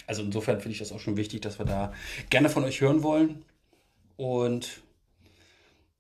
also 0.07 0.21
insofern 0.23 0.59
finde 0.59 0.73
ich 0.73 0.79
das 0.79 0.91
auch 0.91 0.99
schon 0.99 1.17
wichtig, 1.17 1.41
dass 1.41 1.59
wir 1.59 1.65
da 1.65 1.93
gerne 2.29 2.49
von 2.49 2.63
euch 2.63 2.81
hören 2.81 3.03
wollen. 3.03 3.43
Und 4.17 4.81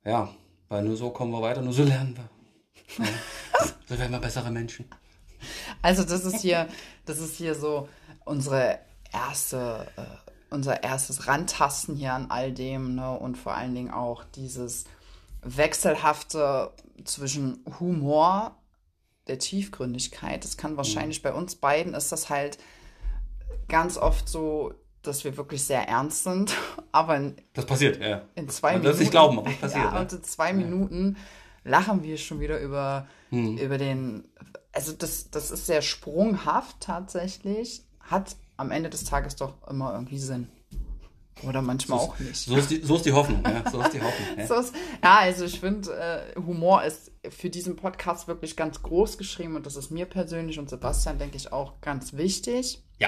ja, 0.03 0.33
weil 0.67 0.83
nur 0.83 0.97
so 0.97 1.09
kommen 1.09 1.31
wir 1.31 1.41
weiter, 1.41 1.61
nur 1.61 1.73
so 1.73 1.83
lernen 1.83 2.17
wir. 2.17 3.05
Ja. 3.05 3.11
so 3.87 3.97
werden 3.97 4.11
wir 4.11 4.19
bessere 4.19 4.51
Menschen. 4.51 4.85
Also 5.81 6.03
das 6.03 6.25
ist 6.25 6.41
hier, 6.41 6.67
das 7.05 7.19
ist 7.19 7.37
hier 7.37 7.55
so 7.55 7.87
unsere 8.25 8.79
erste, 9.11 9.87
äh, 9.95 10.53
unser 10.53 10.83
erstes 10.83 11.27
Rantasten 11.27 11.95
hier 11.95 12.13
an 12.13 12.29
all 12.29 12.51
dem, 12.51 12.95
ne? 12.95 13.17
Und 13.17 13.37
vor 13.37 13.53
allen 13.53 13.73
Dingen 13.73 13.91
auch 13.91 14.23
dieses 14.35 14.85
wechselhafte 15.41 16.71
zwischen 17.05 17.63
Humor, 17.79 18.57
der 19.27 19.39
Tiefgründigkeit. 19.39 20.43
Das 20.43 20.57
kann 20.57 20.75
wahrscheinlich 20.75 21.21
bei 21.21 21.31
uns 21.31 21.55
beiden 21.55 21.93
ist 21.93 22.11
das 22.11 22.29
halt 22.29 22.57
ganz 23.67 23.97
oft 23.97 24.27
so, 24.29 24.73
dass 25.01 25.23
wir 25.23 25.37
wirklich 25.37 25.63
sehr 25.63 25.87
ernst 25.87 26.23
sind, 26.23 26.55
aber 26.91 27.15
in, 27.17 27.35
Das 27.53 27.65
passiert, 27.65 28.01
ja. 28.01 28.21
in 28.35 28.49
zwei 28.49 28.73
Man 28.73 28.81
Minuten. 28.81 28.99
nicht 28.99 29.11
glauben, 29.11 29.39
aber 29.39 29.49
es 29.49 29.57
passiert. 29.57 29.85
Ja, 29.85 29.93
ja. 29.95 30.01
und 30.01 30.11
in 30.13 30.23
zwei 30.23 30.53
Minuten 30.53 31.17
lachen 31.63 32.03
wir 32.03 32.17
schon 32.17 32.39
wieder 32.39 32.59
über, 32.59 33.07
Hm. 33.29 33.57
über 33.57 33.77
den. 33.77 34.27
Also, 34.71 34.91
das, 34.91 35.29
das 35.31 35.51
ist 35.51 35.65
sehr 35.67 35.81
sprunghaft 35.81 36.77
tatsächlich. 36.79 37.83
Hat 37.99 38.35
am 38.57 38.71
Ende 38.71 38.89
des 38.89 39.03
Tages 39.03 39.35
doch 39.35 39.53
immer 39.69 39.93
irgendwie 39.93 40.17
Sinn. 40.19 40.47
Oder 41.47 41.61
manchmal 41.61 41.99
auch 41.99 42.19
nicht. 42.19 42.35
So 42.35 42.57
ist 42.57 42.69
die, 42.69 42.81
so 42.81 42.97
ist 42.97 43.05
die 43.05 43.13
Hoffnung, 43.13 43.41
ja. 43.45 43.69
So 43.71 43.79
ist 43.81 43.93
die 43.93 44.01
Hoffnung. 44.01 44.37
Ja. 44.37 44.45
So 44.47 44.55
ist, 44.55 44.73
ja, 45.01 45.19
also 45.19 45.45
ich 45.45 45.59
finde, 45.59 45.93
äh, 45.95 46.35
Humor 46.39 46.83
ist 46.83 47.11
für 47.29 47.49
diesen 47.49 47.77
Podcast 47.77 48.27
wirklich 48.27 48.57
ganz 48.57 48.81
groß 48.83 49.17
geschrieben 49.17 49.55
und 49.55 49.65
das 49.65 49.75
ist 49.77 49.89
mir 49.89 50.05
persönlich 50.05 50.59
und 50.59 50.69
Sebastian, 50.69 51.17
denke 51.17 51.37
ich, 51.37 51.53
auch 51.53 51.79
ganz 51.81 52.13
wichtig. 52.13 52.83
ja. 52.97 53.07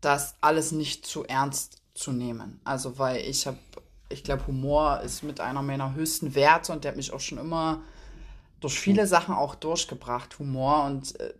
Das 0.00 0.34
alles 0.40 0.72
nicht 0.72 1.06
zu 1.06 1.24
ernst 1.24 1.82
zu 1.94 2.12
nehmen. 2.12 2.60
Also, 2.64 2.98
weil 2.98 3.18
ich 3.18 3.46
habe, 3.46 3.58
ich 4.08 4.24
glaube, 4.24 4.46
Humor 4.46 5.00
ist 5.00 5.22
mit 5.22 5.40
einer 5.40 5.62
meiner 5.62 5.94
höchsten 5.94 6.34
Werte 6.34 6.72
und 6.72 6.84
der 6.84 6.92
hat 6.92 6.96
mich 6.96 7.12
auch 7.12 7.20
schon 7.20 7.38
immer 7.38 7.82
durch 8.60 8.78
viele 8.78 9.06
Sachen 9.06 9.34
auch 9.34 9.54
durchgebracht, 9.54 10.38
Humor 10.38 10.84
und 10.84 11.18
äh, 11.20 11.34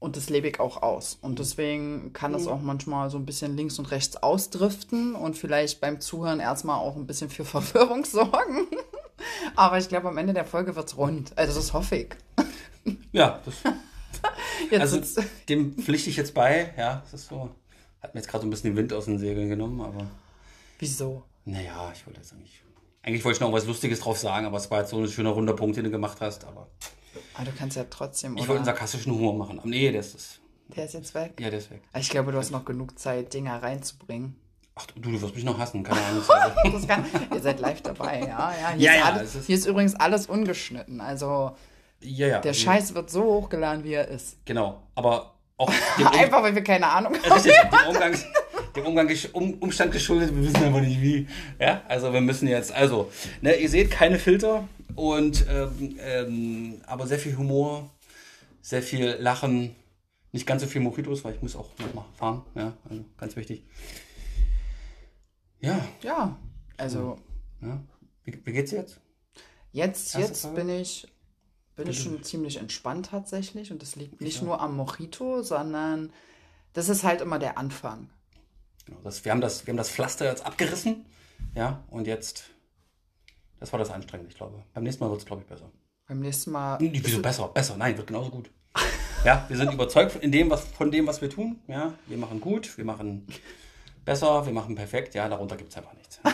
und 0.00 0.16
das 0.16 0.30
lebe 0.30 0.48
ich 0.48 0.58
auch 0.60 0.82
aus. 0.82 1.18
Und 1.20 1.38
deswegen 1.38 2.14
kann 2.14 2.32
das 2.32 2.46
auch 2.46 2.62
manchmal 2.62 3.10
so 3.10 3.18
ein 3.18 3.26
bisschen 3.26 3.54
links 3.54 3.78
und 3.78 3.90
rechts 3.90 4.16
ausdriften 4.16 5.14
und 5.14 5.36
vielleicht 5.36 5.82
beim 5.82 6.00
Zuhören 6.00 6.40
erstmal 6.40 6.78
auch 6.78 6.96
ein 6.96 7.06
bisschen 7.06 7.28
für 7.28 7.44
Verwirrung 7.44 8.06
sorgen. 8.06 8.66
Aber 9.56 9.76
ich 9.76 9.88
glaube, 9.88 10.08
am 10.08 10.16
Ende 10.16 10.32
der 10.32 10.46
Folge 10.46 10.74
wird's 10.74 10.96
rund. 10.96 11.36
Also 11.36 11.54
das 11.54 11.74
hoffe 11.74 11.96
ich. 11.96 12.16
Ja, 13.12 13.40
das, 13.44 13.54
Jetzt 14.70 14.80
also 14.80 14.96
sitzt- 14.96 15.22
dem 15.48 15.74
pflichte 15.76 16.10
ich 16.10 16.16
jetzt 16.16 16.34
bei, 16.34 16.72
ja. 16.76 17.02
Das 17.10 17.14
ist 17.22 17.28
so. 17.28 17.50
Hat 18.02 18.14
mir 18.14 18.20
jetzt 18.20 18.28
gerade 18.30 18.42
so 18.42 18.46
ein 18.46 18.50
bisschen 18.50 18.70
den 18.70 18.76
Wind 18.76 18.92
aus 18.92 19.04
den 19.04 19.18
Segeln 19.18 19.48
genommen, 19.48 19.80
aber 19.80 20.06
wieso? 20.78 21.24
naja, 21.44 21.90
ich 21.94 22.06
wollte 22.06 22.20
jetzt 22.20 22.32
eigentlich. 22.32 22.62
Eigentlich 23.02 23.24
wollte 23.24 23.36
ich 23.36 23.40
noch 23.40 23.52
was 23.52 23.66
Lustiges 23.66 24.00
drauf 24.00 24.18
sagen, 24.18 24.44
aber 24.46 24.58
es 24.58 24.70
war 24.70 24.80
jetzt 24.80 24.90
so 24.90 24.98
ein 24.98 25.08
schöner 25.08 25.30
runder 25.30 25.54
Punkt, 25.54 25.76
den 25.76 25.84
du 25.84 25.90
gemacht 25.90 26.18
hast. 26.20 26.44
Aber 26.44 26.68
Aber 27.34 27.44
du 27.46 27.52
kannst 27.56 27.76
ja 27.76 27.84
trotzdem, 27.88 28.34
ich 28.36 28.40
wollte 28.46 28.56
einen 28.56 28.64
sarkastischen 28.66 29.12
Humor 29.12 29.34
machen. 29.34 29.58
Aber 29.58 29.68
nee, 29.68 29.90
das 29.90 30.14
ist. 30.14 30.40
Der 30.68 30.84
ist 30.84 30.94
jetzt 30.94 31.14
weg. 31.14 31.32
Ja, 31.40 31.50
der 31.50 31.58
ist 31.58 31.70
weg. 31.70 31.80
Ich 31.98 32.10
glaube, 32.10 32.30
du 32.30 32.38
hast 32.38 32.50
noch 32.50 32.64
genug 32.64 32.98
Zeit, 32.98 33.32
Dinger 33.34 33.62
reinzubringen. 33.62 34.36
Ach 34.76 34.86
du, 34.86 35.00
du 35.00 35.20
wirst 35.20 35.34
mich 35.34 35.44
noch 35.44 35.58
hassen, 35.58 35.82
keine 35.82 36.00
Ahnung. 36.00 36.22
Kann, 36.86 37.04
ihr 37.34 37.40
seid 37.40 37.58
live 37.60 37.82
dabei, 37.82 38.20
ja. 38.20 38.52
ja. 38.60 38.70
Hier, 38.76 38.78
Ja, 38.78 38.92
ist 38.92 38.98
ja, 38.98 39.04
alles, 39.04 39.28
es 39.30 39.34
ist- 39.34 39.46
hier 39.46 39.56
ist 39.56 39.66
übrigens 39.66 39.94
alles 39.96 40.26
ungeschnitten. 40.26 41.00
Also 41.00 41.56
ja, 42.02 42.26
ja. 42.28 42.40
der 42.40 42.54
Scheiß 42.54 42.94
wird 42.94 43.10
so 43.10 43.22
hochgeladen, 43.24 43.84
wie 43.84 43.94
er 43.94 44.08
ist. 44.08 44.44
Genau. 44.44 44.82
Aber 44.94 45.34
auch 45.56 45.70
Einfach, 46.12 46.42
weil 46.42 46.54
wir 46.54 46.64
keine 46.64 46.86
Ahnung 46.86 47.14
haben. 47.14 47.32
Richtig, 47.32 47.52
dem 47.52 47.88
Umgang, 47.88 48.16
dem 48.74 48.86
Umgang 48.86 49.10
um, 49.32 49.54
Umstand 49.54 49.92
geschuldet, 49.92 50.34
wir 50.34 50.42
wissen 50.42 50.64
einfach 50.64 50.80
nicht 50.80 51.02
wie. 51.02 51.28
Ja, 51.58 51.82
also 51.86 52.12
wir 52.12 52.22
müssen 52.22 52.48
jetzt, 52.48 52.72
also, 52.72 53.10
ne, 53.42 53.56
ihr 53.56 53.68
seht 53.68 53.90
keine 53.90 54.18
Filter 54.18 54.66
und 54.94 55.44
ähm, 55.50 55.98
ähm, 56.00 56.80
aber 56.86 57.06
sehr 57.06 57.18
viel 57.18 57.36
Humor, 57.36 57.90
sehr 58.62 58.82
viel 58.82 59.16
Lachen, 59.20 59.76
nicht 60.32 60.46
ganz 60.46 60.62
so 60.62 60.68
viel 60.68 60.80
Mojitos, 60.80 61.24
weil 61.24 61.34
ich 61.34 61.42
muss 61.42 61.54
auch 61.56 61.68
noch 61.78 61.92
mal 61.92 62.06
fahren, 62.14 62.42
ja, 62.54 62.72
also 62.88 63.04
ganz 63.18 63.36
wichtig. 63.36 63.64
Ja, 65.60 65.86
Ja, 66.02 66.38
also 66.78 67.18
ja. 67.60 67.82
Wie, 68.24 68.40
wie 68.46 68.52
geht's 68.52 68.70
jetzt? 68.70 69.00
jetzt, 69.72 70.14
Erste 70.14 70.20
jetzt 70.20 70.42
Frage? 70.42 70.54
bin 70.54 70.68
ich, 70.70 71.06
bin 71.84 71.90
ich 71.90 72.02
schon 72.02 72.22
ziemlich 72.22 72.56
entspannt 72.58 73.06
tatsächlich. 73.10 73.70
Und 73.72 73.82
das 73.82 73.96
liegt 73.96 74.20
nicht 74.20 74.38
Ja. 74.40 74.44
nur 74.44 74.60
am 74.60 74.76
Mojito, 74.76 75.42
sondern 75.42 76.12
das 76.72 76.88
ist 76.88 77.04
halt 77.04 77.20
immer 77.20 77.38
der 77.38 77.58
Anfang. 77.58 78.10
Genau, 78.86 78.98
das, 79.04 79.24
wir, 79.24 79.32
haben 79.32 79.40
das, 79.40 79.66
wir 79.66 79.72
haben 79.72 79.76
das 79.78 79.90
Pflaster 79.90 80.24
jetzt 80.24 80.44
abgerissen, 80.46 81.04
ja, 81.54 81.84
und 81.90 82.06
jetzt, 82.06 82.44
das 83.58 83.72
war 83.72 83.78
das 83.78 83.90
anstrengend, 83.90 84.28
ich 84.30 84.36
glaube. 84.36 84.62
Beim 84.74 84.84
nächsten 84.84 85.04
Mal 85.04 85.10
wird 85.10 85.20
es, 85.20 85.26
glaube 85.26 85.42
ich, 85.42 85.48
besser. 85.48 85.70
Beim 86.06 86.20
nächsten 86.20 86.50
Mal. 86.50 86.78
Nee, 86.80 86.90
Wieso 87.04 87.20
besser? 87.22 87.48
Besser, 87.48 87.76
nein, 87.76 87.96
wird 87.96 88.06
genauso 88.06 88.30
gut. 88.30 88.50
Ja, 89.24 89.44
wir 89.48 89.56
sind 89.56 89.72
überzeugt 89.72 90.12
von 90.12 90.32
dem, 90.32 90.48
was, 90.50 90.64
von 90.64 90.90
dem, 90.90 91.06
was 91.06 91.20
wir 91.20 91.28
tun. 91.28 91.60
Ja, 91.68 91.92
wir 92.06 92.16
machen 92.16 92.40
gut, 92.40 92.76
wir 92.78 92.84
machen 92.86 93.26
besser, 94.04 94.46
wir 94.46 94.52
machen 94.52 94.74
perfekt. 94.74 95.14
Ja, 95.14 95.28
darunter 95.28 95.56
gibt 95.56 95.70
es 95.70 95.76
einfach 95.76 95.94
nichts. 95.94 96.20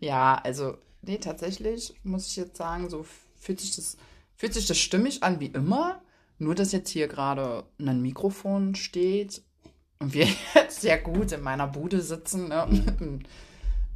Ja, 0.00 0.40
also, 0.42 0.78
nee, 1.02 1.18
tatsächlich 1.18 1.94
muss 2.02 2.26
ich 2.26 2.36
jetzt 2.36 2.56
sagen, 2.56 2.88
so 2.90 3.04
fühlt 3.42 3.60
sich 3.60 3.74
das, 3.74 3.96
fühlt 4.36 4.54
sich 4.54 4.66
das 4.66 4.78
stimmig 4.78 5.22
an 5.22 5.40
wie 5.40 5.46
immer. 5.46 6.00
Nur, 6.38 6.54
dass 6.54 6.72
jetzt 6.72 6.90
hier 6.90 7.08
gerade 7.08 7.64
ein 7.78 8.00
Mikrofon 8.00 8.74
steht 8.74 9.42
und 9.98 10.14
wir 10.14 10.26
jetzt 10.54 10.80
sehr 10.80 10.98
gut 10.98 11.32
in 11.32 11.42
meiner 11.42 11.66
Bude 11.66 12.00
sitzen, 12.00 12.48
ne, 12.48 12.66
mit, 13.00 13.26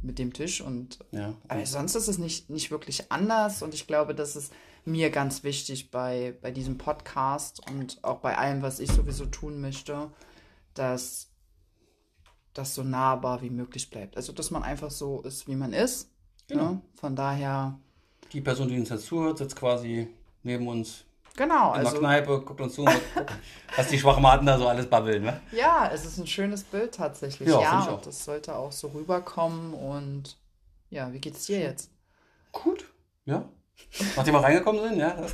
mit 0.01 0.19
dem 0.19 0.33
Tisch 0.33 0.61
und 0.61 0.99
Ja, 1.11 1.33
aber 1.47 1.65
sonst 1.65 1.95
ist 1.95 2.07
es 2.07 2.17
nicht, 2.17 2.49
nicht 2.49 2.71
wirklich 2.71 3.11
anders 3.11 3.63
und 3.63 3.73
ich 3.73 3.87
glaube, 3.87 4.13
das 4.13 4.35
ist 4.35 4.53
mir 4.85 5.09
ganz 5.09 5.43
wichtig 5.43 5.91
bei, 5.91 6.37
bei 6.41 6.51
diesem 6.51 6.77
Podcast 6.77 7.61
und 7.69 8.01
auch 8.03 8.19
bei 8.19 8.37
allem, 8.37 8.61
was 8.61 8.79
ich 8.79 8.91
sowieso 8.91 9.25
tun 9.25 9.59
möchte, 9.59 10.09
dass 10.73 11.29
das 12.53 12.73
so 12.73 12.83
nahbar 12.83 13.41
wie 13.41 13.49
möglich 13.49 13.89
bleibt. 13.89 14.15
Also, 14.15 14.31
dass 14.31 14.49
man 14.49 14.63
einfach 14.63 14.91
so 14.91 15.21
ist, 15.21 15.47
wie 15.47 15.55
man 15.55 15.73
ist. 15.73 16.09
Genau. 16.47 16.71
Ne? 16.71 16.81
Von 16.95 17.15
daher, 17.15 17.79
die 18.37 18.41
Person, 18.41 18.67
die 18.67 18.77
uns 18.77 18.89
jetzt 18.89 19.07
zuhört, 19.07 19.39
sitzt 19.39 19.55
quasi 19.55 20.07
neben 20.43 20.67
uns. 20.67 21.05
Genau, 21.35 21.73
in 21.73 21.81
der 21.81 21.87
also 21.87 21.97
Kneipe, 21.97 22.41
guckt 22.41 22.61
uns 22.61 22.75
zu, 22.75 22.83
mal 22.83 22.95
gucken, 23.15 23.35
was 23.75 23.87
die 23.87 23.97
Schwachmaten 23.97 24.45
da 24.45 24.59
so 24.59 24.67
alles 24.67 24.87
babbeln. 24.87 25.23
Ne? 25.23 25.41
ja, 25.51 25.89
es 25.91 26.05
ist 26.05 26.19
ein 26.19 26.27
schönes 26.27 26.63
Bild 26.63 26.93
tatsächlich. 26.93 27.49
Ja, 27.49 27.59
Ja, 27.59 27.83
und 27.85 28.05
das 28.05 28.23
sollte 28.23 28.55
auch 28.55 28.71
so 28.71 28.89
rüberkommen. 28.89 29.73
Und 29.73 30.37
ja, 30.91 31.11
wie 31.11 31.19
geht's 31.19 31.47
dir 31.47 31.59
jetzt? 31.59 31.89
Gut. 32.51 32.85
Ja. 33.25 33.43
Nachdem 34.15 34.35
wir 34.35 34.43
reingekommen 34.43 34.87
sind, 34.87 34.99
ja. 34.99 35.15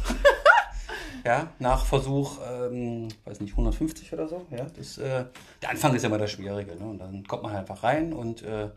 Ja, 1.25 1.53
nach 1.57 1.85
Versuch, 1.85 2.37
ähm, 2.45 3.07
weiß 3.23 3.39
nicht, 3.39 3.51
150 3.51 4.11
oder 4.11 4.27
so. 4.27 4.45
Ja, 4.51 4.65
das, 4.75 4.97
äh, 4.97 5.23
der 5.61 5.69
Anfang 5.69 5.95
ist 5.95 6.01
ja 6.01 6.09
immer 6.09 6.17
das 6.17 6.31
Schwierige. 6.31 6.75
Ne? 6.75 6.85
Und 6.85 6.99
dann 6.99 7.25
kommt 7.25 7.43
man 7.43 7.53
halt 7.53 7.61
einfach 7.61 7.81
rein 7.81 8.11
und 8.11 8.41
äh, 8.41 8.71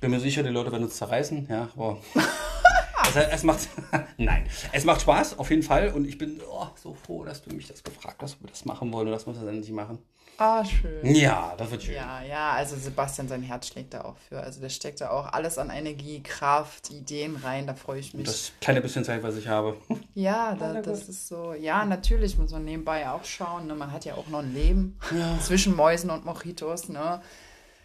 bin 0.00 0.12
mir 0.12 0.20
sicher, 0.20 0.44
die 0.44 0.50
Leute 0.50 0.70
werden 0.70 0.84
uns 0.84 0.96
zerreißen. 0.96 1.48
Ja, 1.50 1.68
aber 1.74 1.98
es, 3.08 3.16
es 3.16 3.42
macht, 3.42 3.68
nein, 4.16 4.46
es 4.72 4.84
macht 4.84 5.00
Spaß, 5.02 5.38
auf 5.38 5.50
jeden 5.50 5.62
Fall. 5.62 5.92
Und 5.92 6.06
ich 6.06 6.18
bin 6.18 6.40
oh, 6.50 6.68
so 6.74 6.94
froh, 6.94 7.24
dass 7.24 7.42
du 7.42 7.54
mich 7.54 7.68
das 7.68 7.82
gefragt 7.82 8.22
hast, 8.22 8.34
ob 8.34 8.42
wir 8.42 8.50
das 8.50 8.64
machen 8.64 8.92
wollen 8.92 9.08
und 9.08 9.12
dass 9.12 9.26
wir 9.26 9.32
das 9.32 9.42
endlich 9.44 9.70
machen. 9.70 9.98
Ah, 10.38 10.62
schön. 10.64 11.14
Ja, 11.14 11.54
das 11.56 11.70
wird 11.70 11.84
schön. 11.84 11.94
Ja, 11.94 12.22
ja, 12.22 12.52
also 12.52 12.76
Sebastian, 12.76 13.26
sein 13.26 13.42
Herz 13.42 13.68
schlägt 13.68 13.94
da 13.94 14.02
auch 14.02 14.16
für. 14.28 14.38
Also 14.38 14.60
der 14.60 14.68
steckt 14.68 15.00
da 15.00 15.10
auch 15.10 15.32
alles 15.32 15.56
an 15.56 15.70
Energie, 15.70 16.22
Kraft, 16.22 16.90
Ideen 16.90 17.36
rein, 17.36 17.66
da 17.66 17.74
freue 17.74 18.00
ich 18.00 18.12
mich. 18.12 18.26
Das 18.26 18.52
kleine 18.60 18.82
bisschen 18.82 19.02
Zeit, 19.02 19.22
was 19.22 19.36
ich 19.36 19.48
habe. 19.48 19.76
ja, 20.14 20.54
da, 20.54 20.74
na 20.74 20.82
das 20.82 21.08
ist 21.08 21.26
so, 21.28 21.54
ja, 21.54 21.86
natürlich 21.86 22.36
muss 22.36 22.50
man 22.50 22.64
nebenbei 22.64 23.08
auch 23.08 23.24
schauen. 23.24 23.66
Ne? 23.66 23.74
Man 23.74 23.92
hat 23.92 24.04
ja 24.04 24.14
auch 24.14 24.26
noch 24.28 24.40
ein 24.40 24.52
Leben 24.52 24.98
zwischen 25.40 25.74
Mäusen 25.74 26.10
und 26.10 26.24
Mojitos, 26.24 26.88
ne? 26.88 27.22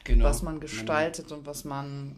Genau. 0.03 0.25
was 0.25 0.41
man 0.41 0.59
gestaltet 0.59 1.31
und 1.31 1.45
was 1.45 1.63
man 1.63 2.15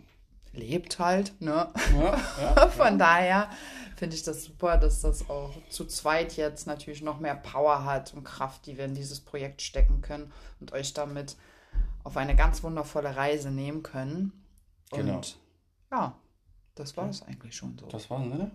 lebt 0.54 1.00
halt. 1.00 1.40
Ne? 1.42 1.70
Ja, 1.98 2.18
ja. 2.42 2.68
Von 2.70 2.98
daher 2.98 3.50
finde 3.98 4.16
ich 4.16 4.24
das 4.24 4.44
super, 4.44 4.78
dass 4.78 5.02
das 5.02 5.30
auch 5.30 5.52
zu 5.70 5.86
zweit 5.86 6.36
jetzt 6.38 6.68
natürlich 6.68 7.02
noch 7.02 7.20
mehr 7.20 7.36
Power 7.36 7.86
hat 7.86 8.14
und 8.14 8.24
Kraft, 8.24 8.66
die 8.66 8.78
wir 8.78 8.86
in 8.86 8.96
dieses 8.96 9.20
Projekt 9.20 9.62
stecken 9.62 10.02
können 10.02 10.32
und 10.60 10.72
euch 10.74 10.94
damit 10.94 11.36
auf 12.04 12.18
eine 12.18 12.36
ganz 12.36 12.64
wundervolle 12.64 13.16
Reise 13.16 13.50
nehmen 13.52 13.82
können. 13.84 14.32
Und 14.92 15.00
Genau. 15.00 15.22
ja, 15.92 16.16
das 16.76 16.96
war 16.98 17.10
es 17.10 17.22
eigentlich 17.24 17.56
schon 17.56 17.78
so. 17.78 17.88
Das 17.88 18.10
war's, 18.10 18.26
ne? 18.26 18.52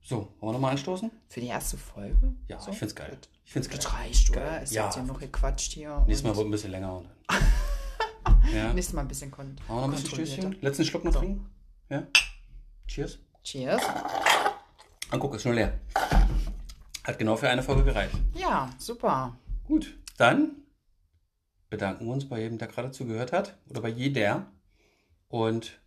So, 0.00 0.16
wollen 0.40 0.50
wir 0.50 0.52
nochmal 0.52 0.70
anstoßen? 0.72 1.10
Für 1.28 1.40
die 1.40 1.48
erste 1.48 1.76
Folge? 1.76 2.34
Ja, 2.46 2.58
so? 2.58 2.70
ich 2.70 2.78
find's 2.78 2.94
geil. 2.94 3.18
Ich 3.44 3.52
find's 3.52 3.68
geil. 3.68 3.78
Das 3.78 3.92
reicht, 3.92 4.30
oder? 4.30 4.62
Es 4.62 4.70
Ja. 4.72 4.86
hat 4.86 4.96
ja 4.96 5.02
noch 5.02 5.18
gequatscht 5.20 5.72
hier. 5.72 6.02
Nächstes 6.06 6.22
Mal 6.22 6.30
und 6.30 6.36
wird 6.36 6.46
ein 6.48 6.50
bisschen 6.50 6.70
länger. 6.70 7.02
Ja. 8.54 8.72
nächstes 8.74 8.94
Mal 8.94 9.02
ein 9.02 9.08
bisschen 9.08 9.30
kon 9.30 9.56
wir 9.66 9.74
noch 9.74 9.84
ein 9.84 9.90
bisschen. 9.90 10.10
Stößchen? 10.10 10.56
Letzten 10.60 10.84
Schluck 10.84 11.04
noch 11.04 11.14
trinken? 11.14 11.48
Ja? 11.90 12.06
Cheers. 12.86 13.18
Cheers. 13.42 13.82
Ah, 15.10 15.16
guck, 15.18 15.34
ist 15.34 15.42
schon 15.42 15.54
leer. 15.54 15.78
Hat 17.04 17.18
genau 17.18 17.36
für 17.36 17.48
eine 17.48 17.62
Folge 17.62 17.84
gereicht. 17.84 18.14
Ja, 18.34 18.68
super. 18.78 19.36
Gut, 19.64 19.96
dann 20.18 20.56
bedanken 21.70 22.06
wir 22.06 22.12
uns 22.12 22.28
bei 22.28 22.40
jedem, 22.40 22.58
der 22.58 22.68
gerade 22.68 22.90
zugehört 22.90 23.32
hat. 23.32 23.56
Oder 23.68 23.80
bei 23.80 23.88
jeder. 23.88 24.46
Und 25.28 25.78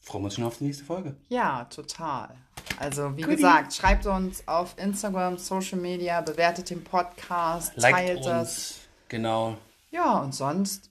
freuen 0.00 0.24
uns 0.24 0.34
schon 0.34 0.44
auf 0.44 0.58
die 0.58 0.64
nächste 0.64 0.84
Folge. 0.84 1.16
Ja, 1.28 1.64
total. 1.64 2.36
Also, 2.78 3.16
wie 3.16 3.22
Goodie. 3.22 3.36
gesagt, 3.36 3.74
schreibt 3.74 4.06
uns 4.06 4.46
auf 4.46 4.78
Instagram, 4.78 5.38
Social 5.38 5.78
Media, 5.78 6.20
bewertet 6.20 6.70
den 6.70 6.84
Podcast, 6.84 7.76
Liked 7.76 7.96
teilt 7.96 8.16
uns. 8.18 8.26
das. 8.26 8.74
Genau. 9.08 9.56
Ja, 9.90 10.18
und 10.18 10.34
sonst 10.34 10.90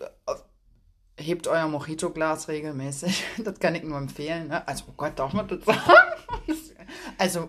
äh, 0.00 0.32
hebt 1.26 1.46
euer 1.48 1.66
Mojito-Glas 1.68 2.48
regelmäßig. 2.48 3.24
Das 3.44 3.58
kann 3.58 3.74
ich 3.74 3.82
nur 3.82 3.98
empfehlen. 3.98 4.48
Ne? 4.48 4.66
Also, 4.66 4.84
oh 4.88 4.92
Gott, 4.96 5.18
darf 5.18 5.32
man 5.32 5.48
das 5.48 5.64
sagen? 5.64 5.80
Also, 7.18 7.48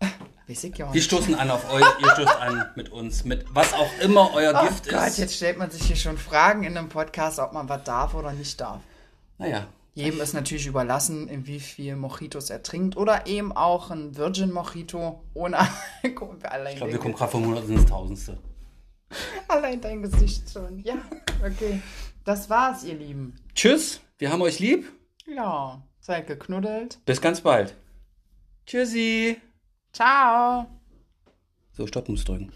weiß 0.48 0.64
ich 0.64 0.76
ja 0.78 0.86
auch 0.86 0.90
Wir 0.92 0.96
nicht. 0.98 1.04
stoßen 1.06 1.34
an 1.34 1.50
auf 1.50 1.72
euch, 1.72 1.84
ihr 2.00 2.10
stoßt 2.10 2.36
an 2.40 2.66
mit 2.76 2.90
uns, 2.90 3.24
mit 3.24 3.44
was 3.54 3.72
auch 3.72 3.88
immer 4.00 4.32
euer 4.34 4.52
Oh 4.60 4.66
Gift 4.66 4.88
Gott, 4.88 5.06
ist. 5.08 5.18
jetzt 5.18 5.34
stellt 5.36 5.58
man 5.58 5.70
sich 5.70 5.82
hier 5.82 5.96
schon 5.96 6.18
Fragen 6.18 6.62
in 6.64 6.76
einem 6.76 6.88
Podcast, 6.88 7.38
ob 7.38 7.52
man 7.52 7.68
was 7.68 7.84
darf 7.84 8.14
oder 8.14 8.32
nicht 8.32 8.60
darf. 8.60 8.80
Naja, 9.38 9.66
Jedem 9.94 10.20
ist 10.20 10.34
natürlich 10.34 10.66
überlassen, 10.66 11.26
in 11.28 11.46
wie 11.46 11.58
viel 11.58 11.96
Mojitos 11.96 12.50
er 12.50 12.62
trinkt. 12.62 12.98
Oder 12.98 13.26
eben 13.26 13.52
auch 13.56 13.90
ein 13.90 14.14
Virgin 14.14 14.52
Mojito 14.52 15.22
ohne 15.32 15.56
Alkohol. 16.02 16.36
Ich 16.68 16.76
glaube, 16.76 16.92
wir 16.92 16.98
kommen 16.98 17.14
gerade 17.14 17.32
vom 17.32 17.46
Hundertsten 17.46 17.76
ins 17.78 17.86
Tausendste. 17.86 18.36
allein 19.48 19.80
dein 19.80 20.02
Gesicht 20.02 20.50
schon. 20.52 20.80
Ja, 20.80 20.96
okay. 21.42 21.80
Das 22.26 22.50
war's, 22.50 22.82
ihr 22.82 22.96
Lieben. 22.96 23.36
Tschüss, 23.54 24.00
wir 24.18 24.32
haben 24.32 24.42
euch 24.42 24.58
lieb. 24.58 24.92
Ja, 25.28 25.80
seid 26.00 26.26
geknuddelt. 26.26 26.98
Bis 27.06 27.20
ganz 27.20 27.40
bald. 27.40 27.76
Tschüssi. 28.66 29.40
Ciao. 29.92 30.66
So, 31.70 31.86
Stopp 31.86 32.08
muss 32.08 32.24
drücken. 32.24 32.52